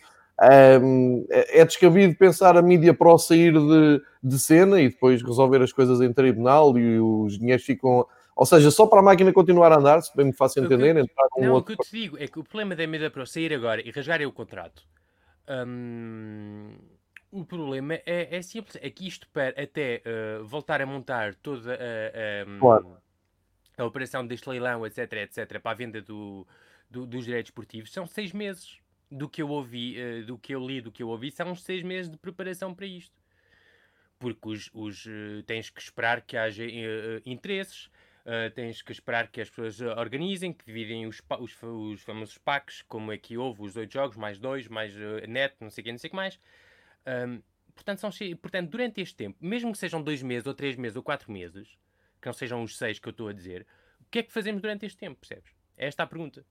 um, 0.82 1.26
é 1.30 1.64
descabido 1.64 2.14
pensar 2.16 2.56
a 2.56 2.62
mídia 2.62 2.94
pro 2.94 3.18
sair 3.18 3.52
de, 3.52 4.02
de 4.22 4.38
cena 4.38 4.80
e 4.80 4.88
depois 4.88 5.22
resolver 5.22 5.60
as 5.62 5.72
coisas 5.72 6.00
em 6.00 6.12
tribunal 6.12 6.78
e 6.78 7.00
os 7.00 7.38
dinheiros 7.38 7.64
ficam 7.64 8.06
ou 8.38 8.46
seja, 8.46 8.70
só 8.70 8.86
para 8.86 9.00
a 9.00 9.02
máquina 9.02 9.32
continuar 9.32 9.72
a 9.72 9.78
andar, 9.78 10.00
se 10.00 10.16
bem 10.16 10.26
me 10.26 10.32
faço 10.32 10.60
entender, 10.60 10.94
que, 10.94 11.00
entrar 11.00 11.26
um 11.36 11.42
Não, 11.42 11.52
outro... 11.54 11.74
o 11.74 11.76
que 11.76 11.82
eu 11.82 11.84
te 11.84 11.90
digo 11.90 12.18
é 12.18 12.28
que 12.28 12.38
o 12.38 12.44
problema 12.44 12.76
da 12.76 12.86
Media 12.86 13.10
Pro 13.10 13.26
sair 13.26 13.52
agora 13.52 13.84
e 13.84 13.90
rasgarem 13.90 14.28
o 14.28 14.32
contrato. 14.32 14.84
Hum, 15.66 16.70
o 17.32 17.44
problema 17.44 17.94
é, 17.94 18.36
é, 18.36 18.40
simples, 18.40 18.78
é 18.80 18.88
que 18.90 19.08
isto 19.08 19.28
para 19.30 19.60
até 19.60 20.02
uh, 20.06 20.44
voltar 20.44 20.80
a 20.80 20.86
montar 20.86 21.34
toda 21.34 21.72
a, 21.72 21.74
a, 21.74 22.60
claro. 22.60 22.96
a, 23.76 23.84
operação 23.84 24.24
deste 24.24 24.48
leilão, 24.48 24.86
etc, 24.86 25.12
etc, 25.14 25.60
para 25.60 25.72
a 25.72 25.74
venda 25.74 26.00
do, 26.00 26.46
do, 26.88 27.04
dos 27.06 27.24
direitos 27.24 27.48
esportivos, 27.48 27.92
são 27.92 28.06
seis 28.06 28.32
meses. 28.32 28.78
Do 29.10 29.28
que 29.28 29.40
eu 29.40 29.48
ouvi, 29.48 29.96
uh, 29.98 30.26
do 30.26 30.38
que 30.38 30.54
eu 30.54 30.66
li, 30.66 30.80
do 30.80 30.92
que 30.92 31.02
eu 31.02 31.08
ouvi, 31.08 31.30
são 31.30 31.54
seis 31.54 31.82
meses 31.82 32.10
de 32.10 32.16
preparação 32.16 32.74
para 32.74 32.86
isto. 32.86 33.16
Porque 34.18 34.48
os, 34.48 34.70
os 34.74 35.06
uh, 35.06 35.42
tens 35.46 35.70
que 35.70 35.80
esperar 35.80 36.22
que 36.22 36.36
haja 36.36 36.64
interesses, 37.24 37.90
Uh, 38.28 38.50
tens 38.50 38.82
que 38.82 38.92
esperar 38.92 39.28
que 39.28 39.40
as 39.40 39.48
pessoas 39.48 39.80
organizem, 39.80 40.52
que 40.52 40.62
dividem 40.66 41.06
os, 41.06 41.22
os, 41.40 41.62
os 41.62 42.02
famosos 42.02 42.36
packs, 42.36 42.82
como 42.82 43.10
aqui 43.10 43.38
houve, 43.38 43.62
os 43.62 43.74
oito 43.74 43.94
jogos, 43.94 44.18
mais 44.18 44.38
dois, 44.38 44.68
mais 44.68 44.94
net, 45.26 45.54
não 45.58 45.70
sei 45.70 45.80
o 45.80 45.84
que, 45.86 45.92
não 45.92 45.98
sei 45.98 46.08
o 46.08 46.10
que 46.10 46.16
mais. 46.16 46.38
Um, 47.06 47.40
portanto, 47.74 48.00
são, 48.00 48.10
portanto, 48.36 48.68
durante 48.68 49.00
este 49.00 49.16
tempo, 49.16 49.38
mesmo 49.40 49.72
que 49.72 49.78
sejam 49.78 50.02
dois 50.02 50.22
meses, 50.22 50.46
ou 50.46 50.52
três 50.52 50.76
meses, 50.76 50.94
ou 50.94 51.02
quatro 51.02 51.32
meses, 51.32 51.78
que 52.20 52.26
não 52.26 52.34
sejam 52.34 52.62
os 52.62 52.76
seis 52.76 52.98
que 52.98 53.08
eu 53.08 53.12
estou 53.12 53.28
a 53.28 53.32
dizer, 53.32 53.66
o 54.00 54.04
que 54.10 54.18
é 54.18 54.22
que 54.22 54.30
fazemos 54.30 54.60
durante 54.60 54.84
este 54.84 54.98
tempo, 54.98 55.18
percebes? 55.20 55.50
É 55.74 55.86
esta 55.86 56.02
a 56.02 56.06
pergunta. 56.06 56.44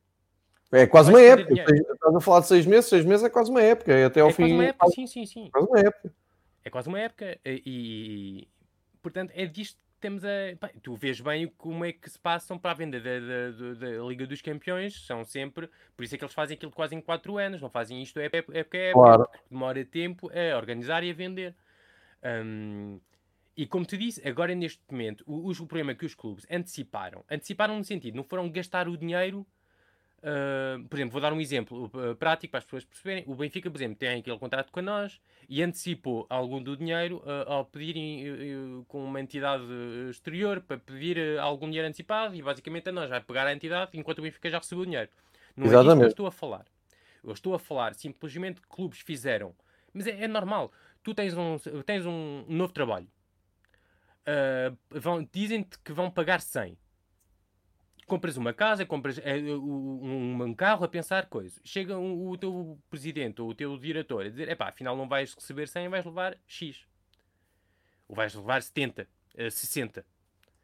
É 0.71 0.85
quase 0.85 1.09
uma 1.09 1.21
época. 1.21 1.53
Estás 1.53 2.15
a 2.15 2.19
falar 2.19 2.39
de 2.41 2.47
seis 2.47 2.65
meses, 2.65 2.89
seis 2.89 3.05
meses 3.05 3.23
é 3.23 3.29
quase 3.29 3.49
uma 3.49 3.61
época. 3.61 3.93
É 3.93 4.05
até 4.05 4.21
ao 4.21 4.29
é 4.29 4.33
fim. 4.33 4.43
Quase 4.43 4.53
uma 4.53 4.65
época, 4.65 4.87
sim, 4.91 5.07
sim, 5.07 5.25
sim. 5.25 5.49
Quase 5.51 5.67
uma 5.67 5.79
época. 5.79 6.13
É 6.63 6.69
quase 6.69 6.87
uma 6.89 6.99
época. 6.99 7.39
E, 7.45 8.47
portanto, 9.01 9.31
é 9.33 9.45
disto 9.45 9.79
temos 9.99 10.23
a. 10.23 10.29
Tu 10.81 10.95
vês 10.95 11.19
bem 11.19 11.47
como 11.57 11.83
é 11.85 11.91
que 11.91 12.09
se 12.09 12.19
passam 12.19 12.57
para 12.57 12.71
a 12.71 12.73
venda 12.73 12.99
da, 12.99 13.19
da, 13.19 13.73
da, 13.73 14.03
Liga 14.05 14.27
dos 14.27 14.41
Campeões, 14.41 15.05
são 15.05 15.23
sempre. 15.23 15.69
Por 15.95 16.03
isso 16.03 16.15
é 16.15 16.17
que 16.17 16.23
eles 16.23 16.33
fazem 16.33 16.55
aquilo 16.55 16.71
quase 16.71 16.95
em 16.95 17.01
4 17.01 17.37
anos, 17.37 17.61
não 17.61 17.69
fazem 17.69 18.01
isto 18.01 18.19
é 18.19 18.29
porque 18.29 18.77
é, 18.77 18.89
é, 18.89 18.93
claro. 18.93 19.27
demora 19.49 19.83
tempo 19.85 20.29
a 20.29 20.57
organizar 20.57 21.03
e 21.03 21.11
a 21.11 21.13
vender. 21.13 21.55
Um, 22.23 22.99
e 23.55 23.65
como 23.65 23.85
te 23.85 23.97
disse, 23.97 24.27
agora 24.27 24.53
neste 24.53 24.81
momento, 24.89 25.23
o, 25.25 25.49
o 25.49 25.55
problema 25.65 25.91
é 25.91 25.95
que 25.95 26.05
os 26.05 26.13
clubes 26.13 26.45
anteciparam. 26.49 27.23
Anteciparam 27.29 27.77
no 27.77 27.83
sentido, 27.83 28.15
não 28.15 28.23
foram 28.23 28.49
gastar 28.51 28.87
o 28.87 28.95
dinheiro 28.95 29.45
Uh, 30.17 30.83
por 30.87 30.97
exemplo, 30.97 31.11
vou 31.11 31.21
dar 31.21 31.31
um 31.31 31.39
exemplo 31.39 31.91
uh, 31.93 32.15
prático 32.15 32.51
para 32.51 32.57
as 32.57 32.63
pessoas 32.63 32.83
perceberem. 32.83 33.23
O 33.27 33.35
Benfica, 33.35 33.69
por 33.69 33.77
exemplo, 33.77 33.95
tem 33.97 34.19
aquele 34.19 34.37
contrato 34.39 34.71
com 34.71 34.81
nós 34.81 35.21
e 35.47 35.61
antecipou 35.61 36.25
algum 36.29 36.61
do 36.61 36.75
dinheiro 36.75 37.17
uh, 37.17 37.51
ao 37.51 37.65
pedir 37.65 37.95
com 38.87 39.05
uma 39.05 39.21
entidade 39.21 39.63
exterior 40.09 40.61
para 40.61 40.77
pedir 40.77 41.39
algum 41.39 41.67
dinheiro 41.67 41.87
antecipado 41.87 42.35
e 42.35 42.41
basicamente 42.41 42.89
a 42.89 42.91
nós 42.91 43.09
vai 43.09 43.21
pegar 43.21 43.45
a 43.45 43.53
entidade 43.53 43.91
enquanto 43.93 44.19
o 44.19 44.21
Benfica 44.23 44.49
já 44.49 44.57
recebeu 44.57 44.83
o 44.83 44.85
dinheiro. 44.85 45.09
Não 45.55 45.67
Exatamente. 45.67 45.91
é 45.91 45.93
disso 45.93 45.99
que 45.99 46.05
eu 46.05 46.09
estou 46.09 46.27
a 46.27 46.31
falar. 46.31 46.65
Eu 47.23 47.33
estou 47.33 47.53
a 47.53 47.59
falar 47.59 47.93
simplesmente 47.93 48.59
que 48.59 48.67
clubes 48.67 48.99
fizeram. 48.99 49.53
Mas 49.93 50.07
é, 50.07 50.23
é 50.23 50.27
normal. 50.27 50.71
Tu 51.03 51.13
tens 51.13 51.37
um, 51.37 51.57
tens 51.85 52.05
um 52.05 52.43
novo 52.47 52.73
trabalho. 52.73 53.07
vão, 54.89 55.27
dizem-te 55.31 55.77
que 55.79 55.93
vão 55.93 56.09
pagar 56.09 56.41
100 56.41 56.77
compras 58.07 58.37
uma 58.37 58.53
casa, 58.53 58.85
compras 58.85 59.19
é, 59.19 59.35
um, 59.37 60.43
um, 60.43 60.53
carro 60.55 60.85
a 60.85 60.87
pensar 60.87 61.27
coisas. 61.27 61.59
Chega 61.63 61.97
um, 61.97 62.29
o 62.29 62.37
teu 62.37 62.79
presidente 62.89 63.41
ou 63.41 63.49
o 63.49 63.53
teu 63.53 63.77
diretor 63.77 64.25
a 64.25 64.29
dizer: 64.29 64.49
epá, 64.49 64.69
afinal 64.69 64.95
não 64.95 65.07
vais 65.07 65.35
receber 65.35 65.67
100, 65.67 65.89
vais 65.89 66.05
levar 66.05 66.37
X. 66.47 66.87
Ou 68.07 68.15
vais 68.15 68.33
levar 68.33 68.63
70, 68.63 69.07
uh, 69.35 69.51
60. 69.51 70.05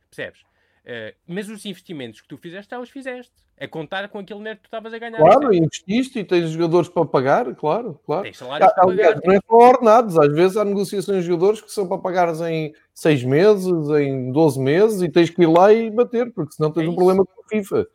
Percebes? 0.10 0.43
Uh, 0.84 1.15
mas 1.26 1.50
os 1.50 1.65
investimentos 1.65 2.19
que 2.19 2.28
tu 2.28 2.38
fizeste, 2.38 2.69
já 2.72 2.80
os 2.80 2.89
fizeste 2.89 3.32
a 3.58 3.67
contar 3.67 4.10
com 4.10 4.19
aquele 4.19 4.39
dinheiro 4.39 4.58
que 4.58 4.63
tu 4.63 4.67
estavas 4.67 4.93
a 4.93 4.98
ganhar. 4.98 5.17
Claro, 5.17 5.54
investiste 5.54 6.19
e 6.19 6.24
tens 6.26 6.50
jogadores 6.50 6.89
para 6.89 7.06
pagar, 7.06 7.56
claro, 7.56 8.00
claro. 8.06 8.24
Tens 8.24 8.38
salários 8.38 8.69
ah, 8.69 8.74
para 8.74 8.88
pagar. 8.88 9.22
Não 9.24 9.34
é 9.34 9.39
para 9.39 9.56
ordenados, 9.56 10.17
às 10.17 10.34
vezes 10.34 10.58
há 10.58 10.65
negociações 10.65 11.24
de 11.24 11.30
jogadores 11.30 11.62
que 11.62 11.72
são 11.72 11.88
para 11.88 12.00
pagares 12.00 12.41
em 12.41 12.74
6 12.93 13.24
meses, 13.24 13.65
em 13.98 14.32
12 14.32 14.60
meses 14.60 15.02
e 15.02 15.10
tens 15.10 15.30
que 15.30 15.41
ir 15.43 15.48
lá 15.48 15.72
e 15.72 15.89
bater, 15.89 16.34
porque 16.34 16.56
senão 16.56 16.72
tens 16.72 16.86
é 16.86 16.89
um 16.89 16.96
problema 16.96 17.26
com 17.26 17.41
a 17.41 17.48
FIFA. 17.48 17.88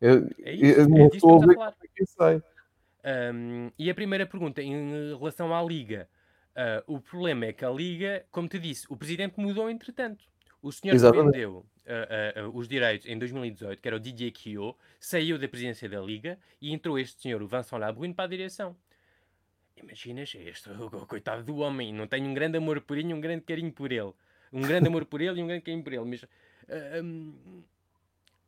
Eu, 0.00 0.28
é 0.42 0.52
isso, 0.52 0.80
eu, 0.80 0.96
é 0.96 1.06
estou 1.06 1.42
a 1.42 1.46
ver 1.46 1.54
como 1.54 1.68
é 1.68 1.72
que 1.96 2.06
sai. 2.06 2.42
Um, 3.34 3.70
e 3.76 3.90
a 3.90 3.94
primeira 3.94 4.26
pergunta, 4.26 4.62
em 4.62 5.16
relação 5.16 5.54
à 5.54 5.62
Liga. 5.62 6.08
Uh, 6.54 6.96
o 6.96 7.00
problema 7.00 7.46
é 7.46 7.52
que 7.52 7.64
a 7.64 7.70
Liga, 7.70 8.24
como 8.30 8.46
te 8.46 8.58
disse, 8.58 8.86
o 8.90 8.96
presidente 8.96 9.40
mudou 9.40 9.70
entretanto. 9.70 10.22
O 10.62 10.70
senhor 10.70 10.94
Exatamente. 10.94 11.32
que 11.32 11.38
vendeu 11.40 11.66
uh, 11.86 12.48
uh, 12.48 12.56
os 12.56 12.68
direitos 12.68 13.08
em 13.08 13.18
2018, 13.18 13.82
que 13.82 13.88
era 13.88 13.96
o 13.96 14.00
Didier 14.00 14.32
Quio, 14.32 14.76
saiu 15.00 15.36
da 15.36 15.48
presidência 15.48 15.88
da 15.88 16.00
Liga 16.00 16.38
e 16.60 16.72
entrou 16.72 16.96
este 16.96 17.20
senhor, 17.20 17.42
o 17.42 17.48
Vincent 17.48 17.80
Labrune, 17.80 18.14
para 18.14 18.26
a 18.26 18.28
direção. 18.28 18.76
Imaginas, 19.76 20.32
este, 20.36 20.70
coitado 21.08 21.42
do 21.42 21.56
homem, 21.56 21.92
não 21.92 22.06
tenho 22.06 22.28
um 22.28 22.34
grande 22.34 22.58
amor 22.58 22.80
por 22.80 22.96
ele 22.96 23.10
e 23.10 23.14
um 23.14 23.20
grande 23.20 23.42
carinho 23.42 23.72
por 23.72 23.90
ele. 23.90 24.12
Um 24.52 24.62
grande 24.62 24.86
amor 24.86 25.04
por 25.04 25.20
ele 25.20 25.40
e 25.40 25.42
um 25.42 25.46
grande 25.48 25.64
carinho 25.64 25.82
por 25.82 25.92
ele, 25.92 26.04
mas... 26.04 26.22
Uh, 26.22 27.02
um, 27.02 27.64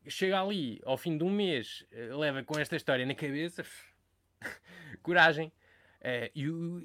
chega 0.07 0.41
ali, 0.41 0.81
ao 0.85 0.97
fim 0.97 1.19
de 1.19 1.25
um 1.25 1.31
mês, 1.31 1.85
leva 1.91 2.45
com 2.45 2.59
esta 2.59 2.77
história 2.77 3.05
na 3.05 3.15
cabeça... 3.15 3.65
Coragem. 5.03 5.51
e 6.35 6.49
o... 6.49 6.83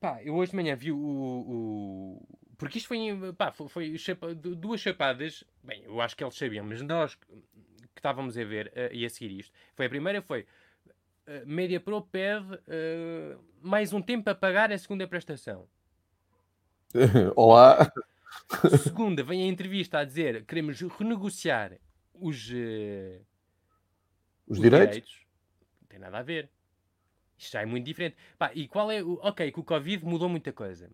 Pá, 0.00 0.22
eu 0.22 0.34
hoje 0.34 0.50
de 0.50 0.56
manhã 0.56 0.74
vi 0.74 0.90
o, 0.90 0.98
o, 0.98 2.39
porque 2.60 2.76
isto 2.76 2.88
foi, 2.88 2.98
pá, 3.38 3.50
foi, 3.50 3.68
foi 3.68 3.98
chapa, 3.98 4.34
duas 4.34 4.82
chapadas. 4.82 5.42
Bem, 5.64 5.82
eu 5.82 5.98
acho 5.98 6.14
que 6.14 6.22
eles 6.22 6.36
sabiam, 6.36 6.62
mas 6.62 6.82
nós 6.82 7.14
que 7.14 7.26
estávamos 7.96 8.36
a 8.36 8.44
ver 8.44 8.66
uh, 8.76 8.94
e 8.94 9.06
a 9.06 9.08
seguir 9.08 9.40
isto. 9.40 9.52
Foi 9.74 9.86
a 9.86 9.88
primeira, 9.88 10.20
foi 10.20 10.42
uh, 10.42 11.46
Media 11.46 11.80
Pro 11.80 12.02
pede 12.02 12.54
uh, 12.54 13.42
mais 13.62 13.94
um 13.94 14.02
tempo 14.02 14.24
para 14.24 14.34
pagar 14.34 14.70
a 14.70 14.76
segunda 14.76 15.08
prestação. 15.08 15.66
Olá. 17.34 17.90
Segunda, 18.82 19.22
vem 19.22 19.42
a 19.42 19.46
entrevista 19.46 19.98
a 19.98 20.04
dizer 20.04 20.44
queremos 20.44 20.82
renegociar 20.82 21.78
os, 22.12 22.50
uh, 22.50 23.24
os, 24.46 24.58
os 24.58 24.60
direitos. 24.60 24.96
direitos. 24.96 25.20
Não 25.80 25.88
tem 25.88 25.98
nada 25.98 26.18
a 26.18 26.22
ver. 26.22 26.50
Isto 27.38 27.52
já 27.52 27.62
é 27.62 27.66
muito 27.66 27.86
diferente. 27.86 28.16
Pá, 28.38 28.50
e 28.54 28.68
qual 28.68 28.92
é 28.92 29.02
o. 29.02 29.14
Ok, 29.22 29.50
que 29.50 29.60
o 29.60 29.64
Covid 29.64 30.04
mudou 30.04 30.28
muita 30.28 30.52
coisa 30.52 30.90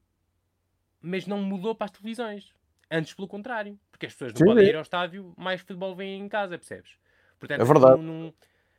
mas 1.07 1.25
não 1.25 1.41
mudou 1.41 1.75
para 1.75 1.85
as 1.85 1.91
televisões. 1.93 2.53
Antes, 2.91 3.15
pelo 3.15 3.29
contrário, 3.29 3.79
porque 3.91 4.07
as 4.07 4.13
pessoas 4.13 4.33
não 4.33 4.39
Sim, 4.39 4.45
podem 4.45 4.69
ir 4.69 4.75
ao 4.75 4.83
estádio, 4.83 5.33
mais 5.37 5.61
futebol 5.61 5.95
vem 5.95 6.21
em 6.21 6.29
casa, 6.29 6.59
percebes? 6.59 6.99
Portanto, 7.39 7.61
é 7.61 7.65
verdade. 7.65 8.03
Não, 8.03 8.25
não, 8.25 8.35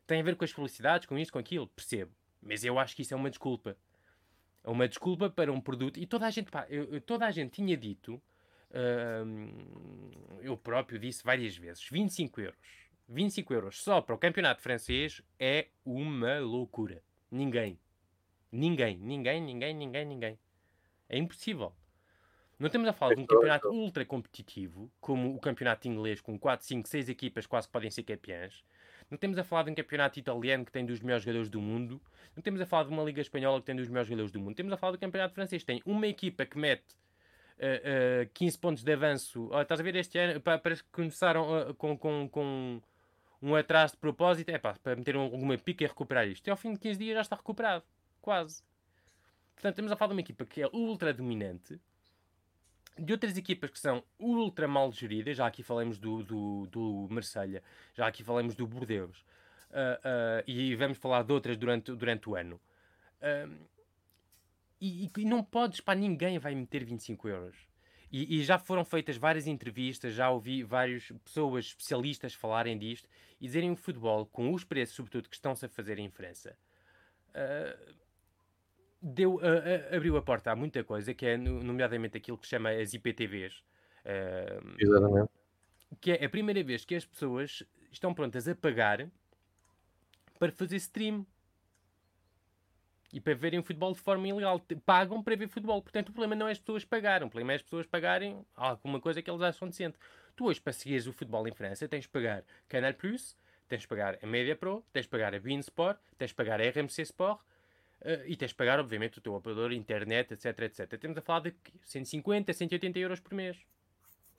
tem 0.06 0.20
a 0.20 0.24
ver 0.24 0.36
com 0.36 0.44
as 0.44 0.52
publicidades, 0.52 1.06
com 1.06 1.18
isto, 1.18 1.32
com 1.32 1.40
aquilo, 1.40 1.68
percebo. 1.68 2.12
Mas 2.42 2.64
eu 2.64 2.78
acho 2.78 2.96
que 2.96 3.02
isso 3.02 3.14
é 3.14 3.18
uma 3.18 3.30
desculpa. 3.30 3.78
É 4.64 4.70
uma 4.70 4.88
desculpa 4.88 5.30
para 5.30 5.52
um 5.52 5.62
produto. 5.62 6.00
E 6.00 6.06
toda 6.06 6.26
a 6.26 6.30
gente, 6.30 6.52
pá, 6.52 6.66
eu, 6.70 7.00
toda 7.02 7.26
a 7.26 7.32
gente 7.32 7.52
tinha 7.52 7.78
dito, 7.78 8.22
uh, 8.72 10.42
eu 10.42 10.58
próprio 10.58 11.00
disse 11.00 11.24
várias 11.24 11.56
vezes, 11.56 11.88
25 11.90 12.42
euros. 12.42 12.60
25 13.08 13.54
euros 13.54 13.82
só 13.82 14.02
para 14.02 14.16
o 14.16 14.18
campeonato 14.18 14.62
francês 14.62 15.22
é 15.40 15.68
uma 15.86 16.40
loucura. 16.40 17.02
Ninguém. 17.32 17.80
Ninguém, 18.52 18.98
ninguém, 18.98 19.42
ninguém, 19.42 19.74
ninguém, 19.74 20.06
ninguém. 20.06 20.40
É 21.10 21.18
impossível. 21.18 21.74
Não 22.60 22.68
estamos 22.68 22.88
a 22.88 22.94
falar 22.94 23.14
de 23.14 23.22
um 23.22 23.26
campeonato 23.28 23.70
ultra 23.70 24.04
competitivo, 24.04 24.92
como 25.00 25.36
o 25.36 25.40
campeonato 25.40 25.88
inglês, 25.88 26.20
com 26.20 26.40
4, 26.40 26.66
5, 26.66 26.90
6 26.90 27.10
equipas 27.10 27.46
quase 27.46 27.68
que 27.68 27.72
podem 27.72 27.92
ser 27.92 28.02
campeãs. 28.02 28.64
Não 29.12 29.16
estamos 29.16 29.38
a 29.38 29.44
falar 29.44 29.64
de 29.64 29.72
um 29.72 29.76
campeonato 29.76 30.18
italiano 30.20 30.66
que 30.66 30.72
tem 30.72 30.84
dos 30.84 31.00
melhores 31.00 31.24
jogadores 31.24 31.50
do 31.50 31.62
mundo. 31.62 32.02
Não 32.36 32.42
estamos 32.42 32.60
a 32.60 32.66
falar 32.66 32.86
de 32.86 32.90
uma 32.90 33.04
liga 33.04 33.22
espanhola 33.22 33.60
que 33.60 33.68
tem 33.68 33.76
dos 33.76 33.88
melhores 33.88 34.08
jogadores 34.08 34.32
do 34.32 34.40
mundo. 34.40 34.56
Temos 34.56 34.74
a 34.74 34.78
falar 34.78 34.92
do 34.92 34.98
campeonato 34.98 35.36
francês. 35.36 35.64
Tem 35.64 35.82
uma 35.86 36.08
equipa 36.08 36.46
que 36.46 36.58
mete 36.58 36.94
uh, 37.60 38.26
uh, 38.26 38.30
15 38.34 38.58
pontos 38.58 38.84
de 38.84 38.92
avanço. 38.92 39.50
Oh, 39.52 39.62
estás 39.62 39.80
a 39.80 39.84
ver 39.84 39.96
este 39.96 40.18
ano? 40.18 40.42
Parece 40.42 40.84
que 40.84 40.90
começaram 40.92 41.70
uh, 41.70 41.74
com, 41.76 41.96
com, 41.96 42.28
com 42.28 42.82
um 43.42 43.56
atraso 43.56 43.94
de 43.94 44.00
propósito. 44.00 44.50
É 44.50 44.58
pá, 44.58 44.76
para 44.82 44.96
meter 44.96 45.16
alguma 45.16 45.58
pica 45.58 45.84
e 45.84 45.88
recuperar 45.88 46.28
isto. 46.28 46.46
E 46.48 46.50
ao 46.50 46.58
fim 46.58 46.74
de 46.74 46.80
15 46.80 47.00
dias 47.00 47.16
já 47.16 47.22
está 47.22 47.36
recuperado. 47.36 47.86
Quase. 48.20 48.64
Portanto, 49.54 49.74
estamos 49.74 49.92
a 49.92 49.96
falar 49.96 50.10
de 50.10 50.16
uma 50.16 50.22
equipa 50.22 50.44
que 50.44 50.64
é 50.64 50.68
ultra 50.74 51.14
dominante. 51.14 51.80
De 53.00 53.14
outras 53.14 53.38
equipas 53.38 53.70
que 53.70 53.80
são 53.80 54.04
ultra 54.20 54.68
mal 54.68 54.92
geridas, 54.92 55.38
já 55.38 55.48
aqui 55.48 55.64
falamos 55.64 55.98
do, 55.98 56.24
do, 56.24 56.68
do 56.68 57.08
Marselha, 57.10 57.62
já 57.94 58.08
aqui 58.08 58.24
falamos 58.24 58.56
do 58.56 58.66
Bordeaux, 58.66 59.18
uh, 59.70 60.44
e 60.48 60.76
vamos 60.76 60.98
falar 60.98 61.24
de 61.24 61.32
outras 61.32 61.58
durante, 61.58 61.94
durante 61.94 62.30
o 62.30 62.36
ano. 62.36 62.60
E, 64.80 65.10
e, 65.18 65.26
não 65.26 65.44
podes, 65.44 65.82
para 65.82 65.98
ninguém 65.98 66.38
vai 66.38 66.54
meter 66.54 66.84
25 66.84 67.28
euros. 67.28 67.58
E, 68.12 68.38
e, 68.38 68.44
já 68.44 68.58
foram 68.58 68.86
feitas 68.86 69.18
várias 69.18 69.48
entrevistas, 69.48 70.14
já 70.14 70.30
ouvi 70.30 70.64
várias 70.64 71.12
pessoas 71.26 71.66
especialistas 71.66 72.34
falarem 72.34 72.78
disto 72.78 73.10
e 73.40 73.48
dizerem 73.48 73.72
o 73.72 73.76
futebol, 73.76 74.26
com 74.26 74.54
os 74.54 74.64
preços, 74.64 74.96
sobretudo, 74.96 75.28
que 75.28 75.36
estão-se 75.36 75.66
a 75.66 75.70
fazer 75.70 76.00
em 76.00 76.10
França, 76.10 76.58
uh, 77.30 77.96
deu, 79.02 79.36
uh, 79.36 79.38
uh, 79.38 79.96
abriu 79.96 80.18
a 80.18 80.22
porta 80.22 80.52
a 80.52 80.56
muita 80.56 80.84
coisa, 80.84 81.14
que 81.14 81.26
é, 81.26 81.38
nomeadamente, 81.38 82.18
aquilo 82.18 82.38
que 82.38 82.46
se 82.46 82.52
chama 82.52 82.70
as 82.72 82.94
IPTVs. 82.94 83.64
Exatamente. 84.80 85.30
Que 86.00 86.12
é 86.12 86.26
a 86.26 86.30
primeira 86.30 86.64
vez 86.64 86.86
que 86.86 86.96
as 86.96 87.06
pessoas 87.06 87.64
estão 87.92 88.14
prontas 88.14 88.48
a 88.48 88.56
pagar 88.56 89.10
para 90.40 90.52
fazer 90.52 90.78
stream 90.78 91.26
e 93.14 93.20
para 93.20 93.34
verem 93.34 93.60
o 93.60 93.64
futebol 93.64 93.94
de 93.94 94.00
forma 94.00 94.28
ilegal. 94.28 94.62
Pagam 94.86 95.24
para 95.24 95.36
ver 95.36 95.48
futebol. 95.48 95.82
Portanto, 95.82 96.10
o 96.10 96.12
problema 96.12 96.36
não 96.36 96.48
é 96.48 96.52
as 96.52 96.60
pessoas 96.60 96.84
pagarem. 96.84 97.28
O 97.28 97.30
problema 97.30 97.54
é 97.54 97.56
as 97.56 97.62
pessoas 97.62 97.86
pagarem 97.86 98.46
alguma 98.56 99.00
coisa 99.00 99.22
que 99.22 99.30
eles 99.30 99.42
acham 99.42 99.68
decente. 99.68 99.98
Tu 100.36 100.46
hoje, 100.46 100.62
para 100.62 100.74
seguires 100.74 101.08
o 101.08 101.14
futebol 101.14 101.48
em 101.48 101.54
França, 101.54 101.88
tens 101.88 102.04
de 102.04 102.10
pagar 102.10 102.44
Canal 102.68 102.94
Plus, 102.94 103.36
tens 103.68 103.82
de 103.82 103.88
pagar 103.88 104.18
a 104.22 104.28
Media 104.28 104.56
Pro, 104.56 104.86
tens 104.92 105.04
de 105.04 105.10
pagar 105.10 105.34
a 105.34 105.40
Bein 105.40 105.60
Sport, 105.60 106.00
tens 106.18 106.30
de 106.30 106.36
pagar 106.36 106.62
a 106.62 106.70
RMC 106.70 107.02
Sport 107.02 107.40
uh, 108.02 108.24
e 108.26 108.36
tens 108.36 108.50
de 108.50 108.56
pagar, 108.56 108.80
obviamente, 108.80 109.18
o 109.18 109.22
teu 109.22 109.34
operador, 109.34 109.72
internet, 109.72 110.34
etc, 110.34 110.60
etc. 110.62 111.00
Temos 111.00 111.18
a 111.18 111.22
falar 111.22 111.42
de 111.42 111.54
150, 111.86 112.54
180 112.54 113.00
euros 113.00 113.20
por 113.20 113.34
mês. 113.34 113.58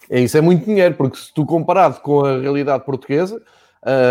É 0.09 0.21
isso, 0.21 0.39
é 0.39 0.41
muito 0.41 0.65
dinheiro, 0.65 0.95
porque 0.95 1.17
se 1.17 1.33
tu 1.35 1.45
comparado 1.45 2.01
com 2.01 2.25
a 2.25 2.39
realidade 2.39 2.85
portuguesa, 2.85 3.43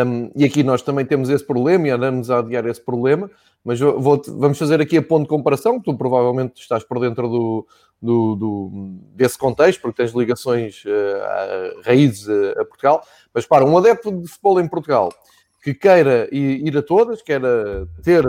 um, 0.05 0.31
e 0.35 0.45
aqui 0.45 0.63
nós 0.63 0.81
também 0.81 1.05
temos 1.05 1.29
esse 1.29 1.43
problema 1.43 1.87
e 1.87 1.91
andamos 1.91 2.29
a 2.29 2.39
adiar 2.39 2.65
esse 2.65 2.81
problema, 2.81 3.29
mas 3.63 3.79
vou, 3.79 4.21
vamos 4.25 4.57
fazer 4.57 4.79
aqui 4.79 4.97
a 4.97 5.01
ponto 5.01 5.23
de 5.23 5.29
comparação. 5.29 5.79
Tu 5.81 5.93
provavelmente 5.97 6.61
estás 6.61 6.83
por 6.85 6.99
dentro 6.99 7.27
do, 7.27 7.67
do, 8.01 8.35
do 8.35 8.71
desse 9.13 9.37
contexto, 9.37 9.81
porque 9.81 10.01
tens 10.01 10.13
ligações 10.13 10.85
uh, 10.85 11.81
raízes 11.83 12.29
a, 12.29 12.61
a, 12.61 12.65
Portugal. 12.65 13.05
Mas 13.33 13.45
para 13.45 13.65
um 13.65 13.77
adepto 13.77 14.11
de 14.11 14.27
futebol 14.27 14.61
em 14.61 14.67
Portugal 14.69 15.11
que 15.61 15.73
queira 15.73 16.29
ir, 16.31 16.77
a 16.77 16.81
todas, 16.81 17.21
queira 17.21 17.85
ter 18.01 18.25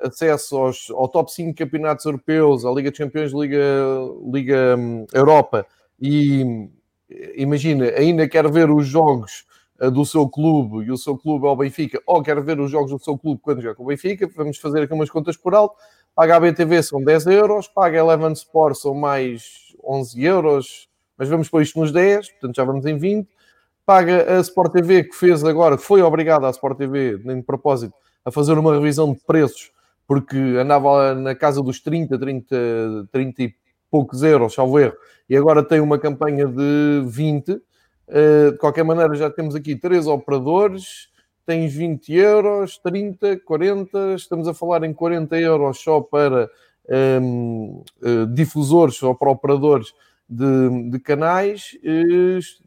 acesso 0.00 0.56
aos, 0.56 0.90
ao 0.90 1.08
top 1.08 1.32
5 1.32 1.56
campeonatos 1.56 2.04
europeus, 2.04 2.64
à 2.64 2.70
Liga 2.70 2.90
dos 2.90 2.98
Campeões, 2.98 3.32
Liga, 3.32 3.62
Liga 4.32 4.76
um, 4.78 5.06
Europa 5.12 5.66
e 6.00 6.68
imagina, 7.36 7.86
ainda 7.90 8.28
quer 8.28 8.50
ver 8.50 8.70
os 8.70 8.86
jogos 8.86 9.44
do 9.92 10.04
seu 10.04 10.28
clube 10.28 10.84
e 10.84 10.90
o 10.90 10.96
seu 10.98 11.16
clube 11.16 11.46
é 11.46 11.48
o 11.48 11.56
Benfica, 11.56 12.02
ou 12.06 12.22
quer 12.22 12.40
ver 12.42 12.60
os 12.60 12.70
jogos 12.70 12.90
do 12.90 12.98
seu 12.98 13.16
clube 13.16 13.40
quando 13.42 13.62
joga 13.62 13.74
com 13.74 13.82
o 13.82 13.86
Benfica, 13.86 14.28
vamos 14.36 14.58
fazer 14.58 14.82
aqui 14.82 14.92
umas 14.92 15.08
contas 15.08 15.36
por 15.36 15.54
alto. 15.54 15.76
Paga 16.14 16.36
a 16.36 16.40
BTV 16.40 16.82
são 16.82 17.02
10 17.02 17.26
euros, 17.28 17.66
paga 17.66 17.96
a 17.96 18.04
Eleven 18.04 18.32
Sport 18.32 18.76
são 18.76 18.94
mais 18.94 19.74
11 19.82 20.22
euros, 20.22 20.88
mas 21.16 21.28
vamos 21.28 21.48
pôr 21.48 21.62
isto 21.62 21.78
nos 21.78 21.92
10, 21.92 22.30
portanto 22.30 22.56
já 22.56 22.64
vamos 22.64 22.84
em 22.84 22.98
20. 22.98 23.28
Paga 23.86 24.36
a 24.36 24.40
Sport 24.40 24.72
TV 24.72 25.04
que 25.04 25.14
fez 25.14 25.42
agora, 25.44 25.78
foi 25.78 26.02
obrigada 26.02 26.46
a 26.46 26.50
Sport 26.50 26.76
TV, 26.76 27.18
nem 27.24 27.36
de 27.36 27.42
propósito, 27.42 27.94
a 28.24 28.30
fazer 28.30 28.58
uma 28.58 28.74
revisão 28.74 29.12
de 29.12 29.20
preços, 29.20 29.70
porque 30.10 30.36
andava 30.36 31.14
na 31.14 31.36
casa 31.36 31.62
dos 31.62 31.78
30, 31.78 32.18
30, 32.18 32.56
30 33.12 33.42
e 33.44 33.54
poucos 33.88 34.24
euros, 34.24 34.54
salvo 34.54 34.76
erro, 34.80 34.96
e 35.28 35.36
agora 35.36 35.62
tem 35.62 35.78
uma 35.78 36.00
campanha 36.00 36.48
de 36.48 37.04
20 37.06 37.62
Uh, 38.08 38.50
de 38.50 38.58
qualquer 38.58 38.82
maneira, 38.82 39.14
já 39.14 39.30
temos 39.30 39.54
aqui 39.54 39.76
três 39.76 40.08
operadores, 40.08 41.08
tens 41.46 41.72
20 41.72 42.12
euros, 42.12 42.76
30, 42.78 43.38
40, 43.38 44.14
estamos 44.14 44.48
a 44.48 44.52
falar 44.52 44.82
em 44.82 44.92
40 44.92 45.38
euros 45.38 45.78
só 45.80 46.00
para 46.00 46.50
um, 47.22 47.84
ehm, 48.02 48.24
eh, 48.24 48.26
difusores 48.34 49.00
ou 49.04 49.14
para 49.14 49.30
operadores 49.30 49.94
de, 50.28 50.90
de 50.90 50.98
canais. 50.98 51.78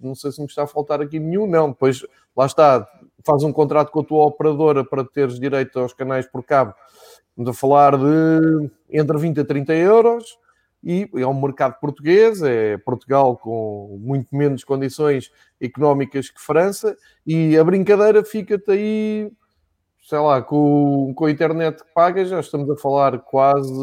Não 0.01 0.15
sei 0.15 0.31
se 0.31 0.39
me 0.39 0.47
está 0.47 0.63
a 0.63 0.67
faltar 0.67 1.01
aqui 1.01 1.19
nenhum, 1.19 1.45
não. 1.45 1.71
Depois, 1.71 2.05
lá 2.37 2.45
está, 2.45 2.87
faz 3.25 3.43
um 3.43 3.51
contrato 3.51 3.91
com 3.91 4.01
a 4.01 4.03
tua 4.03 4.25
operadora 4.25 4.83
para 4.83 5.03
teres 5.03 5.39
direito 5.39 5.79
aos 5.79 5.93
canais 5.93 6.25
por 6.25 6.43
cabo. 6.43 6.73
Estamos 7.29 7.49
a 7.49 7.53
falar 7.53 7.97
de 7.97 8.69
entre 8.91 9.17
20 9.17 9.39
a 9.39 9.45
30 9.45 9.73
euros 9.73 10.37
e 10.83 11.09
é 11.15 11.25
um 11.25 11.39
mercado 11.39 11.79
português, 11.79 12.41
é 12.43 12.77
Portugal 12.77 13.37
com 13.37 13.97
muito 14.01 14.35
menos 14.35 14.63
condições 14.63 15.31
económicas 15.59 16.29
que 16.29 16.41
França, 16.41 16.97
e 17.25 17.57
a 17.57 17.63
brincadeira 17.63 18.23
fica-te 18.25 18.69
aí, 18.69 19.31
sei 20.01 20.19
lá, 20.19 20.41
com, 20.41 21.13
com 21.15 21.25
a 21.25 21.31
internet 21.31 21.81
que 21.81 21.93
pagas, 21.95 22.27
já 22.27 22.39
estamos 22.41 22.69
a 22.69 22.75
falar 22.75 23.17
quase 23.19 23.73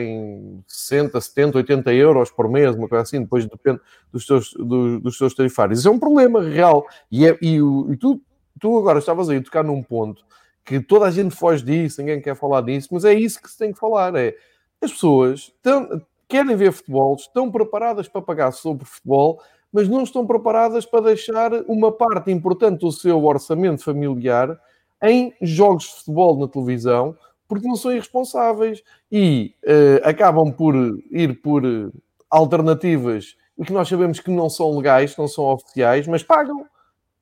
em 0.00 0.62
60, 0.68 1.18
70, 1.18 1.58
80 1.58 1.94
euros 1.94 2.30
por 2.30 2.46
mês, 2.50 2.76
uma 2.76 2.88
coisa 2.88 3.02
assim, 3.02 3.22
depois 3.22 3.46
depende 3.46 3.80
dos 4.12 4.26
teus, 4.26 4.52
dos, 4.52 5.00
dos 5.00 5.16
teus 5.16 5.34
tarifários. 5.34 5.86
É 5.86 5.90
um 5.90 5.98
problema 5.98 6.42
real, 6.42 6.84
e, 7.10 7.26
é, 7.26 7.38
e, 7.40 7.56
e 7.56 7.96
tu, 7.96 8.20
tu 8.60 8.78
agora 8.78 8.98
estavas 8.98 9.28
aí 9.28 9.38
a 9.38 9.42
tocar 9.42 9.64
num 9.64 9.82
ponto 9.82 10.24
que 10.64 10.80
toda 10.80 11.06
a 11.06 11.10
gente 11.10 11.34
foge 11.34 11.64
disso, 11.64 12.00
ninguém 12.00 12.20
quer 12.20 12.36
falar 12.36 12.60
disso, 12.60 12.88
mas 12.92 13.04
é 13.04 13.12
isso 13.12 13.42
que 13.42 13.50
se 13.50 13.58
tem 13.58 13.72
que 13.72 13.78
falar, 13.78 14.14
é 14.14 14.36
as 14.80 14.92
pessoas 14.92 15.52
querem 16.28 16.56
ver 16.56 16.72
futebol, 16.72 17.16
estão 17.16 17.50
preparadas 17.50 18.08
para 18.08 18.22
pagar 18.22 18.52
sobre 18.52 18.84
futebol, 18.84 19.42
mas 19.72 19.88
não 19.88 20.02
estão 20.02 20.26
preparadas 20.26 20.86
para 20.86 21.06
deixar 21.06 21.52
uma 21.68 21.92
parte 21.92 22.30
importante 22.30 22.80
do 22.80 22.92
seu 22.92 23.22
orçamento 23.24 23.82
familiar 23.82 24.58
em 25.02 25.34
jogos 25.42 25.84
de 25.84 25.94
futebol 25.96 26.38
na 26.38 26.48
televisão, 26.48 27.16
porque 27.48 27.66
não 27.66 27.76
são 27.76 27.90
irresponsáveis 27.92 28.82
e 29.10 29.54
uh, 29.64 30.08
acabam 30.08 30.52
por 30.52 30.74
ir 31.10 31.40
por 31.42 31.62
alternativas 32.30 33.36
que 33.64 33.72
nós 33.72 33.88
sabemos 33.88 34.20
que 34.20 34.30
não 34.30 34.48
são 34.48 34.76
legais, 34.76 35.16
não 35.16 35.28
são 35.28 35.44
oficiais, 35.44 36.06
mas 36.06 36.22
pagam. 36.22 36.64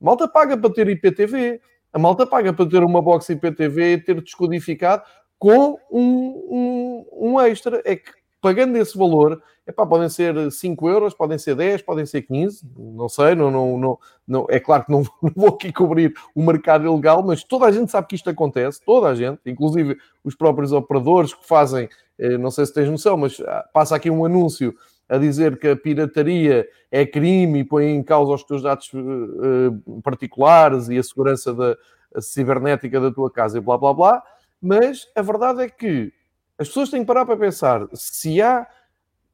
A 0.00 0.04
malta 0.04 0.28
paga 0.28 0.56
para 0.56 0.72
ter 0.72 0.88
IPTV, 0.88 1.60
a 1.92 1.98
malta 1.98 2.26
paga 2.26 2.52
para 2.52 2.68
ter 2.68 2.82
uma 2.82 3.02
box 3.02 3.28
IPTV 3.30 3.92
e 3.92 3.98
ter 3.98 4.20
descodificado 4.20 5.02
com 5.38 5.78
um, 5.90 6.04
um, 6.50 7.06
um 7.12 7.40
extra. 7.40 7.82
É 7.84 7.96
que 7.96 8.18
pagando 8.40 8.76
esse 8.76 8.96
valor, 8.96 9.42
epá, 9.66 9.84
podem 9.84 10.08
ser 10.08 10.50
5 10.50 10.88
euros, 10.88 11.14
podem 11.14 11.38
ser 11.38 11.54
10, 11.54 11.82
podem 11.82 12.06
ser 12.06 12.22
15, 12.22 12.64
não 12.76 13.08
sei, 13.08 13.34
não, 13.34 13.50
não, 13.50 13.78
não, 13.78 13.98
não 14.26 14.46
é 14.48 14.60
claro 14.60 14.84
que 14.84 14.92
não, 14.92 15.02
não, 15.22 15.32
vou 15.34 15.48
aqui 15.48 15.72
cobrir 15.72 16.14
o 16.34 16.42
mercado 16.42 16.86
ilegal, 16.86 17.22
mas 17.22 17.42
toda 17.42 17.66
a 17.66 17.72
gente 17.72 17.90
sabe 17.90 18.06
que 18.06 18.14
isto 18.14 18.30
acontece, 18.30 18.80
toda 18.84 19.08
a 19.08 19.14
gente, 19.14 19.40
inclusive 19.46 19.96
os 20.22 20.34
próprios 20.34 20.72
operadores 20.72 21.34
que 21.34 21.46
fazem, 21.46 21.88
eh, 22.18 22.38
não 22.38 22.50
sei 22.50 22.66
se 22.66 22.74
tens 22.74 22.88
noção, 22.88 23.16
mas 23.16 23.40
ah, 23.40 23.68
passa 23.72 23.96
aqui 23.96 24.10
um 24.10 24.24
anúncio 24.24 24.74
a 25.08 25.18
dizer 25.18 25.58
que 25.58 25.68
a 25.68 25.76
pirataria 25.76 26.68
é 26.90 27.06
crime 27.06 27.60
e 27.60 27.64
põe 27.64 27.86
em 27.86 28.02
causa 28.02 28.32
os 28.32 28.44
teus 28.44 28.62
dados 28.62 28.90
uh, 28.92 30.00
particulares 30.02 30.88
e 30.88 30.98
a 30.98 31.02
segurança 31.02 31.54
da 31.54 31.76
a 32.14 32.20
cibernética 32.20 33.00
da 33.00 33.10
tua 33.10 33.30
casa 33.30 33.58
e 33.58 33.60
blá 33.60 33.76
blá 33.76 33.92
blá, 33.92 34.22
mas 34.60 35.06
a 35.14 35.22
verdade 35.22 35.62
é 35.62 35.68
que 35.68 36.12
as 36.58 36.68
pessoas 36.68 36.90
têm 36.90 37.00
que 37.00 37.06
parar 37.06 37.24
para 37.24 37.36
pensar 37.36 37.86
se 37.94 38.42
há, 38.42 38.66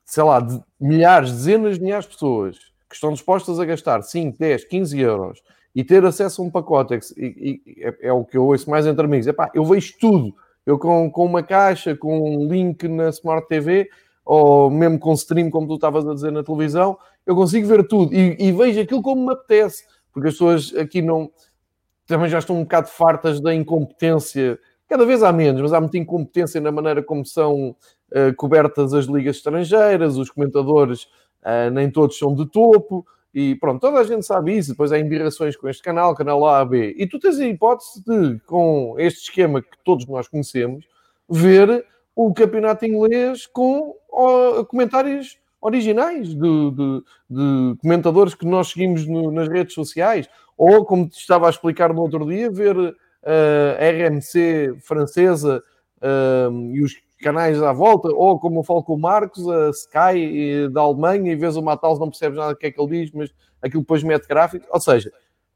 sei 0.04 0.22
lá, 0.22 0.40
de 0.40 0.60
milhares, 0.78 1.30
dezenas 1.30 1.78
de 1.78 1.84
milhares 1.84 2.04
de 2.04 2.12
pessoas 2.12 2.58
que 2.88 2.94
estão 2.94 3.12
dispostas 3.12 3.58
a 3.58 3.64
gastar 3.64 4.02
5, 4.02 4.38
10, 4.38 4.64
15 4.64 5.00
euros 5.00 5.42
e 5.74 5.82
ter 5.82 6.04
acesso 6.04 6.42
a 6.42 6.44
um 6.44 6.50
pacote, 6.50 6.98
e, 7.16 7.60
e 7.66 7.84
é, 7.84 8.08
é, 8.08 8.12
o 8.12 8.24
que 8.24 8.36
eu 8.36 8.44
ouço 8.44 8.68
mais 8.70 8.86
entre 8.86 9.04
amigos, 9.04 9.26
é 9.26 9.32
pá, 9.32 9.50
eu 9.54 9.64
vejo 9.64 9.94
tudo. 9.98 10.34
Eu 10.64 10.78
com, 10.78 11.10
com 11.10 11.26
uma 11.26 11.42
caixa, 11.42 11.96
com 11.96 12.36
um 12.36 12.48
link 12.48 12.86
na 12.88 13.08
Smart 13.08 13.46
TV, 13.48 13.88
ou 14.24 14.70
mesmo 14.70 14.98
com 14.98 15.12
stream, 15.12 15.50
como 15.50 15.66
tu 15.66 15.74
estavas 15.74 16.06
a 16.06 16.14
dizer 16.14 16.32
na 16.32 16.42
televisão, 16.42 16.98
eu 17.26 17.34
consigo 17.34 17.66
ver 17.66 17.86
tudo 17.86 18.14
e, 18.14 18.36
e 18.38 18.52
vejo 18.52 18.80
aquilo 18.80 19.02
como 19.02 19.26
me 19.26 19.32
apetece, 19.32 19.84
porque 20.12 20.28
as 20.28 20.34
pessoas 20.34 20.74
aqui 20.76 21.02
não 21.02 21.30
também 22.06 22.28
já 22.28 22.38
estão 22.38 22.56
um 22.56 22.62
bocado 22.64 22.88
fartas 22.88 23.40
da 23.40 23.54
incompetência 23.54 24.58
Cada 24.88 25.06
vez 25.06 25.22
há 25.22 25.32
menos, 25.32 25.62
mas 25.62 25.72
há 25.72 25.80
muita 25.80 25.98
incompetência 25.98 26.60
na 26.60 26.70
maneira 26.70 27.02
como 27.02 27.24
são 27.24 27.70
uh, 27.70 28.34
cobertas 28.36 28.92
as 28.92 29.06
ligas 29.06 29.36
estrangeiras, 29.36 30.16
os 30.16 30.30
comentadores 30.30 31.04
uh, 31.42 31.70
nem 31.72 31.90
todos 31.90 32.18
são 32.18 32.34
de 32.34 32.46
topo, 32.46 33.06
e 33.32 33.54
pronto, 33.56 33.80
toda 33.80 33.98
a 33.98 34.04
gente 34.04 34.24
sabe 34.24 34.56
isso. 34.56 34.70
Depois 34.70 34.92
há 34.92 34.98
embirrações 34.98 35.56
com 35.56 35.68
este 35.68 35.82
canal, 35.82 36.14
canal 36.14 36.46
A, 36.46 36.64
B. 36.64 36.94
E 36.96 37.06
tu 37.08 37.18
tens 37.18 37.40
a 37.40 37.46
hipótese 37.46 38.04
de, 38.04 38.38
com 38.46 38.94
este 38.98 39.22
esquema 39.22 39.60
que 39.60 39.76
todos 39.84 40.06
nós 40.06 40.28
conhecemos, 40.28 40.86
ver 41.28 41.84
o 42.14 42.32
campeonato 42.32 42.84
inglês 42.84 43.46
com 43.46 43.96
comentários 44.68 45.38
originais 45.60 46.28
de, 46.28 46.34
de, 46.34 47.02
de, 47.30 47.76
comentadores 47.80 48.34
que 48.34 48.46
nós 48.46 48.68
seguimos 48.68 49.06
no, 49.06 49.30
nas 49.30 49.48
redes 49.48 49.74
sociais, 49.74 50.28
ou 50.56 50.84
como 50.84 51.08
te 51.08 51.18
estava 51.18 51.46
a 51.46 51.50
explicar 51.50 51.92
no 51.92 52.02
outro 52.02 52.26
dia, 52.26 52.50
ver 52.50 52.76
uh, 52.76 52.94
a 53.24 54.08
RMC 54.08 54.76
francesa 54.80 55.62
uh, 56.02 56.70
e 56.70 56.82
os 56.82 56.94
canais 57.20 57.62
à 57.62 57.72
volta, 57.72 58.08
ou 58.08 58.38
como 58.38 58.60
eu 58.60 58.62
falo 58.62 58.82
com 58.82 58.94
o 58.94 59.00
Marcos, 59.00 59.48
a 59.48 59.70
Sky 59.70 60.68
da 60.70 60.82
Alemanha, 60.82 61.32
e 61.32 61.36
vês 61.36 61.56
o 61.56 61.62
Matheus, 61.62 61.98
não 61.98 62.10
percebes 62.10 62.38
nada 62.38 62.52
do 62.52 62.58
que 62.58 62.66
é 62.66 62.70
que 62.70 62.80
ele 62.80 63.00
diz, 63.00 63.10
mas 63.12 63.34
aquilo 63.62 63.80
depois 63.80 64.02
mete 64.02 64.28
gráfico. 64.28 64.66
Ou 64.70 64.80
seja, 64.80 65.10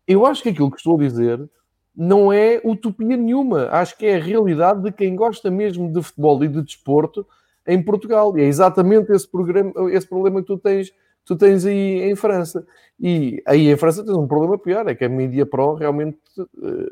eu 0.06 0.24
acho 0.24 0.42
que 0.42 0.48
aquilo 0.48 0.70
que 0.70 0.78
estou 0.78 0.96
a 0.96 1.00
dizer 1.00 1.46
não 1.94 2.32
é 2.32 2.60
utopia 2.64 3.16
nenhuma. 3.16 3.68
Acho 3.70 3.98
que 3.98 4.06
é 4.06 4.16
a 4.16 4.22
realidade 4.22 4.82
de 4.82 4.92
quem 4.92 5.14
gosta 5.14 5.50
mesmo 5.50 5.92
de 5.92 6.02
futebol 6.02 6.42
e 6.42 6.48
de 6.48 6.62
desporto 6.62 7.26
em 7.68 7.80
Portugal. 7.80 8.36
E 8.36 8.42
é 8.42 8.46
exatamente 8.46 9.12
esse, 9.12 9.28
programa, 9.28 9.72
esse 9.92 10.06
problema 10.06 10.40
que 10.40 10.46
tu 10.48 10.58
tens, 10.58 10.92
tu 11.24 11.36
tens 11.36 11.64
aí 11.64 12.10
em 12.10 12.16
França. 12.16 12.66
E 12.98 13.40
aí 13.46 13.68
em 13.68 13.76
França 13.76 14.04
tens 14.04 14.16
um 14.16 14.26
problema 14.26 14.58
pior, 14.58 14.88
é 14.88 14.94
que 14.96 15.04
a 15.04 15.08
Media 15.08 15.46
Pro 15.46 15.74
realmente... 15.74 16.18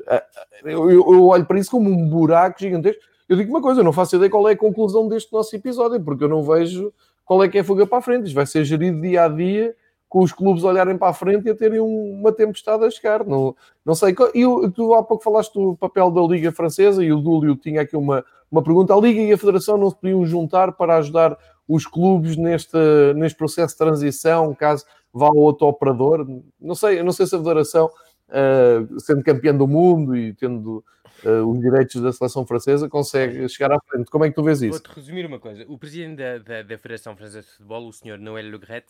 Eh, 0.09 0.22
eu, 0.64 0.91
eu 0.91 1.24
olho 1.24 1.45
para 1.45 1.59
isso 1.59 1.70
como 1.70 1.91
um 1.91 2.09
buraco 2.09 2.61
gigantesco 2.61 3.03
eu 3.29 3.37
digo 3.37 3.51
uma 3.51 3.61
coisa, 3.61 3.81
eu 3.81 3.85
não 3.85 3.93
faço 3.93 4.16
ideia 4.16 4.31
qual 4.31 4.49
é 4.49 4.53
a 4.53 4.57
conclusão 4.57 5.09
deste 5.09 5.33
nosso 5.33 5.55
episódio, 5.55 6.01
porque 6.01 6.22
eu 6.22 6.29
não 6.29 6.43
vejo 6.45 6.93
qual 7.24 7.43
é 7.43 7.49
que 7.49 7.59
é 7.59 7.61
a 7.61 7.64
fuga 7.64 7.87
para 7.87 7.99
a 7.99 8.03
frente. 8.03 8.27
Isto 8.27 8.37
vai 8.37 8.47
ser 8.47 8.64
gerido 8.64 9.01
dia 9.01 9.24
a 9.24 9.29
dia, 9.29 9.74
com 10.09 10.20
os 10.20 10.32
clubes 10.32 10.64
olharem 10.64 10.96
para 10.96 11.09
a 11.09 11.14
frente 11.14 11.46
e 11.46 11.50
a 11.50 11.54
terem 11.54 11.80
uma 11.80 12.32
tempestade 12.32 12.84
a 12.84 12.90
chegar. 12.90 13.24
Não, 13.24 13.54
não 13.84 13.94
sei. 13.94 14.14
E 14.34 14.70
tu 14.70 14.94
há 14.94 15.02
pouco 15.02 15.24
falaste 15.24 15.54
do 15.54 15.76
papel 15.76 16.11
da 16.11 16.22
Liga 16.22 16.52
Francesa 16.52 17.04
e 17.04 17.12
o 17.12 17.20
Dúlio 17.20 17.57
tinha 17.57 17.82
aqui 17.82 17.96
uma, 17.96 18.24
uma 18.50 18.62
pergunta. 18.62 18.94
A 18.94 19.00
Liga 19.00 19.20
e 19.20 19.32
a 19.32 19.38
Federação 19.38 19.76
não 19.76 19.90
se 19.90 19.96
podiam 19.96 20.24
juntar 20.24 20.72
para 20.72 20.96
ajudar 20.96 21.36
os 21.68 21.86
clubes 21.86 22.36
neste, 22.36 22.78
neste 23.16 23.36
processo 23.36 23.74
de 23.74 23.78
transição, 23.78 24.54
caso 24.54 24.84
vá 25.12 25.26
ao 25.26 25.36
outro 25.36 25.66
operador? 25.66 26.26
Não 26.61 26.74
sei, 26.74 27.02
não 27.02 27.12
sei 27.12 27.26
se 27.26 27.34
a 27.34 27.38
Federação, 27.38 27.86
uh, 28.28 29.00
sendo 29.00 29.24
campeã 29.24 29.54
do 29.54 29.66
mundo 29.66 30.16
e 30.16 30.32
tendo 30.34 30.84
uh, 31.24 31.50
os 31.50 31.61
direitos 31.61 32.00
da 32.00 32.12
seleção 32.12 32.46
francesa, 32.46 32.88
consegue 32.88 33.48
chegar 33.48 33.72
à 33.72 33.80
frente. 33.80 34.11
Como 34.11 34.24
é 34.24 34.28
que 34.28 34.34
tu 34.34 34.42
vês 34.42 34.62
isso? 34.62 34.78
Vou-te 34.78 34.94
resumir 34.94 35.26
uma 35.26 35.40
coisa. 35.40 35.64
O 35.68 35.76
presidente 35.78 36.16
da, 36.16 36.38
da, 36.38 36.62
da 36.62 36.78
Federação 36.78 37.16
Francesa 37.16 37.42
de 37.42 37.48
Futebol, 37.48 37.88
o 37.88 37.92
senhor 37.92 38.18
Noël 38.18 38.48
Le 38.48 38.59
Gret, 38.59 38.84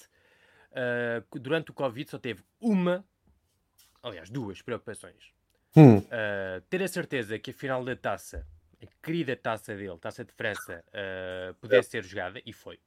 uh, 0.77 1.39
durante 1.39 1.71
o 1.71 1.75
Covid 1.75 2.11
só 2.11 2.19
teve 2.19 2.43
uma, 2.61 3.05
aliás, 4.03 4.31
duas 4.31 4.61
preocupações. 4.63 5.33
Hum. 5.75 5.99
Uh, 5.99 6.61
ter 6.69 6.83
a 6.83 6.89
certeza 6.89 7.39
que 7.39 7.51
a 7.51 7.55
final 7.55 7.85
da 7.85 7.97
taça, 7.97 8.47
a 8.83 8.87
querida 9.05 9.37
taça 9.37 9.75
dele, 9.75 9.99
taça 9.99 10.25
de 10.25 10.33
França, 10.33 10.85
uh, 10.89 11.55
pudesse 11.55 11.91
ser 11.91 12.05
jogada, 12.05 12.41
e 12.45 12.53
foi. 12.53 12.79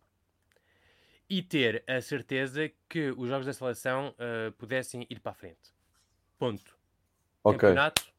E 1.29 1.43
ter 1.43 1.83
a 1.87 2.01
certeza 2.01 2.71
que 2.87 3.11
os 3.11 3.29
jogos 3.29 3.45
da 3.45 3.53
seleção 3.53 4.15
uh, 4.17 4.51
pudessem 4.53 5.05
ir 5.09 5.19
para 5.19 5.31
a 5.31 5.35
frente. 5.35 5.73
Ponto. 6.37 6.77
Okay. 7.43 7.59
Campeonato, 7.59 8.11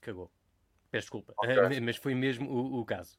cagou. 0.00 0.30
Peço 0.90 1.04
desculpa, 1.04 1.34
okay. 1.36 1.80
mas 1.80 1.96
foi 1.96 2.14
mesmo 2.14 2.50
o, 2.50 2.80
o 2.80 2.84
caso. 2.84 3.16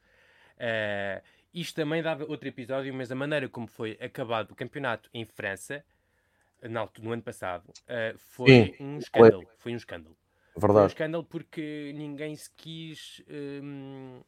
Uh, 0.56 1.22
isto 1.54 1.76
também 1.76 2.02
dava 2.02 2.26
outro 2.26 2.48
episódio, 2.48 2.94
mas 2.94 3.12
a 3.12 3.16
maneira 3.16 3.50
como 3.50 3.68
foi 3.68 3.98
acabado 4.00 4.52
o 4.52 4.56
campeonato 4.56 5.10
em 5.14 5.26
França, 5.26 5.84
no, 6.62 6.90
no 7.00 7.12
ano 7.12 7.22
passado, 7.22 7.64
uh, 7.70 8.18
foi 8.18 8.48
Sim, 8.50 8.76
um 8.80 8.98
escândalo. 8.98 9.44
Foi. 9.44 9.56
foi 9.58 9.74
um 9.74 9.78
escândalo. 9.78 10.18
Verdade. 10.56 10.74
Foi 10.74 10.84
um 10.84 10.88
escândalo 10.88 11.24
porque 11.24 11.94
ninguém 11.96 12.36
se 12.36 12.50
quis. 12.52 13.24
Um, 13.30 14.22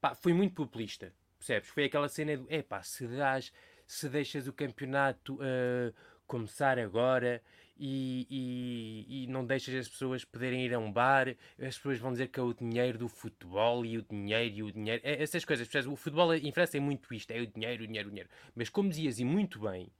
pá, 0.00 0.14
foi 0.14 0.32
muito 0.32 0.54
populista, 0.54 1.12
percebes? 1.38 1.68
Foi 1.68 1.84
aquela 1.84 2.08
cena 2.08 2.36
do: 2.36 2.46
é 2.48 2.62
pá, 2.62 2.82
se, 2.82 3.06
dás, 3.06 3.52
se 3.86 4.08
deixas 4.08 4.48
o 4.48 4.52
campeonato 4.52 5.34
uh, 5.36 5.94
começar 6.26 6.78
agora 6.78 7.42
e, 7.76 8.26
e, 8.30 9.24
e, 9.24 9.26
não 9.26 9.44
deixas 9.44 9.74
as 9.74 9.88
pessoas 9.88 10.24
poderem 10.24 10.64
ir 10.64 10.74
a 10.74 10.78
um 10.78 10.92
bar, 10.92 11.28
as 11.58 11.76
pessoas 11.76 11.98
vão 11.98 12.12
dizer 12.12 12.28
que 12.28 12.38
é 12.38 12.42
o 12.42 12.52
dinheiro 12.52 12.98
do 12.98 13.08
futebol 13.08 13.84
e 13.84 13.98
o 13.98 14.02
dinheiro 14.02 14.54
e 14.54 14.62
o 14.62 14.72
dinheiro. 14.72 15.00
É, 15.04 15.22
essas 15.22 15.44
coisas? 15.44 15.68
O 15.86 15.96
futebol 15.96 16.34
em 16.34 16.52
França 16.52 16.76
é 16.76 16.80
muito 16.80 17.12
isto, 17.14 17.30
é 17.30 17.40
o 17.40 17.46
dinheiro, 17.46 17.84
o 17.84 17.86
dinheiro, 17.86 18.08
o 18.08 18.10
dinheiro. 18.10 18.30
Mas 18.54 18.68
como 18.68 18.88
dizias, 18.88 19.18
e 19.18 19.24
muito 19.24 19.60
bem, 19.60 19.90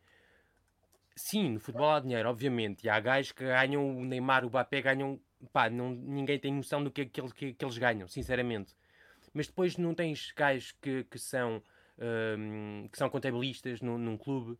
sim, 1.16 1.50
no 1.50 1.60
futebol 1.60 1.90
há 1.90 2.00
dinheiro, 2.00 2.28
obviamente, 2.28 2.84
e 2.84 2.88
há 2.88 2.98
gajos 3.00 3.32
que 3.32 3.44
ganham, 3.44 3.98
o 3.98 4.04
Neymar, 4.04 4.44
o 4.44 4.48
Mbappé 4.48 4.82
ganham, 4.82 5.20
pá, 5.52 5.68
não, 5.70 5.90
ninguém 5.90 6.38
tem 6.38 6.52
noção 6.52 6.82
do 6.82 6.90
que, 6.90 7.06
que, 7.06 7.22
que, 7.32 7.54
que 7.54 7.64
eles 7.64 7.78
ganham, 7.78 8.06
sinceramente. 8.08 8.74
Mas 9.32 9.46
depois 9.46 9.76
não 9.76 9.94
tens 9.94 10.32
gajos 10.36 10.72
que, 10.72 11.04
que, 11.04 11.18
são, 11.18 11.62
um, 12.38 12.88
que 12.90 12.98
são 12.98 13.08
contabilistas 13.08 13.80
num, 13.80 13.96
num 13.96 14.16
clube, 14.16 14.58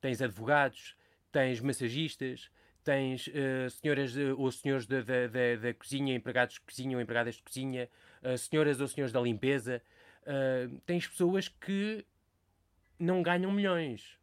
tens 0.00 0.22
advogados, 0.22 0.96
tens 1.32 1.60
massagistas, 1.60 2.50
tens 2.84 3.26
uh, 3.28 3.70
senhoras 3.70 4.14
ou 4.36 4.52
senhores 4.52 4.86
da, 4.86 5.74
cozinha, 5.78 6.14
empregados 6.14 6.54
de 6.54 6.60
cozinha 6.60 6.96
ou 6.96 7.02
empregadas 7.02 7.36
de 7.36 7.42
cozinha, 7.42 7.88
uh, 8.22 8.36
senhoras 8.36 8.80
ou 8.80 8.86
senhores 8.86 9.12
da 9.12 9.20
limpeza. 9.20 9.82
tens 10.86 11.08
pessoas 11.08 11.48
que 11.48 12.04
não 12.98 13.22
ganham 13.22 13.50
milhões. 13.50 14.18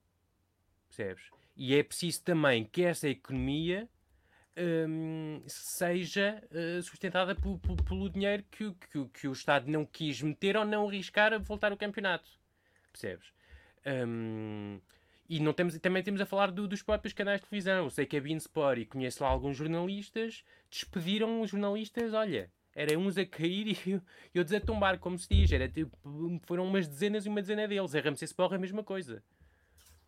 Percebes? 0.87 1.23
E 1.57 1.75
é 1.75 1.83
preciso 1.83 2.23
também 2.23 2.63
que 2.63 2.83
essa 2.83 3.09
economia 3.09 3.89
um, 4.87 5.41
seja 5.45 6.41
sustentada 6.83 7.35
pelo 7.35 8.09
dinheiro 8.09 8.43
que, 8.49 8.71
que, 8.73 9.05
que, 9.09 9.27
o 9.27 9.33
Estado 9.33 9.69
não 9.69 9.85
quis 9.85 10.21
meter 10.21 10.55
ou 10.55 10.65
não 10.65 10.87
arriscar 10.87 11.33
a 11.33 11.37
voltar 11.37 11.71
ao 11.71 11.77
campeonato. 11.77 12.29
Percebes? 12.91 13.27
Um, 13.85 14.79
e 15.29 15.39
não 15.39 15.53
temos, 15.53 15.77
também 15.77 16.01
temos 16.01 16.19
a 16.19 16.25
falar 16.25 16.49
do, 16.49 16.67
dos 16.67 16.81
próprios 16.81 17.13
canais 17.13 17.39
de 17.39 17.47
televisão. 17.47 17.83
Eu 17.83 17.89
sei 17.91 18.05
que 18.07 18.17
a 18.17 18.21
Beansport 18.21 18.79
e 18.79 18.85
conheço 18.85 19.23
lá 19.23 19.29
alguns 19.29 19.55
jornalistas, 19.55 20.43
despediram 20.71 21.41
os 21.41 21.51
jornalistas, 21.51 22.13
olha, 22.13 22.51
era 22.73 22.97
uns 22.97 23.15
a 23.15 23.25
cair 23.25 23.77
e 24.33 24.39
outros 24.39 24.53
a 24.55 24.59
tombar, 24.59 24.97
como 24.97 25.19
se 25.19 25.29
diz. 25.29 25.51
Era, 25.51 25.69
tipo, 25.69 25.95
foram 26.43 26.65
umas 26.65 26.87
dezenas 26.87 27.27
e 27.27 27.29
uma 27.29 27.41
dezena 27.41 27.67
deles. 27.67 27.93
A 27.93 27.99
RMC 27.99 28.25
Sport 28.25 28.53
é 28.53 28.55
a 28.55 28.59
mesma 28.59 28.83
coisa. 28.83 29.23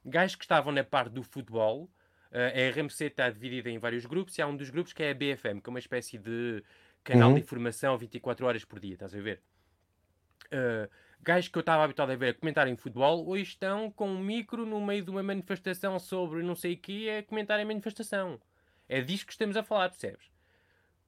Gajos 0.03 0.35
que 0.35 0.43
estavam 0.43 0.73
na 0.73 0.83
parte 0.83 1.11
do 1.11 1.21
futebol, 1.21 1.87
eh, 2.31 2.69
a 2.69 2.71
RMC 2.71 3.05
está 3.05 3.29
dividida 3.29 3.69
em 3.69 3.77
vários 3.77 4.07
grupos 4.07 4.35
e 4.37 4.41
há 4.41 4.47
um 4.47 4.57
dos 4.57 4.71
grupos 4.71 4.91
que 4.91 5.03
é 5.03 5.11
a 5.11 5.13
BFM, 5.13 5.61
que 5.61 5.69
é 5.69 5.71
uma 5.71 5.79
espécie 5.79 6.17
de 6.17 6.63
canal 7.03 7.29
uhum. 7.29 7.35
de 7.35 7.41
informação 7.41 7.95
24 7.95 8.45
horas 8.45 8.65
por 8.65 8.79
dia, 8.79 8.93
estás 8.93 9.13
a 9.13 9.21
ver? 9.21 9.39
Uh, 10.47 10.89
gajos 11.23 11.49
que 11.49 11.57
eu 11.57 11.61
estava 11.61 11.83
habituado 11.83 12.11
a 12.11 12.15
ver 12.15 12.29
a 12.29 12.33
comentar 12.33 12.67
em 12.67 12.75
futebol, 12.75 13.27
hoje 13.27 13.43
estão 13.43 13.91
com 13.91 14.09
um 14.09 14.19
micro 14.19 14.65
no 14.65 14.81
meio 14.81 15.03
de 15.03 15.11
uma 15.11 15.21
manifestação 15.21 15.97
sobre 15.99 16.41
não 16.41 16.55
sei 16.55 16.73
o 16.73 16.77
que 16.77 17.09
a 17.09 17.23
comentar 17.23 17.59
em 17.59 17.65
manifestação. 17.65 18.39
É 18.89 19.01
disso 19.01 19.25
que 19.25 19.31
estamos 19.31 19.55
a 19.55 19.63
falar, 19.63 19.89
percebes? 19.89 20.31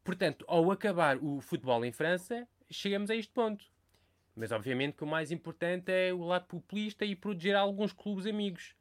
Portanto, 0.03 0.45
ao 0.47 0.71
acabar 0.71 1.17
o 1.17 1.41
futebol 1.41 1.83
em 1.83 1.91
França, 1.91 2.47
chegamos 2.69 3.09
a 3.09 3.15
este 3.15 3.31
ponto. 3.31 3.65
Mas 4.35 4.51
obviamente 4.51 4.95
que 4.95 5.03
o 5.03 5.07
mais 5.07 5.31
importante 5.31 5.91
é 5.91 6.13
o 6.13 6.23
lado 6.23 6.45
populista 6.45 7.05
e 7.05 7.15
proteger 7.15 7.55
alguns 7.55 7.93
clubes 7.93 8.25
amigos. 8.25 8.75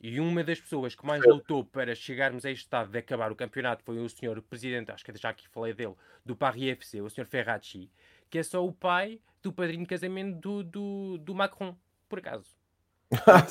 E 0.00 0.20
uma 0.20 0.44
das 0.44 0.60
pessoas 0.60 0.94
que 0.94 1.04
mais 1.04 1.24
lutou 1.24 1.64
para 1.64 1.92
chegarmos 1.94 2.44
a 2.44 2.50
este 2.50 2.64
estado 2.64 2.90
de 2.90 2.98
acabar 2.98 3.32
o 3.32 3.36
campeonato 3.36 3.82
foi 3.82 3.98
o 3.98 4.08
senhor 4.08 4.40
presidente, 4.42 4.92
acho 4.92 5.04
que 5.04 5.16
já 5.16 5.30
aqui 5.30 5.48
falei 5.48 5.74
dele, 5.74 5.94
do 6.24 6.36
Paris 6.36 6.70
FC, 6.72 7.00
o 7.00 7.10
senhor 7.10 7.26
Ferracci, 7.26 7.90
que 8.30 8.38
é 8.38 8.42
só 8.42 8.64
o 8.64 8.72
pai 8.72 9.20
do 9.42 9.52
padrinho 9.52 9.82
de 9.82 9.88
casamento 9.88 10.38
do, 10.38 10.62
do, 10.62 11.18
do 11.18 11.34
Macron, 11.34 11.76
por 12.08 12.18
acaso. 12.18 12.56
Ah, 13.26 13.42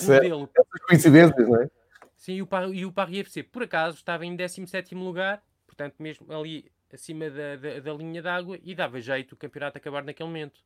coincidências, 0.88 1.48
não 1.48 1.62
é? 1.62 1.70
Sim, 2.16 2.34
e 2.34 2.42
o, 2.42 2.48
e 2.74 2.86
o 2.86 2.92
Paris 2.92 3.20
FC, 3.22 3.44
por 3.44 3.64
acaso, 3.64 3.98
estava 3.98 4.26
em 4.26 4.36
17 4.36 4.94
lugar, 4.96 5.44
portanto, 5.66 5.96
mesmo 6.00 6.32
ali 6.32 6.72
acima 6.94 7.30
da, 7.30 7.56
da, 7.56 7.80
da 7.80 7.94
linha 7.94 8.22
d'água, 8.22 8.60
e 8.62 8.76
dava 8.76 9.02
jeito 9.02 9.34
o 9.34 9.38
campeonato 9.38 9.78
acabar 9.78 10.04
naquele 10.04 10.30
momento. 10.30 10.62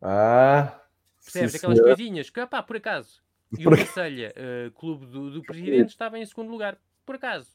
Ah, 0.00 0.80
Percebes? 1.24 1.54
Aquelas 1.54 1.78
senhora. 1.78 1.96
coisinhas 1.96 2.30
que, 2.30 2.46
pá, 2.46 2.62
por 2.62 2.76
acaso. 2.76 3.22
E 3.58 3.66
o 3.66 3.70
Marselha, 3.70 4.34
uh, 4.36 4.70
clube 4.72 5.06
do, 5.06 5.30
do 5.30 5.42
presidente, 5.42 5.90
estava 5.90 6.18
em 6.18 6.26
segundo 6.26 6.50
lugar, 6.50 6.78
por 7.06 7.14
acaso. 7.14 7.50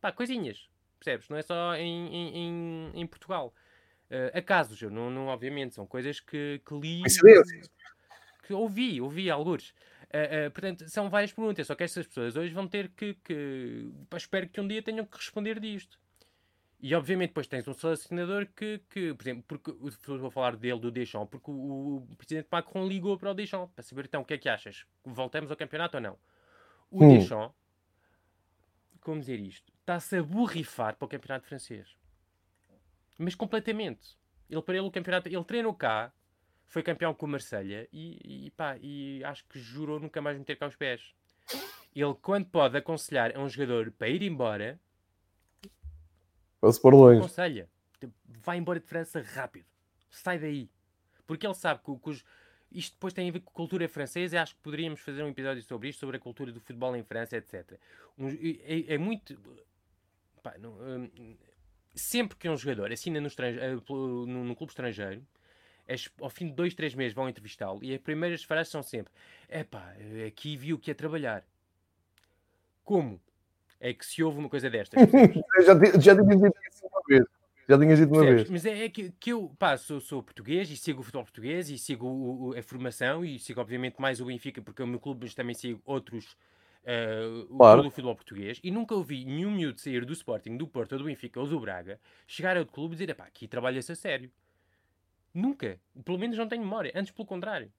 Pá, 0.00 0.10
coisinhas. 0.10 0.68
Percebes? 0.98 1.28
Não 1.28 1.36
é 1.36 1.42
só 1.42 1.74
em, 1.76 2.08
em, 2.08 2.36
em, 2.36 3.00
em 3.00 3.06
Portugal. 3.06 3.54
Uh, 4.12 4.36
acasos, 4.36 4.82
eu 4.82 4.90
não, 4.90 5.10
não, 5.10 5.28
obviamente, 5.28 5.74
são 5.74 5.86
coisas 5.86 6.20
que, 6.20 6.60
que 6.66 6.74
li. 6.74 7.02
Que 8.42 8.52
ouvi, 8.52 9.00
ouvi 9.00 9.30
alguns. 9.30 9.70
Uh, 9.70 10.48
uh, 10.48 10.50
portanto, 10.50 10.86
são 10.90 11.08
várias 11.08 11.32
perguntas, 11.32 11.66
só 11.66 11.74
que 11.74 11.82
estas 11.82 12.06
pessoas 12.06 12.36
hoje 12.36 12.52
vão 12.52 12.68
ter 12.68 12.90
que, 12.90 13.14
que. 13.24 13.90
Espero 14.14 14.46
que 14.50 14.60
um 14.60 14.68
dia 14.68 14.82
tenham 14.82 15.06
que 15.06 15.16
responder 15.16 15.58
disto. 15.58 15.98
E 16.78 16.94
obviamente 16.94 17.30
depois 17.30 17.46
tens 17.46 17.66
um 17.66 17.72
selecionador 17.72 18.48
que, 18.54 18.80
que 18.90 19.14
por 19.14 19.22
exemplo, 19.22 19.44
porque 19.46 19.72
vou 20.18 20.30
falar 20.30 20.56
dele, 20.56 20.80
do 20.80 20.90
Deschamps, 20.90 21.30
porque 21.30 21.48
o, 21.48 22.04
o, 22.10 22.16
presidente 22.16 22.48
Macron 22.50 22.88
ligou 22.88 23.16
para 23.16 23.30
o 23.30 23.34
Deschamps 23.34 23.72
para 23.72 23.84
saber 23.84 24.06
então 24.06 24.22
o 24.22 24.24
que 24.24 24.34
é 24.34 24.38
que 24.38 24.48
achas, 24.48 24.84
voltamos 25.04 25.50
ao 25.50 25.56
campeonato 25.56 25.96
ou 25.96 26.02
não. 26.02 26.18
O 26.90 27.04
hum. 27.04 27.18
Deschamps, 27.18 27.54
como 29.00 29.20
dizer 29.20 29.38
isto, 29.38 29.72
está-se 29.78 30.16
a 30.16 30.22
borrifar 30.24 30.96
para 30.96 31.06
o 31.06 31.08
campeonato 31.08 31.46
francês. 31.46 31.96
Mas 33.18 33.34
completamente. 33.34 34.16
Ele 34.48 34.62
para 34.62 34.74
ele 34.74 34.86
o 34.86 34.90
campeonato, 34.90 35.28
ele 35.28 35.44
treinou 35.44 35.74
cá, 35.74 36.12
foi 36.66 36.82
campeão 36.82 37.14
com 37.14 37.26
o 37.26 37.28
Marselha 37.28 37.88
e, 37.92 38.46
e, 38.46 38.50
pá, 38.50 38.76
e 38.80 39.22
acho 39.24 39.44
que 39.46 39.58
jurou 39.58 39.98
nunca 39.98 40.20
mais 40.20 40.38
meter 40.38 40.56
cá 40.56 40.66
os 40.66 40.76
pés. 40.76 41.14
Ele, 41.94 42.14
quando 42.20 42.46
pode 42.46 42.76
aconselhar 42.76 43.36
a 43.36 43.40
um 43.40 43.48
jogador 43.48 43.90
para 43.92 44.08
ir 44.08 44.22
embora, 44.22 44.80
Vai-se 46.62 46.80
longe. 46.84 47.18
Aconselha. 47.18 47.68
Tipo, 47.98 48.14
vai 48.24 48.56
embora 48.56 48.78
de 48.78 48.86
França 48.86 49.20
rápido. 49.20 49.66
Sai 50.08 50.38
daí. 50.38 50.70
Porque 51.26 51.44
ele 51.44 51.54
sabe 51.54 51.80
que, 51.84 51.98
que 51.98 52.10
os, 52.10 52.24
isto 52.70 52.94
depois 52.94 53.12
tem 53.12 53.28
a 53.28 53.32
ver 53.32 53.40
com 53.40 53.50
a 53.50 53.52
cultura 53.52 53.88
francesa 53.88 54.36
e 54.36 54.38
acho 54.38 54.54
que 54.54 54.62
poderíamos 54.62 55.00
fazer 55.00 55.24
um 55.24 55.28
episódio 55.28 55.62
sobre 55.62 55.88
isto, 55.88 55.98
sobre 56.00 56.16
a 56.16 56.20
cultura 56.20 56.52
do 56.52 56.60
futebol 56.60 56.94
em 56.94 57.02
França, 57.02 57.36
etc. 57.36 57.78
Um, 58.16 58.28
é, 58.28 58.94
é, 58.94 58.98
muito. 58.98 59.36
Pá, 60.42 60.56
não, 60.58 60.72
um, 60.72 61.36
sempre 61.94 62.36
que 62.36 62.48
um 62.48 62.56
jogador 62.56 62.92
assina 62.92 63.20
no, 63.20 63.28
eh, 63.28 63.76
no, 63.88 64.44
no 64.44 64.56
clube 64.56 64.70
estrangeiro, 64.70 65.22
ao 66.20 66.30
fim 66.30 66.46
de 66.46 66.52
dois, 66.52 66.74
três 66.74 66.94
meses 66.94 67.12
vão 67.12 67.28
entrevistá-lo 67.28 67.80
e 67.82 67.94
as 67.94 68.00
primeiras 68.00 68.42
frases 68.44 68.70
são 68.70 68.82
sempre: 68.82 69.12
é 69.48 69.64
pá, 69.64 69.94
aqui 70.26 70.56
viu 70.56 70.78
que 70.78 70.90
ia 70.90 70.94
trabalhar. 70.94 71.44
Como? 72.84 73.20
é 73.82 73.92
que 73.92 74.06
se 74.06 74.22
houve 74.22 74.38
uma 74.38 74.48
coisa 74.48 74.70
destas. 74.70 75.02
já, 75.66 76.00
já 76.00 76.14
tinhas 76.14 76.40
dito 76.40 76.56
isso 76.70 76.86
uma 76.86 77.02
vez. 77.08 77.24
Já 77.68 77.78
tinhas 77.78 77.98
dito 77.98 78.12
uma 78.14 78.24
vez. 78.24 78.48
Mas 78.48 78.64
é, 78.64 78.84
é 78.84 78.88
que, 78.88 79.12
que, 79.18 79.32
eu 79.32 79.52
pá, 79.58 79.76
sou, 79.76 80.00
sou, 80.00 80.22
português 80.22 80.70
e 80.70 80.76
sigo 80.76 81.00
o 81.00 81.02
futebol 81.02 81.24
português 81.24 81.68
e 81.68 81.76
sigo 81.76 82.06
o, 82.06 82.50
o, 82.50 82.58
a 82.58 82.62
formação 82.62 83.24
e 83.24 83.40
sigo, 83.40 83.60
obviamente, 83.60 84.00
mais 84.00 84.20
o 84.20 84.26
Benfica, 84.26 84.62
porque 84.62 84.80
é 84.80 84.84
o 84.84 84.88
meu 84.88 85.00
clube, 85.00 85.24
mas 85.24 85.34
também 85.34 85.54
sigo 85.54 85.82
outros. 85.84 86.36
Uh, 86.82 87.46
claro. 87.56 87.86
o 87.86 87.90
futebol 87.90 88.16
português 88.16 88.58
e 88.60 88.68
nunca 88.68 88.92
ouvi 88.92 89.24
nenhum 89.24 89.52
miúdo 89.52 89.80
sair 89.80 90.04
do 90.04 90.12
Sporting, 90.12 90.56
do 90.56 90.66
Porto, 90.66 90.98
do 90.98 91.04
Benfica 91.04 91.38
ou 91.38 91.46
do 91.46 91.60
Braga 91.60 92.00
chegar 92.26 92.56
ao 92.56 92.66
clube 92.66 92.94
e 92.94 92.98
dizer: 92.98 93.14
pá, 93.14 93.24
aqui 93.24 93.46
trabalha-se 93.46 93.92
a 93.92 93.94
sério. 93.94 94.30
Nunca. 95.32 95.80
Pelo 96.04 96.18
menos 96.18 96.36
não 96.36 96.48
tenho 96.48 96.62
memória. 96.62 96.92
Antes, 96.94 97.12
pelo 97.12 97.26
contrário. 97.26 97.72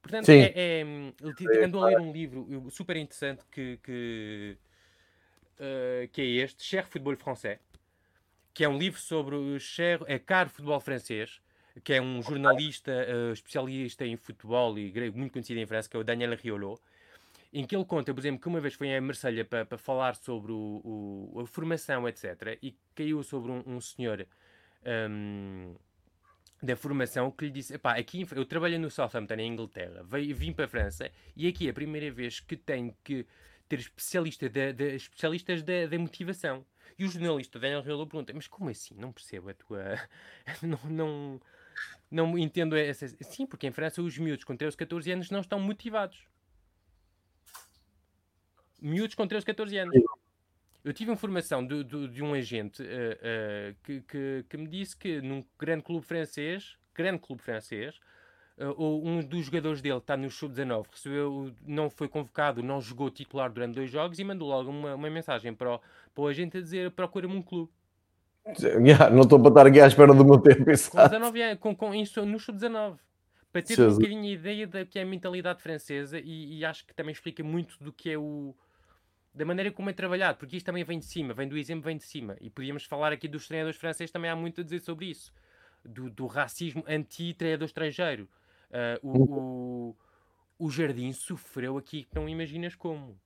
Portanto, 0.00 0.26
Sim. 0.26 0.40
é, 0.40 0.82
é, 0.82 1.64
ando 1.64 1.82
a 1.82 1.86
ler 1.86 1.98
um 1.98 2.12
livro 2.12 2.70
super 2.70 2.94
interessante 2.94 3.42
que, 3.50 3.78
que, 3.82 4.56
uh, 5.54 6.08
que 6.12 6.20
é 6.20 6.44
este, 6.44 6.62
Cher 6.62 6.86
Football 6.86 7.16
Français, 7.16 7.58
que 8.52 8.62
é 8.62 8.68
um 8.68 8.76
livro 8.76 9.00
sobre 9.00 9.34
o 9.34 9.58
Cher, 9.58 10.00
é 10.06 10.18
caro 10.18 10.50
futebol 10.50 10.78
francês, 10.78 11.40
que 11.82 11.94
é 11.94 12.02
um 12.02 12.22
jornalista 12.22 12.92
uh, 12.92 13.32
especialista 13.32 14.04
em 14.04 14.16
futebol 14.16 14.78
e 14.78 14.92
muito 15.10 15.32
conhecido 15.32 15.58
em 15.58 15.66
França, 15.66 15.88
que 15.88 15.96
é 15.96 16.00
o 16.00 16.04
Daniel 16.04 16.36
Riolo, 16.36 16.78
em 17.54 17.64
que 17.64 17.76
ele 17.76 17.84
conta, 17.84 18.12
por 18.12 18.20
exemplo, 18.20 18.40
que 18.40 18.48
uma 18.48 18.60
vez 18.60 18.74
foi 18.74 18.94
a 18.94 19.00
Marselha 19.00 19.44
para, 19.44 19.64
para 19.64 19.78
falar 19.78 20.16
sobre 20.16 20.50
o, 20.50 21.30
o, 21.32 21.40
a 21.40 21.46
formação, 21.46 22.08
etc., 22.08 22.58
e 22.60 22.76
caiu 22.94 23.22
sobre 23.22 23.52
um, 23.52 23.62
um 23.64 23.80
senhor. 23.80 24.26
Um, 24.84 25.76
da 26.60 26.74
formação 26.76 27.30
que 27.30 27.44
lhe 27.44 27.50
disse: 27.52 27.78
pá, 27.78 27.96
aqui 27.96 28.26
eu 28.34 28.44
trabalho 28.44 28.78
no 28.78 28.90
Southampton, 28.90 29.34
em 29.34 29.52
Inglaterra, 29.52 30.02
vim 30.34 30.52
para 30.52 30.64
a 30.64 30.68
França 30.68 31.10
e 31.36 31.46
aqui 31.46 31.66
é 31.66 31.70
a 31.70 31.74
primeira 31.74 32.10
vez 32.10 32.40
que 32.40 32.56
tenho 32.56 32.94
que 33.04 33.26
ter 33.68 33.78
especialista 33.78 34.48
de, 34.48 34.72
de 34.72 34.94
especialistas 34.96 35.62
da, 35.62 35.86
da 35.86 35.98
motivação. 35.98 36.64
E 36.98 37.04
o 37.04 37.08
jornalista 37.08 37.58
Daniel 37.58 37.82
Riolo 37.82 38.06
pergunta: 38.06 38.32
Mas 38.34 38.48
como 38.48 38.70
assim? 38.70 38.94
Não 38.94 39.12
percebo 39.12 39.50
a 39.50 39.54
tua. 39.54 40.00
não, 40.62 40.78
não, 40.90 41.40
não 42.10 42.38
entendo 42.38 42.76
essa. 42.76 43.06
Sim, 43.20 43.46
porque 43.46 43.66
em 43.66 43.72
França 43.72 44.02
os 44.02 44.18
miúdos 44.18 44.44
com 44.44 44.56
13, 44.56 44.76
14 44.76 45.12
anos 45.12 45.30
não 45.30 45.40
estão 45.40 45.60
motivados. 45.60 46.26
Miúdos 48.84 49.14
com 49.14 49.26
13, 49.26 49.46
14 49.46 49.78
anos. 49.78 49.96
Eu 50.84 50.92
tive 50.92 51.10
informação 51.10 51.66
de, 51.66 51.82
de, 51.82 52.08
de 52.08 52.22
um 52.22 52.34
agente 52.34 52.82
uh, 52.82 52.86
uh, 52.86 53.74
que, 53.82 54.02
que, 54.02 54.44
que, 54.46 54.56
me 54.58 54.68
disse 54.68 54.94
que 54.94 55.22
num 55.22 55.42
grande 55.58 55.82
clube 55.82 56.04
francês, 56.04 56.76
grande 56.94 57.18
clube 57.18 57.40
francês, 57.40 57.98
uh, 58.58 59.08
um 59.08 59.22
dos 59.22 59.46
jogadores 59.46 59.80
dele 59.80 59.96
está 59.96 60.18
no 60.18 60.30
sub-19, 60.30 60.84
recebeu, 60.92 61.50
não 61.66 61.88
foi 61.88 62.08
convocado, 62.08 62.62
não 62.62 62.78
jogou 62.82 63.10
titular 63.10 63.50
durante 63.50 63.76
dois 63.76 63.90
jogos 63.90 64.18
e 64.18 64.24
mandou 64.24 64.46
logo 64.48 64.68
uma, 64.68 64.94
uma 64.94 65.08
mensagem 65.08 65.54
para 65.54 65.76
o, 65.76 65.80
para 66.14 66.22
o 66.22 66.26
agente 66.26 66.58
a 66.58 66.60
dizer 66.60 66.90
procura-me 66.90 67.34
um 67.34 67.42
clube. 67.42 67.72
Yeah, 68.84 69.08
não 69.08 69.22
estou 69.22 69.40
para 69.40 69.48
estar 69.48 69.66
aqui 69.66 69.80
à 69.80 69.86
espera 69.86 70.12
do 70.12 70.22
meu 70.22 70.38
tempo. 70.38 70.66
Com 70.90 71.02
19 71.02 71.42
anos, 71.42 71.58
com, 71.58 71.74
com 71.74 71.94
isso 71.94 72.26
no 72.26 72.38
sub-19 72.38 72.98
para 73.50 73.62
ter 73.62 73.76
Jesus. 73.76 73.94
um 73.94 73.96
bocadinho 74.00 74.24
a 74.24 74.34
ideia 74.34 74.66
da 74.66 74.84
que 74.84 74.98
é 74.98 75.02
a 75.02 75.06
mentalidade 75.06 75.62
francesa 75.62 76.18
e, 76.18 76.58
e, 76.58 76.64
acho 76.64 76.84
que 76.84 76.92
também 76.92 77.12
explica 77.12 77.42
muito 77.42 77.82
do 77.82 77.92
que 77.92 78.10
é 78.10 78.18
o, 78.18 78.52
da 79.34 79.44
maneira 79.44 79.72
como 79.72 79.90
é 79.90 79.92
trabalhado, 79.92 80.38
porque 80.38 80.56
isto 80.56 80.66
também 80.66 80.84
vem 80.84 80.98
de 81.00 81.06
cima, 81.06 81.34
vem 81.34 81.48
do 81.48 81.58
exemplo, 81.58 81.84
vem 81.84 81.96
de 81.96 82.04
cima. 82.04 82.36
E 82.40 82.48
podíamos 82.48 82.84
falar 82.84 83.12
aqui 83.12 83.26
dos 83.26 83.48
treinadores 83.48 83.78
franceses, 83.78 84.12
também 84.12 84.30
há 84.30 84.36
muito 84.36 84.60
a 84.60 84.64
dizer 84.64 84.80
sobre 84.80 85.06
isso. 85.06 85.32
Do, 85.84 86.08
do 86.08 86.26
racismo 86.26 86.84
anti-treinador 86.86 87.66
estrangeiro. 87.66 88.28
Uh, 88.70 89.06
o, 89.06 89.34
o, 89.34 89.96
o, 90.58 90.70
Jardim 90.70 91.12
sofreu 91.12 91.76
aqui 91.76 92.06
não 92.14 92.28
imaginas 92.28 92.74
como. 92.74 93.20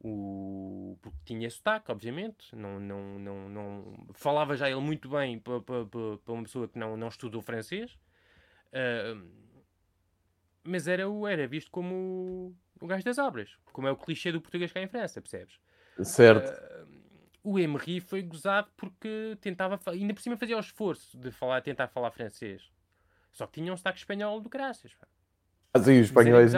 O, 0.00 0.98
porque 1.00 1.18
tinha 1.24 1.48
sotaque, 1.48 1.92
obviamente. 1.92 2.56
Não, 2.56 2.80
não, 2.80 3.18
não, 3.18 3.48
não, 3.48 4.06
falava 4.14 4.56
já 4.56 4.68
ele 4.68 4.80
muito 4.80 5.08
bem 5.08 5.38
para, 5.38 5.60
para, 5.60 5.84
para 5.84 6.32
uma 6.34 6.42
pessoa 6.42 6.66
que 6.66 6.78
não, 6.78 6.96
não 6.96 7.08
estudou 7.08 7.42
francês. 7.42 7.92
Uh, 8.72 9.24
mas 10.64 10.88
era, 10.88 11.04
era 11.30 11.46
visto 11.46 11.70
como 11.70 12.56
o 12.84 12.86
gajo 12.86 13.02
das 13.02 13.16
obras, 13.16 13.56
como 13.72 13.88
é 13.88 13.90
o 13.90 13.96
clichê 13.96 14.30
do 14.30 14.42
português 14.42 14.70
cá 14.70 14.78
em 14.78 14.86
França, 14.86 15.18
percebes? 15.18 15.58
Certo. 16.02 16.50
Uh, 16.50 16.86
o 17.42 17.58
Emery 17.58 17.98
foi 17.98 18.20
gozado 18.20 18.68
porque 18.76 19.38
tentava, 19.40 19.80
ainda 19.86 20.12
por 20.12 20.20
cima 20.20 20.36
fazia 20.36 20.54
o 20.54 20.60
esforço 20.60 21.16
de 21.16 21.30
falar, 21.30 21.62
tentar 21.62 21.88
falar 21.88 22.10
francês. 22.10 22.70
Só 23.32 23.46
que 23.46 23.54
tinha 23.54 23.72
um 23.72 23.76
sotaque 23.76 23.98
espanhol 24.00 24.38
do 24.38 24.50
graças. 24.50 24.92
Ah, 25.72 25.80
sim, 25.80 25.98
os 25.98 26.08
espanhóis 26.08 26.52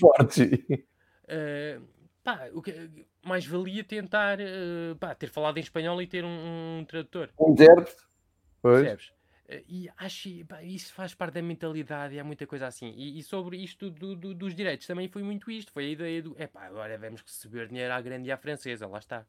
fortes. 0.00 0.38
Uh, 0.40 1.86
pá, 2.24 2.48
o 2.52 2.60
que, 2.60 3.06
mais 3.24 3.46
valia 3.46 3.84
tentar 3.84 4.40
uh, 4.40 4.96
pá, 4.98 5.14
ter 5.14 5.30
falado 5.30 5.58
em 5.58 5.60
espanhol 5.60 6.02
e 6.02 6.08
ter 6.08 6.24
um, 6.24 6.80
um 6.80 6.84
tradutor. 6.84 7.30
Um 7.38 7.52
intérprete. 7.52 8.02
Percebes? 8.60 9.12
Eh, 9.52 9.64
e 9.68 9.90
acho 9.98 10.22
que 10.22 10.46
isso 10.62 10.92
faz 10.94 11.14
parte 11.14 11.34
da 11.34 11.42
mentalidade 11.42 12.14
e 12.14 12.20
há 12.20 12.24
muita 12.24 12.46
coisa 12.46 12.66
assim. 12.66 12.92
E, 12.96 13.18
e 13.18 13.22
sobre 13.22 13.58
isto 13.58 13.90
do, 13.90 14.16
do, 14.16 14.34
dos 14.34 14.54
direitos 14.54 14.86
também 14.86 15.08
foi 15.08 15.22
muito 15.22 15.50
isto. 15.50 15.70
Foi 15.72 15.84
a 15.84 15.88
ideia 15.88 16.22
do 16.22 16.34
epá, 16.40 16.64
agora 16.66 16.96
vamos 16.98 17.20
receber 17.20 17.68
dinheiro 17.68 17.92
à 17.92 18.00
grande 18.00 18.28
e 18.28 18.32
à 18.32 18.36
francesa, 18.36 18.86
lá 18.86 18.98
está. 18.98 19.26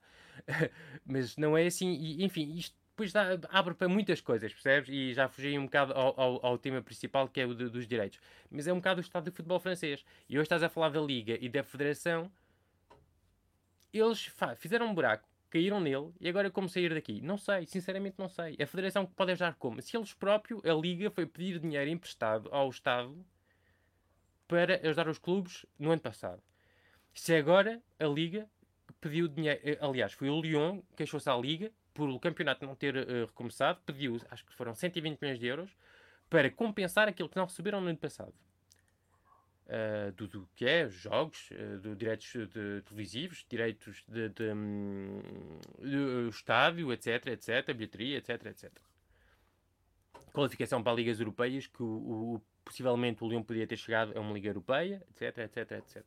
Mas 1.05 1.35
não 1.37 1.57
é 1.57 1.65
assim. 1.65 1.91
E, 1.93 2.23
enfim, 2.23 2.55
isto 2.55 2.75
depois 2.91 3.11
dá, 3.11 3.39
abre 3.49 3.73
para 3.73 3.89
muitas 3.89 4.21
coisas, 4.21 4.53
percebes? 4.53 4.89
E 4.89 5.13
já 5.13 5.27
fugi 5.27 5.57
um 5.57 5.65
bocado 5.65 5.93
ao, 5.93 6.19
ao, 6.19 6.45
ao 6.45 6.57
tema 6.57 6.81
principal 6.81 7.27
que 7.27 7.41
é 7.41 7.45
o 7.45 7.53
de, 7.53 7.69
dos 7.69 7.87
direitos. 7.87 8.19
Mas 8.49 8.67
é 8.67 8.73
um 8.73 8.77
bocado 8.77 8.99
o 8.99 9.01
estado 9.01 9.25
do 9.25 9.31
futebol 9.31 9.59
francês. 9.59 10.05
E 10.29 10.37
hoje 10.37 10.43
estás 10.43 10.63
a 10.63 10.69
falar 10.69 10.89
da 10.89 11.01
Liga 11.01 11.37
e 11.41 11.49
da 11.49 11.63
Federação. 11.63 12.31
Eles 13.91 14.31
fizeram 14.57 14.87
um 14.87 14.93
buraco 14.93 15.27
caíram 15.53 15.79
nele 15.79 16.11
e 16.19 16.27
agora 16.27 16.49
como 16.49 16.67
sair 16.67 16.91
daqui? 16.91 17.21
Não 17.21 17.37
sei, 17.37 17.67
sinceramente 17.67 18.15
não 18.17 18.27
sei. 18.27 18.57
A 18.59 18.65
federação 18.65 19.05
pode 19.05 19.33
ajudar 19.33 19.53
como? 19.53 19.79
Se 19.83 19.95
eles 19.95 20.11
próprios, 20.11 20.65
a 20.65 20.73
Liga, 20.73 21.11
foi 21.11 21.27
pedir 21.27 21.59
dinheiro 21.59 21.91
emprestado 21.91 22.49
ao 22.51 22.67
Estado 22.71 23.15
para 24.47 24.81
ajudar 24.83 25.07
os 25.07 25.19
clubes 25.19 25.63
no 25.77 25.91
ano 25.91 26.01
passado. 26.01 26.41
Se 27.13 27.35
agora 27.35 27.79
a 27.99 28.05
Liga 28.05 28.49
pediu 28.99 29.27
dinheiro, 29.27 29.61
eh, 29.63 29.77
aliás, 29.79 30.13
foi 30.13 30.27
o 30.27 30.41
Lyon 30.41 30.81
que 30.81 30.95
queixou-se 30.97 31.29
à 31.29 31.37
Liga 31.37 31.71
por 31.93 32.09
o 32.09 32.19
campeonato 32.19 32.65
não 32.65 32.75
ter 32.75 32.95
uh, 32.95 33.25
recomeçado, 33.27 33.79
pediu, 33.85 34.19
acho 34.31 34.43
que 34.43 34.55
foram 34.55 34.73
120 34.73 35.21
milhões 35.21 35.37
de 35.37 35.45
euros 35.45 35.69
para 36.31 36.49
compensar 36.49 37.07
aquilo 37.07 37.29
que 37.29 37.37
não 37.37 37.45
receberam 37.45 37.79
no 37.79 37.89
ano 37.89 37.99
passado 37.99 38.33
uh, 39.67 40.11
do, 40.13 40.27
do, 40.27 40.49
que 40.55 40.65
é 40.65 40.89
jogos, 40.89 41.49
uh, 41.51 41.79
do 41.79 41.95
direitos 41.95 42.31
de, 42.31 42.81
televisivos, 42.81 43.45
direitos 43.49 44.03
de, 44.07 44.29
de, 44.29 44.53
um, 44.53 45.21
de, 45.79 46.29
estádio, 46.29 46.91
etc, 46.91 47.27
etc, 47.27 47.73
bilheteria, 47.73 48.17
etc, 48.17 48.45
etc. 48.45 48.71
Qualificação 50.31 50.81
para 50.81 50.93
ligas 50.93 51.19
europeias, 51.19 51.67
que 51.67 51.83
o, 51.83 52.35
o, 52.35 52.41
possivelmente 52.65 53.23
o 53.23 53.27
Leão 53.27 53.43
podia 53.43 53.67
ter 53.67 53.77
chegado 53.77 54.17
a 54.17 54.19
uma 54.19 54.33
liga 54.33 54.49
europeia, 54.49 55.03
etc, 55.09 55.37
etc, 55.39 55.71
etc. 55.71 56.03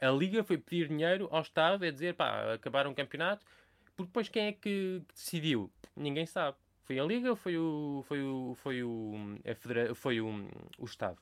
A 0.00 0.10
liga 0.10 0.42
foi 0.42 0.58
pedir 0.58 0.88
dinheiro 0.88 1.28
ao 1.30 1.42
Estado, 1.42 1.84
a 1.84 1.90
dizer, 1.90 2.14
pá, 2.14 2.54
acabaram 2.54 2.90
o 2.90 2.94
campeonato, 2.94 3.46
porque 3.94 4.08
depois 4.08 4.28
quem 4.28 4.46
é 4.46 4.52
que 4.52 5.02
decidiu? 5.14 5.70
Ninguém 5.94 6.26
sabe. 6.26 6.56
Foi 6.82 6.98
a 6.98 7.04
Liga 7.04 7.30
ou 7.30 7.36
foi 7.36 7.56
o, 7.56 8.02
foi 8.06 8.22
o, 8.22 8.54
foi 8.56 8.82
o, 8.82 9.38
a 9.48 9.54
federa 9.54 9.94
foi 9.94 10.20
o, 10.20 10.48
o 10.78 10.84
Estado? 10.84 11.18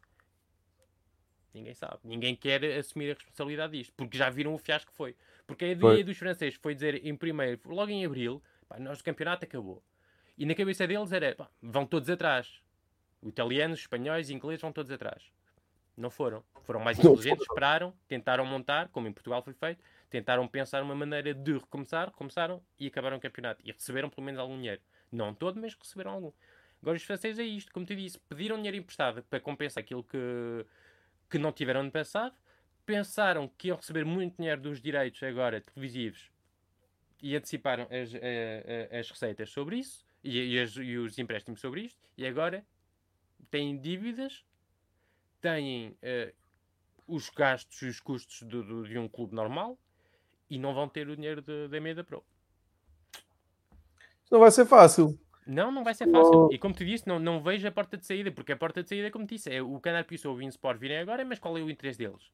Ninguém 1.52 1.74
sabe. 1.74 1.98
Ninguém 2.04 2.36
quer 2.36 2.64
assumir 2.78 3.10
a 3.10 3.14
responsabilidade 3.14 3.76
disto. 3.76 3.92
Porque 3.96 4.16
já 4.16 4.30
viram 4.30 4.54
o 4.54 4.58
fiasco 4.58 4.90
que 4.90 4.96
foi. 4.96 5.16
Porque 5.46 5.64
a 5.64 5.68
ideia 5.68 6.04
dos 6.04 6.16
franceses 6.16 6.58
foi 6.62 6.74
dizer 6.74 7.04
em 7.04 7.16
primeiro, 7.16 7.60
logo 7.66 7.90
em 7.90 8.04
abril, 8.04 8.42
Pá, 8.70 8.78
nós 8.78 9.00
o 9.00 9.04
campeonato 9.04 9.44
acabou. 9.44 9.82
E 10.38 10.46
na 10.46 10.54
cabeça 10.54 10.86
deles 10.86 11.10
era, 11.10 11.34
pá, 11.34 11.50
vão 11.60 11.84
todos 11.84 12.08
atrás. 12.08 12.62
Italianos, 13.20 13.80
espanhóis, 13.80 14.30
ingleses 14.30 14.62
vão 14.62 14.72
todos 14.72 14.92
atrás. 14.92 15.24
Não 15.96 16.08
foram. 16.08 16.42
Foram 16.62 16.80
mais 16.80 16.98
inteligentes, 16.98 17.42
esperaram, 17.42 17.92
tentaram 18.06 18.46
montar, 18.46 18.88
como 18.88 19.08
em 19.08 19.12
Portugal 19.12 19.42
foi 19.42 19.52
feito, 19.52 19.82
tentaram 20.08 20.46
pensar 20.46 20.82
uma 20.82 20.94
maneira 20.94 21.34
de 21.34 21.54
recomeçar, 21.54 22.12
começaram 22.12 22.62
e 22.78 22.86
acabaram 22.86 23.16
o 23.16 23.20
campeonato. 23.20 23.60
E 23.64 23.72
receberam 23.72 24.08
pelo 24.08 24.24
menos 24.24 24.38
algum 24.40 24.56
dinheiro. 24.56 24.80
Não 25.10 25.34
todo, 25.34 25.60
mas 25.60 25.74
receberam 25.74 26.12
algum. 26.12 26.32
Agora 26.80 26.96
os 26.96 27.02
franceses 27.02 27.38
é 27.40 27.44
isto, 27.44 27.72
como 27.72 27.84
te 27.84 27.96
disse, 27.96 28.18
pediram 28.20 28.56
dinheiro 28.56 28.76
emprestado 28.76 29.22
para 29.24 29.40
compensar 29.40 29.82
aquilo 29.82 30.04
que, 30.04 30.64
que 31.30 31.38
não 31.38 31.52
tiveram 31.52 31.82
no 31.82 31.90
passado, 31.90 32.34
pensaram 32.84 33.48
que 33.56 33.68
iam 33.68 33.76
receber 33.76 34.04
muito 34.04 34.36
dinheiro 34.36 34.60
dos 34.60 34.80
direitos 34.80 35.22
agora 35.22 35.60
televisivos 35.60 36.30
e 37.22 37.36
anteciparam 37.36 37.84
as, 37.84 38.14
as, 38.14 38.98
as 38.98 39.10
receitas 39.10 39.50
sobre 39.50 39.76
isso 39.76 40.04
e, 40.24 40.54
e, 40.54 40.60
as, 40.60 40.74
e, 40.76 40.96
os 40.96 41.18
empréstimos 41.18 41.60
sobre 41.60 41.82
isto, 41.82 41.98
e 42.16 42.26
agora 42.26 42.64
têm 43.50 43.78
dívidas, 43.78 44.44
têm 45.40 45.90
uh, 45.90 46.34
os 47.06 47.30
gastos 47.30 47.80
e 47.82 47.86
os 47.86 48.00
custos 48.00 48.42
do, 48.42 48.84
de 48.86 48.98
um 48.98 49.08
clube 49.08 49.34
normal 49.34 49.78
e 50.48 50.58
não 50.58 50.74
vão 50.74 50.88
ter 50.88 51.08
o 51.08 51.14
dinheiro 51.14 51.42
da 51.42 51.80
Meda 51.80 52.02
Pro. 52.02 52.24
Não 54.30 54.40
vai 54.40 54.50
ser 54.50 54.66
fácil. 54.66 55.18
Não, 55.46 55.72
não 55.72 55.82
vai 55.82 55.94
ser 55.94 56.10
fácil. 56.10 56.48
E 56.52 56.58
como 56.58 56.74
te 56.74 56.84
disse, 56.84 57.08
não, 57.08 57.18
não 57.18 57.42
vejo 57.42 57.66
a 57.66 57.72
porta 57.72 57.96
de 57.96 58.06
saída, 58.06 58.30
porque 58.30 58.52
a 58.52 58.56
porta 58.56 58.82
de 58.82 58.88
saída, 58.88 59.10
como 59.10 59.26
te 59.26 59.34
disse, 59.34 59.52
é 59.52 59.62
o 59.62 59.80
Canal 59.80 60.04
Plus 60.04 60.24
ou 60.24 60.36
o 60.36 60.42
Sport 60.42 60.78
virem 60.78 60.98
agora, 60.98 61.24
mas 61.24 61.38
qual 61.38 61.56
é 61.56 61.62
o 61.62 61.70
interesse 61.70 61.98
deles? 61.98 62.30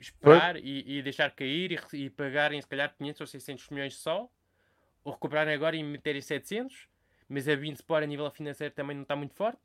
Esperar 0.00 0.56
e, 0.56 0.98
e, 0.98 1.02
deixar 1.02 1.30
cair 1.30 1.72
e, 1.92 1.96
e, 1.96 2.10
pagarem 2.10 2.60
se 2.60 2.66
calhar 2.66 2.94
500 2.96 3.20
ou 3.20 3.26
600 3.26 3.68
milhões 3.70 3.96
só, 3.96 4.28
ou 5.02 5.12
recuperarem 5.12 5.54
agora 5.54 5.76
e 5.76 5.82
meterem 5.82 6.20
700, 6.20 6.88
mas 7.28 7.48
a 7.48 7.54
Sport 7.54 8.02
a 8.02 8.06
nível 8.06 8.30
financeiro 8.30 8.74
também 8.74 8.96
não 8.96 9.02
está 9.02 9.16
muito 9.16 9.34
forte. 9.34 9.62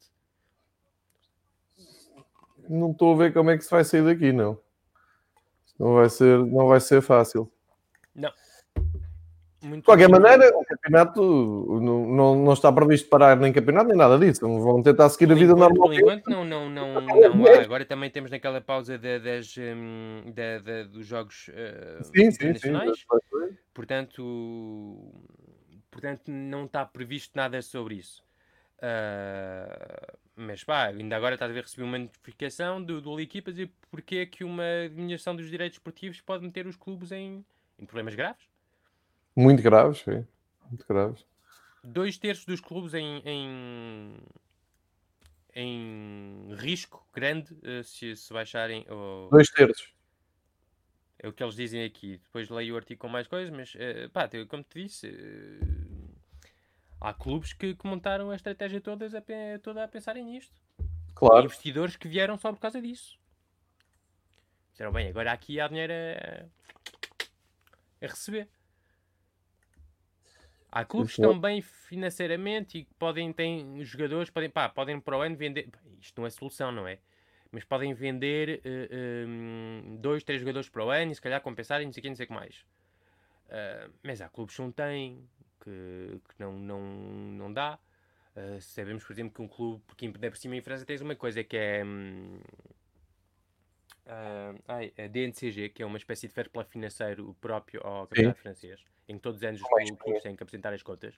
Não 2.70 2.92
estou 2.92 3.14
a 3.14 3.18
ver 3.18 3.34
como 3.34 3.50
é 3.50 3.58
que 3.58 3.64
se 3.64 3.72
vai 3.72 3.84
sair 3.84 4.04
daqui, 4.04 4.32
não. 4.32 4.60
Não 5.78 5.96
vai 5.96 6.10
ser, 6.10 6.38
não 6.46 6.68
vai 6.68 6.80
ser 6.80 7.02
fácil. 7.02 7.52
Não. 8.14 8.32
Muito 9.62 9.82
de 9.82 9.86
qualquer 9.86 10.08
maneira, 10.08 10.58
o 10.58 10.64
campeonato 10.64 11.22
não, 11.22 12.08
não, 12.08 12.36
não 12.36 12.54
está 12.54 12.72
previsto 12.72 13.10
parar 13.10 13.36
nem 13.38 13.52
campeonato 13.52 13.90
nem 13.90 13.98
nada 13.98 14.18
disso. 14.18 14.42
Vão 14.42 14.82
tentar 14.82 15.10
seguir 15.10 15.28
por 15.28 15.34
a 15.34 15.36
vida 15.36 15.52
enquanto, 15.52 15.70
normal. 15.70 15.88
Por 15.88 15.94
enquanto, 15.94 16.30
não, 16.30 16.46
não, 16.46 16.70
não, 16.70 17.02
não 17.02 17.46
há. 17.46 17.62
Agora 17.62 17.84
também 17.84 18.10
temos 18.10 18.32
naquela 18.32 18.62
pausa 18.62 18.98
de, 18.98 19.20
de, 19.20 19.42
de, 20.62 20.84
dos 20.86 21.06
jogos 21.06 21.50
uh, 21.50 22.04
sim, 22.06 22.24
internacionais. 22.28 23.00
Sim, 23.00 23.48
sim, 23.48 23.58
portanto, 23.74 25.14
portanto, 25.92 26.32
não 26.32 26.64
está 26.64 26.86
previsto 26.86 27.34
nada 27.36 27.62
sobre 27.62 27.96
isso. 27.96 28.24
Uh, 28.78 30.18
mas 30.38 30.64
pá, 30.64 30.86
ainda 30.86 31.18
agora 31.18 31.36
estás 31.36 31.52
a 31.52 31.54
ver 31.54 31.64
receber 31.64 31.84
uma 31.84 32.00
notificação 32.00 32.82
do, 32.82 33.02
do 33.02 33.20
Equipas 33.20 33.60
e 33.60 33.70
porque 33.92 34.16
é 34.18 34.26
que 34.26 34.46
uma 34.46 34.88
diminuição 34.88 35.36
dos 35.36 35.50
direitos 35.50 35.76
esportivos 35.76 36.22
pode 36.22 36.46
meter 36.46 36.66
os 36.66 36.78
clubes 36.78 37.12
em, 37.12 37.44
em 37.78 37.86
problemas 37.86 38.16
graves. 38.16 38.48
Muito 39.40 39.64
graves, 39.64 40.00
sim. 40.00 40.28
Muito 40.70 40.86
graves. 40.86 41.26
Dois 41.82 42.18
terços 42.18 42.44
dos 42.44 42.60
clubes 42.60 42.94
em, 42.94 43.22
em, 43.26 44.18
em 45.56 46.56
risco 46.58 47.08
grande 47.14 47.54
uh, 47.54 47.82
se, 47.82 48.18
se 48.18 48.34
baixarem. 48.34 48.86
Oh, 48.90 49.30
Dois 49.32 49.50
terços. 49.50 49.94
É 51.18 51.30
o 51.30 51.32
que 51.32 51.42
eles 51.42 51.56
dizem 51.56 51.86
aqui. 51.86 52.18
Depois 52.18 52.50
leio 52.50 52.74
o 52.74 52.78
artigo 52.78 53.00
com 53.00 53.08
mais 53.08 53.28
coisas, 53.28 53.50
mas 53.50 53.76
uh, 53.76 54.10
pá, 54.12 54.30
como 54.50 54.62
te 54.62 54.84
disse, 54.84 55.08
uh, 55.08 56.10
há 57.00 57.14
clubes 57.14 57.54
que, 57.54 57.76
que, 57.76 57.88
montaram 57.88 58.32
a 58.32 58.36
estratégia 58.36 58.82
todas 58.82 59.16
a, 59.16 59.24
toda 59.64 59.86
a 59.86 59.88
pensarem 59.88 60.26
nisto. 60.26 60.62
Claro. 61.16 61.46
investidores 61.46 61.96
que 61.96 62.10
vieram 62.10 62.38
só 62.38 62.52
por 62.52 62.60
causa 62.60 62.82
disso. 62.82 63.18
Disseram, 64.72 64.92
bem, 64.92 65.08
agora 65.08 65.32
aqui 65.32 65.62
há 65.62 65.70
dinheiro 65.70 65.94
a, 65.94 66.46
a 68.06 68.08
receber. 68.08 68.50
Há 70.72 70.86
clubes 70.86 71.16
que 71.16 71.22
estão 71.22 71.40
bem 71.40 71.62
financeiramente 71.62 72.78
e 72.78 72.84
que 72.86 72.94
podem 72.94 73.34
ter 73.34 73.66
jogadores, 73.84 74.30
podem, 74.30 74.50
pá, 74.50 74.70
podem 74.70 75.00
para 75.00 75.18
o 75.18 75.22
ano 75.22 75.36
vender. 75.36 75.70
Isto 76.00 76.22
não 76.22 76.28
é 76.28 76.30
solução, 76.30 76.72
não 76.72 76.88
é? 76.88 77.00
Mas 77.52 77.64
podem 77.64 77.94
vender 77.94 78.60
uh, 78.60 78.62
eh, 78.64 79.26
um, 79.26 79.82
ehm, 79.84 79.96
dois, 79.98 80.24
três 80.24 80.40
jogadores 80.40 80.70
para 80.70 80.86
o 80.86 80.92
ano 80.92 81.12
e 81.12 81.16
se 81.16 81.22
calhar 81.22 81.42
compensarem, 81.42 81.88
não 81.88 81.94
sei 81.94 82.02
o 82.02 82.04
que, 82.04 82.10
não 82.10 82.16
sei 82.16 82.26
o 82.26 82.28
que 82.28 82.34
mais. 82.34 82.64
Uh, 83.48 83.92
mas 84.04 84.22
há 84.22 84.30
clubes 84.30 84.56
que 84.56 84.62
não 84.62 84.72
têm, 84.72 85.28
que, 85.64 86.22
que 86.30 86.36
não, 86.40 86.54
não, 86.54 86.82
não 86.82 87.52
dá. 87.52 87.80
Uh, 88.36 88.62
sabemos, 88.62 89.04
por 89.04 89.12
exemplo, 89.12 89.34
que 89.34 89.42
um 89.42 89.48
clube, 89.48 89.82
porque 89.88 90.06
ainda 90.06 90.30
por 90.30 90.38
cima 90.38 90.56
em 90.56 90.62
França 90.62 90.86
tens 90.86 91.02
uma 91.02 91.16
coisa 91.16 91.44
que 91.44 91.58
é. 91.58 91.84
Um, 91.84 92.40
a 94.06 95.08
DNCG, 95.08 95.70
que 95.70 95.84
é 95.84 95.86
uma 95.86 95.98
espécie 95.98 96.28
de 96.28 96.34
fair 96.34 96.50
play 96.50 96.66
financeiro 96.66 97.36
próprio 97.40 97.86
ao 97.86 98.08
campeonato 98.08 98.42
francês 98.42 98.84
em 99.10 99.16
que 99.16 99.22
todos 99.22 99.40
os 99.40 99.44
anos 99.44 99.62
os 99.62 99.98
clubes 99.98 100.22
têm 100.22 100.36
que 100.36 100.44
apresentar 100.44 100.72
as 100.72 100.84
contas. 100.84 101.16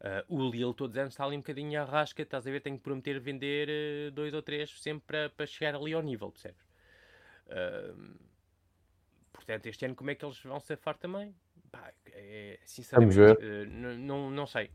Uh, 0.00 0.24
o 0.28 0.50
Lille 0.50 0.74
todos 0.74 0.96
os 0.96 0.98
anos 0.98 1.14
está 1.14 1.24
ali 1.24 1.36
um 1.36 1.40
bocadinho 1.40 1.80
à 1.80 1.84
rasca, 1.84 2.22
estás 2.22 2.46
a 2.46 2.50
ver, 2.50 2.60
tem 2.60 2.76
que 2.76 2.82
prometer 2.82 3.20
vender 3.20 3.68
uh, 3.68 4.10
dois 4.10 4.34
ou 4.34 4.42
três 4.42 4.82
sempre 4.82 5.04
para, 5.06 5.30
para 5.30 5.46
chegar 5.46 5.74
ali 5.74 5.92
ao 5.92 6.02
nível, 6.02 6.32
percebes? 6.32 6.62
Uh, 7.46 8.18
portanto, 9.32 9.66
este 9.66 9.84
ano 9.84 9.94
como 9.94 10.10
é 10.10 10.14
que 10.14 10.24
eles 10.24 10.42
vão 10.42 10.58
safar 10.58 10.96
também? 10.96 11.34
Pá, 11.70 11.92
é, 12.06 12.58
sinceramente, 12.64 13.18
não, 13.98 14.30
não 14.30 14.46
sei. 14.46 14.70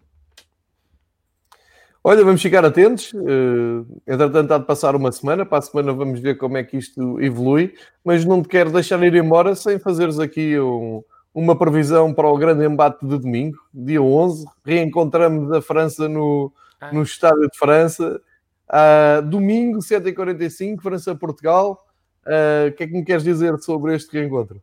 Olha, 2.04 2.24
vamos 2.24 2.42
ficar 2.42 2.64
atentos. 2.64 3.12
Uh, 3.14 3.86
entretanto, 4.08 4.54
há 4.54 4.58
de 4.58 4.66
passar 4.66 4.96
uma 4.96 5.12
semana. 5.12 5.46
Para 5.46 5.58
a 5.58 5.62
semana 5.62 5.92
vamos 5.92 6.20
ver 6.20 6.38
como 6.38 6.58
é 6.58 6.64
que 6.64 6.78
isto 6.78 7.20
evolui. 7.22 7.74
Mas 8.04 8.24
não 8.24 8.42
te 8.42 8.48
quero 8.48 8.72
deixar 8.72 9.02
ir 9.04 9.16
embora 9.16 9.54
sem 9.54 9.78
fazeres 9.80 10.18
aqui 10.18 10.58
um, 10.60 11.04
uma 11.34 11.58
previsão 11.58 12.14
para 12.14 12.28
o 12.28 12.38
grande 12.38 12.66
embate 12.66 13.06
de 13.06 13.18
domingo, 13.18 13.58
dia 13.74 14.02
11. 14.02 14.46
Reencontramos 14.66 15.52
a 15.52 15.62
França 15.62 16.08
no, 16.08 16.52
ah. 16.80 16.92
no 16.94 17.04
Estádio 17.04 17.50
de 17.50 17.58
França. 17.58 18.22
Uh, 18.70 19.22
domingo, 19.24 19.80
7h45, 19.80 20.82
França-Portugal. 20.82 21.86
Uh, 22.26 22.70
o 22.70 22.72
que 22.74 22.84
é 22.84 22.88
que 22.88 22.94
me 22.94 23.04
queres 23.04 23.24
dizer 23.24 23.58
sobre 23.60 23.96
este 23.96 24.18
reencontro? 24.18 24.62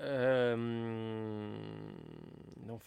Um, 0.00 1.17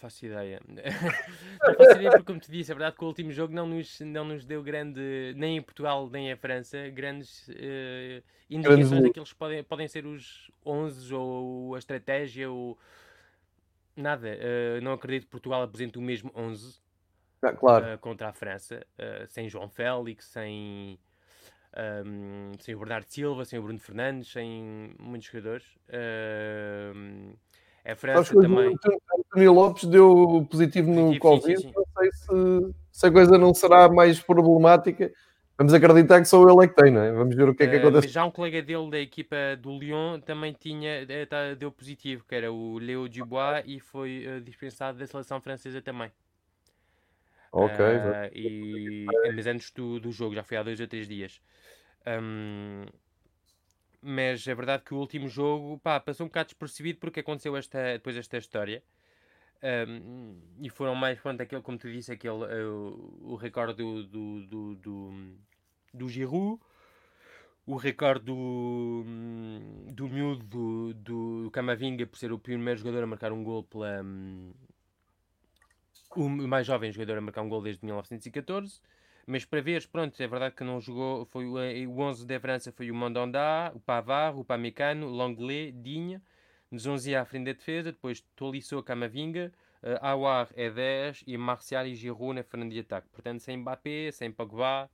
faço 0.02 0.26
ideia. 0.26 0.60
não 0.66 1.74
faço 1.74 1.92
ideia 1.92 2.10
porque, 2.10 2.24
como 2.24 2.40
te 2.40 2.50
disse, 2.50 2.72
é 2.72 2.74
verdade 2.74 2.96
que 2.96 3.04
o 3.04 3.06
último 3.06 3.30
jogo 3.30 3.54
não 3.54 3.66
nos, 3.66 4.00
não 4.00 4.24
nos 4.24 4.44
deu 4.44 4.62
grande, 4.62 5.00
nem 5.36 5.58
em 5.58 5.62
Portugal 5.62 6.10
nem 6.10 6.30
em 6.30 6.36
França, 6.36 6.88
grandes 6.90 7.46
uh, 7.48 8.22
indicações 8.50 8.88
grandes... 8.90 9.08
daqueles 9.08 9.32
que 9.32 9.38
podem, 9.38 9.62
podem 9.62 9.86
ser 9.86 10.04
os 10.04 10.50
11 10.66 11.14
ou 11.14 11.74
a 11.76 11.78
estratégia 11.78 12.50
ou 12.50 12.76
nada. 13.96 14.28
Uh, 14.28 14.82
não 14.82 14.92
acredito 14.92 15.24
que 15.24 15.30
Portugal 15.30 15.62
apresente 15.62 15.98
o 15.98 16.02
mesmo 16.02 16.32
11 16.34 16.80
ah, 17.42 17.52
claro. 17.52 17.94
uh, 17.94 17.98
contra 17.98 18.28
a 18.28 18.32
França, 18.32 18.84
sem 19.28 19.48
João 19.48 19.68
Félix, 19.68 20.26
sem. 20.26 20.98
Um, 22.04 22.52
sem 22.60 22.74
o 22.74 22.78
Bernardo 22.80 23.06
Silva, 23.06 23.46
sem 23.46 23.58
o 23.58 23.62
Bruno 23.62 23.78
Fernandes, 23.78 24.30
sem 24.30 24.94
muitos 24.98 25.26
jogadores. 25.28 25.64
Uh, 25.88 27.34
a 27.84 27.96
França 27.96 28.34
também. 28.34 28.68
O 28.68 29.20
António 29.20 29.52
Lopes 29.52 29.84
deu 29.84 30.46
positivo, 30.50 30.88
positivo 30.88 30.90
no 30.90 31.18
Covid. 31.18 31.56
Sim, 31.56 31.62
sim, 31.62 31.68
sim. 31.68 31.74
Não 31.74 31.84
sei 31.98 32.12
se, 32.12 32.74
se, 32.92 33.06
a 33.06 33.10
coisa 33.10 33.38
não 33.38 33.52
será 33.52 33.88
mais 33.88 34.20
problemática. 34.20 35.12
Vamos 35.58 35.74
acreditar 35.74 36.20
que 36.20 36.26
só 36.26 36.42
ele 36.48 36.64
é 36.64 36.68
que 36.68 36.74
tem, 36.74 36.90
não 36.90 37.02
é? 37.02 37.12
Vamos 37.12 37.36
ver 37.36 37.48
o 37.48 37.54
que 37.54 37.64
é 37.64 37.68
que 37.68 37.76
uh, 37.76 37.78
acontece. 37.80 38.08
já 38.08 38.24
um 38.24 38.30
colega 38.30 38.62
dele 38.62 38.90
da 38.90 38.98
equipa 38.98 39.36
do 39.60 39.78
Lyon 39.78 40.20
também 40.20 40.52
tinha, 40.52 41.04
eh, 41.08 41.26
tá, 41.26 41.54
deu 41.54 41.70
positivo, 41.70 42.24
que 42.26 42.34
era 42.34 42.50
o 42.50 42.78
Léo 42.78 43.08
Dubois, 43.08 43.62
e 43.66 43.78
foi 43.78 44.26
uh, 44.26 44.40
dispensado 44.40 44.98
da 44.98 45.06
seleção 45.06 45.40
francesa 45.40 45.82
também. 45.82 46.10
Ok. 47.52 47.84
Uh, 47.84 48.30
e, 48.34 49.06
mas 49.34 49.46
antes 49.46 49.70
do, 49.72 50.00
do 50.00 50.10
jogo, 50.10 50.34
já 50.34 50.42
foi 50.42 50.56
há 50.56 50.62
dois 50.62 50.80
ou 50.80 50.86
três 50.86 51.06
dias. 51.06 51.40
Um, 52.06 52.86
mas 54.02 54.46
é 54.46 54.54
verdade 54.54 54.82
que 54.82 54.92
o 54.92 54.98
último 54.98 55.28
jogo 55.28 55.78
pá, 55.78 56.00
passou 56.00 56.26
um 56.26 56.28
bocado 56.28 56.48
despercebido 56.48 56.98
porque 56.98 57.20
aconteceu 57.20 57.56
esta, 57.56 57.92
depois 57.94 58.16
esta 58.16 58.36
história. 58.36 58.82
Um, 59.62 60.40
e 60.60 60.68
foram 60.68 60.94
mais, 60.96 61.20
pronto, 61.20 61.40
aquele, 61.40 61.62
como 61.62 61.78
tu 61.78 61.90
disse, 61.90 62.10
aquele, 62.10 62.34
uh, 62.34 63.20
o 63.22 63.36
recorde 63.36 63.74
do, 63.74 64.02
do, 64.02 64.46
do, 64.46 64.74
do, 64.74 65.36
do 65.94 66.08
Giroud, 66.08 66.60
o 67.64 67.76
recorde 67.76 68.24
do, 68.24 69.04
do 69.92 70.08
miúdo 70.08 70.44
do, 70.44 70.94
do 70.94 71.50
Camavinga 71.52 72.04
por 72.06 72.18
ser 72.18 72.32
o 72.32 72.38
primeiro 72.38 72.80
jogador 72.80 73.04
a 73.04 73.06
marcar 73.06 73.30
um 73.30 73.44
gol 73.44 73.62
pela. 73.62 74.02
Um, 74.02 74.52
o 76.16 76.28
mais 76.28 76.66
jovem 76.66 76.90
jogador 76.92 77.18
a 77.18 77.20
marcar 77.20 77.42
um 77.42 77.48
gol 77.48 77.62
desde 77.62 77.84
1914. 77.84 78.80
Mas 79.32 79.46
para 79.46 79.62
ver, 79.62 79.88
pronto, 79.88 80.22
é 80.22 80.26
verdade 80.26 80.54
que 80.54 80.62
não 80.62 80.78
jogou. 80.78 81.24
Foi 81.24 81.46
o, 81.46 81.58
eh, 81.58 81.86
o 81.86 81.98
11 82.00 82.26
da 82.26 82.38
França 82.38 82.70
foi 82.70 82.90
o 82.90 82.94
Mandanda, 82.94 83.72
o 83.74 83.80
Pavard, 83.80 84.38
o 84.38 84.44
Pamecano, 84.44 85.08
Longley, 85.08 85.72
Dinha. 85.72 86.20
Nos 86.70 86.86
11 86.86 87.16
à 87.16 87.24
frente 87.24 87.46
da 87.46 87.52
defesa, 87.52 87.92
depois 87.92 88.20
Tolisso, 88.36 88.82
Camavinga, 88.82 89.50
uh, 89.82 90.04
Awar 90.04 90.50
é 90.54 90.68
10 90.68 91.24
e 91.26 91.38
Marcial 91.38 91.86
e 91.86 91.94
Giroud 91.94 92.34
na 92.34 92.42
frente 92.42 92.74
de 92.74 92.80
ataque. 92.80 93.08
Portanto, 93.10 93.40
sem 93.40 93.56
Mbappé, 93.56 94.10
sem 94.12 94.30
Pogba, 94.30 94.90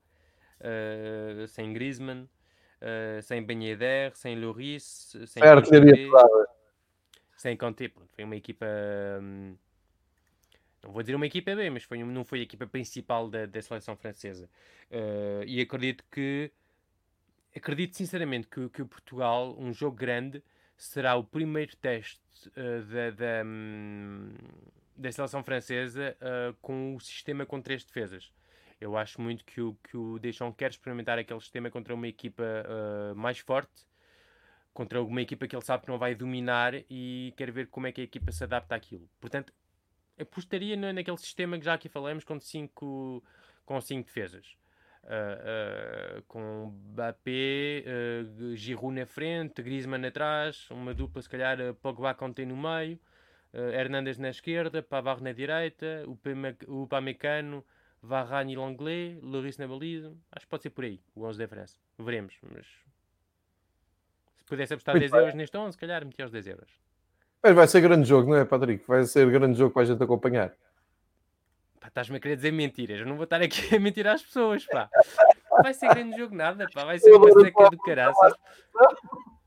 uh, 0.60 1.48
sem 1.48 1.72
Griezmann, 1.72 2.22
uh, 2.22 3.20
sem 3.22 3.44
Ben 3.44 3.64
Yedder, 3.64 4.14
sem 4.14 4.38
Lloris, 4.38 5.16
sem 5.26 5.42
certo, 5.42 5.68
sem 7.36 7.56
Conte. 7.56 7.92
Foi 8.14 8.22
uma 8.22 8.36
equipa... 8.36 8.66
Um, 9.20 9.56
não 10.82 10.92
vou 10.92 11.02
dizer 11.02 11.14
uma 11.14 11.26
equipa 11.26 11.54
B, 11.54 11.70
mas 11.70 11.84
foi, 11.84 12.02
não 12.02 12.24
foi 12.24 12.40
a 12.40 12.42
equipa 12.42 12.66
principal 12.66 13.28
da, 13.28 13.46
da 13.46 13.60
seleção 13.60 13.96
francesa. 13.96 14.48
Uh, 14.90 15.44
e 15.46 15.60
acredito 15.60 16.04
que 16.10 16.50
acredito 17.54 17.96
sinceramente 17.96 18.46
que, 18.46 18.68
que 18.68 18.82
o 18.82 18.86
Portugal, 18.86 19.56
um 19.58 19.72
jogo 19.72 19.96
grande, 19.96 20.42
será 20.76 21.16
o 21.16 21.24
primeiro 21.24 21.76
teste 21.76 22.20
uh, 22.48 22.82
da, 22.84 23.10
da, 23.10 23.44
um, 23.44 24.30
da, 24.96 25.10
seleção 25.10 25.42
francesa 25.42 26.16
uh, 26.20 26.54
com 26.62 26.94
o 26.94 27.00
sistema 27.00 27.44
com 27.44 27.60
três 27.60 27.84
defesas. 27.84 28.30
Eu 28.80 28.96
acho 28.96 29.20
muito 29.20 29.44
que 29.44 29.60
o, 29.60 29.76
que 29.82 29.96
o 29.96 30.20
Deschamps 30.20 30.56
quer 30.56 30.70
experimentar 30.70 31.18
aquele 31.18 31.40
sistema 31.40 31.68
contra 31.68 31.92
uma 31.92 32.06
equipa 32.06 32.44
mais 33.16 33.40
forte, 33.40 33.84
contra 34.72 35.02
uma 35.02 35.20
equipa 35.20 35.48
que 35.48 35.56
ele 35.56 35.64
sabe 35.64 35.82
que 35.82 35.90
não 35.90 35.98
vai 35.98 36.14
dominar 36.14 36.72
e 36.88 37.34
quer 37.36 37.50
ver 37.50 37.66
como 37.66 37.88
é 37.88 37.92
que 37.92 38.00
a 38.00 38.04
equipa 38.04 38.30
se 38.30 38.44
adapta 38.44 38.76
àquilo. 38.76 39.10
Portanto, 39.18 39.52
apostaria 40.20 40.76
naquele 40.76 41.16
sistema 41.16 41.58
que 41.58 41.64
já 41.64 41.74
aqui 41.74 41.88
falamos 41.88 42.24
com 42.24 42.38
cinco, 42.40 43.22
com 43.64 43.80
cinco 43.80 44.06
defesas. 44.06 44.56
Uh, 45.04 46.18
uh, 46.18 46.22
com 46.24 46.66
Mbappé, 46.92 47.84
uh, 47.86 48.54
Giroud 48.54 48.94
na 48.94 49.06
frente, 49.06 49.62
Griezmann 49.62 50.04
atrás, 50.06 50.68
uma 50.70 50.92
dupla 50.92 51.22
se 51.22 51.28
calhar 51.28 51.56
Pogba 51.80 52.12
contém 52.12 52.44
no 52.44 52.56
meio, 52.56 52.98
Hernandes 53.52 54.18
na 54.18 54.28
esquerda, 54.28 54.82
Pavard 54.82 55.22
na 55.22 55.32
direita, 55.32 56.04
o, 56.66 56.86
Pamecano, 56.86 57.64
Varane 58.02 58.52
e 58.52 58.56
Langlais, 58.56 59.18
Lloris 59.22 59.56
na 59.56 59.66
baliza. 59.66 60.14
Acho 60.30 60.44
que 60.44 60.50
pode 60.50 60.62
ser 60.64 60.70
por 60.70 60.84
aí, 60.84 61.00
o 61.14 61.24
11 61.24 61.38
da 61.38 61.48
França. 61.48 61.78
Veremos, 61.98 62.36
mas 62.42 62.66
se 64.36 64.44
pudesse 64.44 64.74
apostar 64.74 64.94
Muito 64.94 65.02
10 65.04 65.12
bem. 65.12 65.20
euros 65.20 65.34
neste 65.34 65.56
11, 65.56 65.72
se 65.72 65.78
calhar 65.78 66.04
metia 66.04 66.26
os 66.26 66.30
10 66.30 66.46
euros. 66.48 66.87
Mas 67.42 67.54
vai 67.54 67.68
ser 67.68 67.80
grande 67.80 68.08
jogo, 68.08 68.30
não 68.30 68.36
é, 68.36 68.44
Patrick? 68.44 68.84
Vai 68.86 69.04
ser 69.04 69.30
grande 69.30 69.58
jogo 69.58 69.72
para 69.72 69.82
a 69.82 69.84
gente 69.84 70.02
acompanhar. 70.02 70.52
Estás-me 71.86 72.18
a 72.18 72.20
querer 72.20 72.36
dizer 72.36 72.52
mentiras. 72.52 73.00
Eu 73.00 73.06
não 73.06 73.16
vou 73.16 73.24
estar 73.24 73.40
aqui 73.40 73.74
a 73.74 73.80
mentir 73.80 74.06
às 74.06 74.22
pessoas, 74.22 74.66
pá. 74.66 74.88
vai 75.62 75.72
ser 75.72 75.88
grande 75.88 76.16
jogo 76.16 76.34
nada, 76.34 76.66
pá. 76.72 76.84
Vai 76.84 76.98
ser 76.98 77.12
uma 77.14 77.30
seca 77.40 77.70
do 77.70 77.78
caraças. 77.78 78.34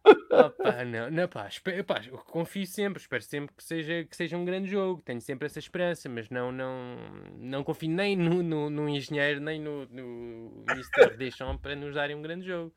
Oh, 0.03 0.49
pá, 0.49 0.83
não, 0.83 1.11
não 1.11 1.27
pá, 1.27 1.47
espero, 1.47 1.83
pá, 1.83 2.01
confio 2.25 2.65
sempre, 2.65 2.99
espero 2.99 3.21
sempre 3.21 3.55
que 3.55 3.63
seja, 3.63 4.03
que 4.03 4.15
seja 4.15 4.35
um 4.35 4.43
grande 4.43 4.67
jogo, 4.67 4.99
tenho 5.05 5.21
sempre 5.21 5.45
essa 5.45 5.59
esperança, 5.59 6.09
mas 6.09 6.27
não, 6.29 6.51
não, 6.51 6.95
não 7.37 7.63
confio 7.63 7.89
nem 7.89 8.15
no, 8.15 8.41
no, 8.41 8.69
no 8.69 8.89
engenheiro, 8.89 9.39
nem 9.39 9.61
no, 9.61 9.85
no 9.85 10.63
Mr. 10.69 11.15
Deschamps 11.17 11.61
para 11.61 11.75
nos 11.75 11.93
darem 11.93 12.15
um 12.15 12.21
grande 12.21 12.47
jogo. 12.47 12.73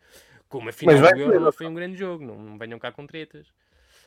Como 0.48 0.68
a 0.68 0.72
final 0.72 1.00
do 1.00 1.18
Euro 1.18 1.40
não 1.40 1.52
foi 1.52 1.66
um 1.66 1.74
grande 1.74 1.96
jogo, 1.96 2.22
não, 2.22 2.36
não 2.36 2.58
venham 2.58 2.78
cá 2.78 2.92
com 2.92 3.06
tretas. 3.06 3.46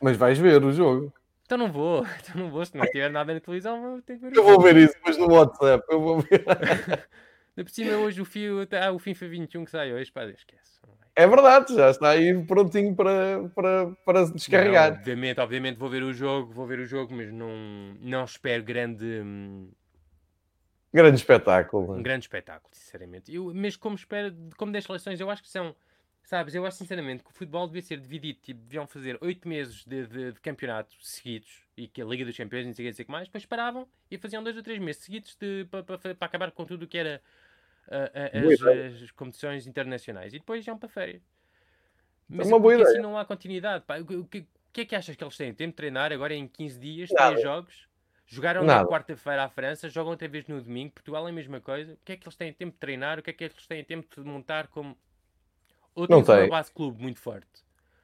Mas 0.00 0.16
vais 0.16 0.38
ver 0.38 0.62
o 0.64 0.72
jogo. 0.72 1.12
Então 1.44 1.56
não 1.56 1.72
vou, 1.72 2.04
então 2.20 2.42
não 2.42 2.50
vou, 2.50 2.64
se 2.64 2.76
não 2.76 2.84
tiver 2.86 3.10
nada 3.10 3.32
na 3.32 3.40
televisão, 3.40 3.80
vou 3.80 4.02
ter 4.02 4.18
que 4.18 4.28
ver. 4.28 4.36
Eu 4.36 4.44
vou 4.44 4.60
ver 4.60 4.76
isso 4.76 4.92
depois 4.94 5.16
no 5.16 5.32
WhatsApp, 5.32 5.84
eu 5.90 6.00
vou 6.00 6.20
ver. 6.20 6.44
Na 7.56 7.64
por 7.64 7.70
cima 7.70 7.96
hoje 7.96 8.20
o 8.20 8.24
fio, 8.24 8.68
ah, 8.80 8.92
o 8.92 9.00
FIFA 9.00 9.26
21 9.26 9.64
que 9.64 9.70
sai 9.72 9.92
hoje, 9.92 10.12
pá, 10.12 10.24
esquece. 10.26 10.78
É 11.16 11.26
verdade, 11.26 11.74
já 11.74 11.90
está 11.90 12.10
aí 12.10 12.44
prontinho 12.44 12.94
para, 12.94 13.48
para, 13.52 13.90
para 14.04 14.24
descarregar. 14.26 14.92
Não, 14.92 14.98
obviamente, 14.98 15.40
obviamente 15.40 15.76
vou 15.76 15.88
ver 15.90 16.04
o 16.04 16.12
jogo, 16.12 16.52
vou 16.52 16.64
ver 16.64 16.78
o 16.78 16.86
jogo, 16.86 17.12
mas 17.12 17.32
não, 17.32 17.50
não 18.00 18.24
espero 18.24 18.62
grande. 18.62 19.04
Hum, 19.04 19.68
grande 20.94 21.16
espetáculo. 21.16 21.96
Um 21.96 22.02
grande 22.04 22.26
espetáculo, 22.26 22.70
sinceramente. 22.72 23.34
Eu, 23.34 23.52
mas 23.52 23.74
como 23.74 23.96
espero, 23.96 24.32
como 24.56 24.70
das 24.70 24.84
seleções, 24.84 25.18
eu 25.18 25.28
acho 25.28 25.42
que 25.42 25.48
são 25.48 25.74
Sabes, 26.28 26.54
eu 26.54 26.66
acho 26.66 26.76
sinceramente 26.76 27.24
que 27.24 27.30
o 27.30 27.32
futebol 27.32 27.66
devia 27.66 27.80
ser 27.80 27.98
dividido, 27.98 28.38
tipo, 28.42 28.60
deviam 28.60 28.86
fazer 28.86 29.16
oito 29.22 29.48
meses 29.48 29.82
de, 29.86 30.06
de, 30.06 30.32
de, 30.32 30.40
campeonato 30.40 30.94
seguidos 31.00 31.62
e 31.74 31.88
que 31.88 32.02
a 32.02 32.04
Liga 32.04 32.22
dos 32.22 32.36
Campeões 32.36 32.66
não 32.66 32.74
sei 32.74 32.90
o 32.90 32.94
que 32.94 33.10
mais, 33.10 33.28
depois 33.28 33.46
paravam 33.46 33.88
e 34.10 34.18
faziam 34.18 34.42
dois 34.42 34.54
ou 34.54 34.62
três 34.62 34.78
meses 34.78 35.02
seguidos 35.02 35.38
para 35.70 35.82
pa, 35.82 35.96
pa, 35.96 36.26
acabar 36.26 36.50
com 36.50 36.66
tudo 36.66 36.82
o 36.82 36.86
que 36.86 36.98
era 36.98 37.22
as, 37.86 39.02
as, 39.04 39.10
competições 39.12 39.66
internacionais 39.66 40.34
e 40.34 40.38
depois 40.38 40.66
iam 40.66 40.76
para 40.76 40.90
férias. 40.90 41.22
Mas 42.28 42.46
é 42.46 42.52
uma 42.52 42.60
boa 42.60 42.74
ideia. 42.74 42.86
assim 42.86 43.00
não 43.00 43.16
há 43.16 43.24
continuidade. 43.24 43.86
Pá, 43.86 43.98
o, 43.98 44.04
que, 44.04 44.16
o 44.16 44.26
que 44.70 44.80
é 44.82 44.84
que 44.84 44.94
achas 44.94 45.16
que 45.16 45.24
eles 45.24 45.34
têm? 45.34 45.54
Tempo 45.54 45.70
de 45.70 45.76
treinar 45.76 46.12
agora 46.12 46.34
em 46.34 46.46
15 46.46 46.78
dias, 46.78 47.10
Nada. 47.10 47.28
três 47.28 47.42
jogos? 47.42 47.88
Jogaram 48.26 48.64
Nada. 48.64 48.82
na 48.82 48.86
quarta-feira 48.86 49.44
à 49.44 49.48
França, 49.48 49.88
jogam 49.88 50.10
outra 50.10 50.28
vez 50.28 50.46
no 50.46 50.60
domingo, 50.60 50.92
Portugal 50.92 51.26
é 51.26 51.30
a 51.30 51.32
mesma 51.32 51.58
coisa. 51.58 51.94
O 51.94 51.98
que 52.04 52.12
é 52.12 52.16
que 52.18 52.28
eles 52.28 52.36
têm 52.36 52.52
tempo 52.52 52.72
de 52.72 52.78
treinar? 52.78 53.18
O 53.18 53.22
que 53.22 53.30
é 53.30 53.32
que 53.32 53.44
eles 53.44 53.66
têm 53.66 53.82
tempo 53.82 54.06
de 54.14 54.28
montar 54.28 54.66
como 54.66 54.94
ou 55.98 56.06
tens 56.06 56.26
não 56.26 56.36
uma 56.36 56.48
base 56.48 56.72
clube 56.72 57.02
muito 57.02 57.20
forte, 57.20 57.46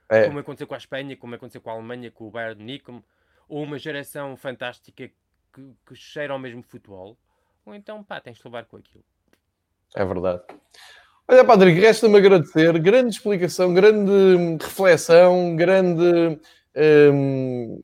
é. 0.08 0.26
como 0.26 0.38
aconteceu 0.38 0.66
com 0.66 0.74
a 0.74 0.78
Espanha, 0.78 1.16
como 1.16 1.34
aconteceu 1.34 1.60
com 1.60 1.70
a 1.70 1.74
Alemanha, 1.74 2.10
com 2.10 2.26
o 2.26 2.30
Bayern 2.30 2.56
de 2.56 2.60
Munique, 2.60 2.90
ou 3.48 3.62
uma 3.62 3.78
geração 3.78 4.36
fantástica 4.36 5.10
que, 5.52 5.74
que 5.86 5.94
cheira 5.94 6.32
ao 6.32 6.38
mesmo 6.38 6.62
futebol, 6.62 7.16
ou 7.64 7.74
então, 7.74 8.02
pá, 8.02 8.20
tens 8.20 8.36
de 8.36 8.42
levar 8.44 8.64
com 8.64 8.76
aquilo. 8.76 9.04
É 9.94 10.04
verdade. 10.04 10.42
Olha, 11.26 11.44
Patrick, 11.44 11.80
resta-me 11.80 12.18
agradecer. 12.18 12.78
Grande 12.80 13.14
explicação, 13.14 13.72
grande 13.72 14.62
reflexão, 14.62 15.56
grande, 15.56 16.38
um, 17.12 17.80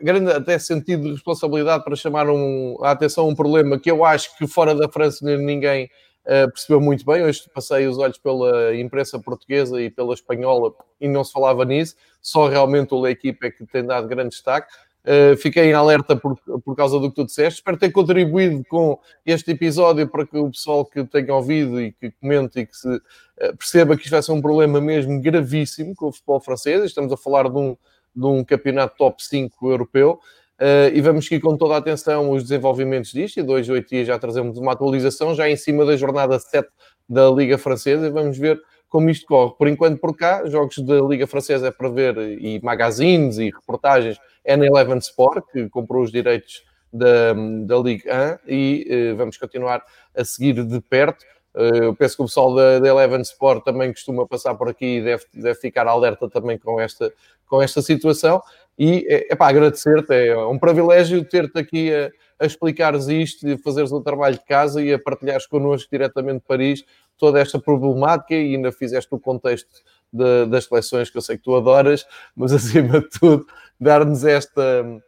grande 0.00 0.30
até 0.30 0.58
sentido 0.58 1.02
de 1.04 1.10
responsabilidade 1.12 1.82
para 1.82 1.96
chamar 1.96 2.28
um, 2.28 2.76
a 2.82 2.92
atenção 2.92 3.24
a 3.24 3.28
um 3.28 3.34
problema 3.34 3.80
que 3.80 3.90
eu 3.90 4.04
acho 4.04 4.36
que 4.36 4.46
fora 4.46 4.74
da 4.74 4.88
França 4.88 5.24
ninguém 5.36 5.90
uh, 6.24 6.50
percebeu 6.50 6.80
muito 6.80 7.04
bem. 7.04 7.22
Hoje 7.22 7.48
passei 7.52 7.86
os 7.86 7.98
olhos 7.98 8.18
pela 8.18 8.74
imprensa 8.76 9.18
portuguesa 9.18 9.80
e 9.80 9.90
pela 9.90 10.14
espanhola 10.14 10.72
e 11.00 11.08
não 11.08 11.24
se 11.24 11.32
falava 11.32 11.64
nisso. 11.64 11.96
Só 12.20 12.48
realmente 12.48 12.94
o 12.94 13.00
L'Equipe 13.00 13.46
é 13.46 13.50
que 13.50 13.64
tem 13.66 13.84
dado 13.84 14.08
grande 14.08 14.30
destaque. 14.30 14.72
Uh, 15.04 15.36
fiquei 15.36 15.64
em 15.64 15.74
alerta 15.74 16.16
por, 16.16 16.38
por 16.64 16.74
causa 16.74 16.98
do 16.98 17.10
que 17.10 17.16
tu 17.16 17.26
disseste. 17.26 17.60
Espero 17.60 17.76
ter 17.76 17.90
contribuído 17.92 18.64
com 18.64 18.98
este 19.26 19.50
episódio 19.50 20.08
para 20.08 20.26
que 20.26 20.38
o 20.38 20.50
pessoal 20.50 20.84
que 20.84 21.04
tenha 21.04 21.34
ouvido 21.34 21.78
e 21.78 21.92
que 21.92 22.10
comente 22.12 22.60
e 22.60 22.66
que 22.66 22.74
se, 22.74 22.88
uh, 22.88 23.56
perceba 23.58 23.96
que 23.96 24.04
isto 24.04 24.12
vai 24.12 24.22
ser 24.22 24.32
um 24.32 24.40
problema 24.40 24.80
mesmo 24.80 25.20
gravíssimo 25.20 25.94
com 25.94 26.08
o 26.08 26.12
futebol 26.12 26.40
francês. 26.40 26.82
Estamos 26.84 27.12
a 27.12 27.18
falar 27.18 27.50
de 27.50 27.56
um, 27.58 27.76
de 28.16 28.26
um 28.26 28.42
campeonato 28.42 28.96
top 28.96 29.22
5 29.22 29.70
europeu. 29.70 30.18
Uh, 30.60 30.94
e 30.94 31.00
vamos 31.00 31.26
seguir 31.26 31.40
com 31.40 31.56
toda 31.56 31.74
a 31.74 31.78
atenção 31.78 32.30
os 32.30 32.42
desenvolvimentos 32.44 33.12
disto. 33.12 33.38
E 33.40 33.42
dois, 33.42 33.68
oito 33.68 33.88
dias 33.88 34.06
já 34.06 34.18
trazemos 34.18 34.56
uma 34.56 34.72
atualização, 34.72 35.34
já 35.34 35.48
em 35.48 35.56
cima 35.56 35.84
da 35.84 35.96
jornada 35.96 36.38
7 36.38 36.68
da 37.08 37.28
Liga 37.28 37.58
Francesa, 37.58 38.06
e 38.06 38.10
vamos 38.10 38.38
ver 38.38 38.60
como 38.88 39.10
isto 39.10 39.26
corre. 39.26 39.54
Por 39.58 39.66
enquanto, 39.66 39.98
por 39.98 40.16
cá, 40.16 40.46
jogos 40.46 40.78
da 40.78 41.00
Liga 41.00 41.26
Francesa 41.26 41.66
é 41.66 41.70
para 41.72 41.88
ver, 41.88 42.16
e 42.16 42.60
magazines 42.62 43.38
e 43.38 43.46
reportagens, 43.46 44.16
é 44.44 44.56
na 44.56 44.66
Eleven 44.66 44.98
Sport, 44.98 45.44
que 45.52 45.68
comprou 45.68 46.04
os 46.04 46.12
direitos 46.12 46.62
da, 46.92 47.32
da 47.64 47.76
Liga 47.78 48.38
1, 48.46 48.50
e 48.52 49.12
uh, 49.12 49.16
vamos 49.16 49.36
continuar 49.36 49.82
a 50.16 50.24
seguir 50.24 50.64
de 50.64 50.80
perto. 50.80 51.24
Uh, 51.52 51.84
eu 51.84 51.96
penso 51.96 52.16
que 52.16 52.22
o 52.22 52.26
pessoal 52.26 52.54
da, 52.54 52.78
da 52.78 52.88
Eleven 52.88 53.22
Sport 53.22 53.64
também 53.64 53.92
costuma 53.92 54.28
passar 54.28 54.54
por 54.54 54.68
aqui 54.68 54.98
e 54.98 55.02
deve, 55.02 55.24
deve 55.34 55.56
ficar 55.56 55.88
alerta 55.88 56.30
também 56.30 56.56
com 56.56 56.80
esta, 56.80 57.12
com 57.46 57.60
esta 57.60 57.82
situação. 57.82 58.40
E 58.78 59.06
é, 59.08 59.36
para 59.36 59.48
agradecer-te, 59.48 60.12
é 60.12 60.36
um 60.36 60.58
privilégio 60.58 61.24
ter-te 61.24 61.58
aqui 61.58 61.94
a, 61.94 62.10
a 62.40 62.46
explicares 62.46 63.06
isto 63.06 63.48
e 63.48 63.56
fazeres 63.56 63.92
o 63.92 64.00
trabalho 64.00 64.36
de 64.36 64.44
casa 64.44 64.82
e 64.82 64.92
a 64.92 64.98
partilhares 64.98 65.46
connosco 65.46 65.88
diretamente 65.90 66.40
de 66.40 66.46
Paris 66.46 66.84
toda 67.16 67.40
esta 67.40 67.58
problemática 67.58 68.34
e 68.34 68.54
ainda 68.54 68.72
fizeste 68.72 69.14
o 69.14 69.18
contexto 69.18 69.82
de, 70.12 70.46
das 70.46 70.64
seleções 70.64 71.10
que 71.10 71.16
eu 71.16 71.22
sei 71.22 71.36
que 71.36 71.44
tu 71.44 71.54
adoras, 71.54 72.06
mas 72.34 72.50
acima 72.52 73.00
de 73.00 73.08
tudo, 73.08 73.46
dar-nos 73.80 74.24
esta, 74.24 74.82
uh, 74.82 75.02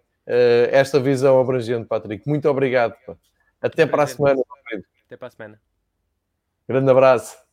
esta 0.71 1.01
visão 1.01 1.41
abrangente, 1.41 1.87
Patrick. 1.87 2.29
Muito 2.29 2.49
obrigado. 2.49 2.95
Até 3.61 3.87
para 3.87 4.05
a 4.05 4.07
semana. 4.07 4.43
Até 5.07 5.17
para 5.17 5.29
a 5.29 5.31
semana. 5.31 5.61
Grande 6.69 6.91
abraço. 6.91 7.46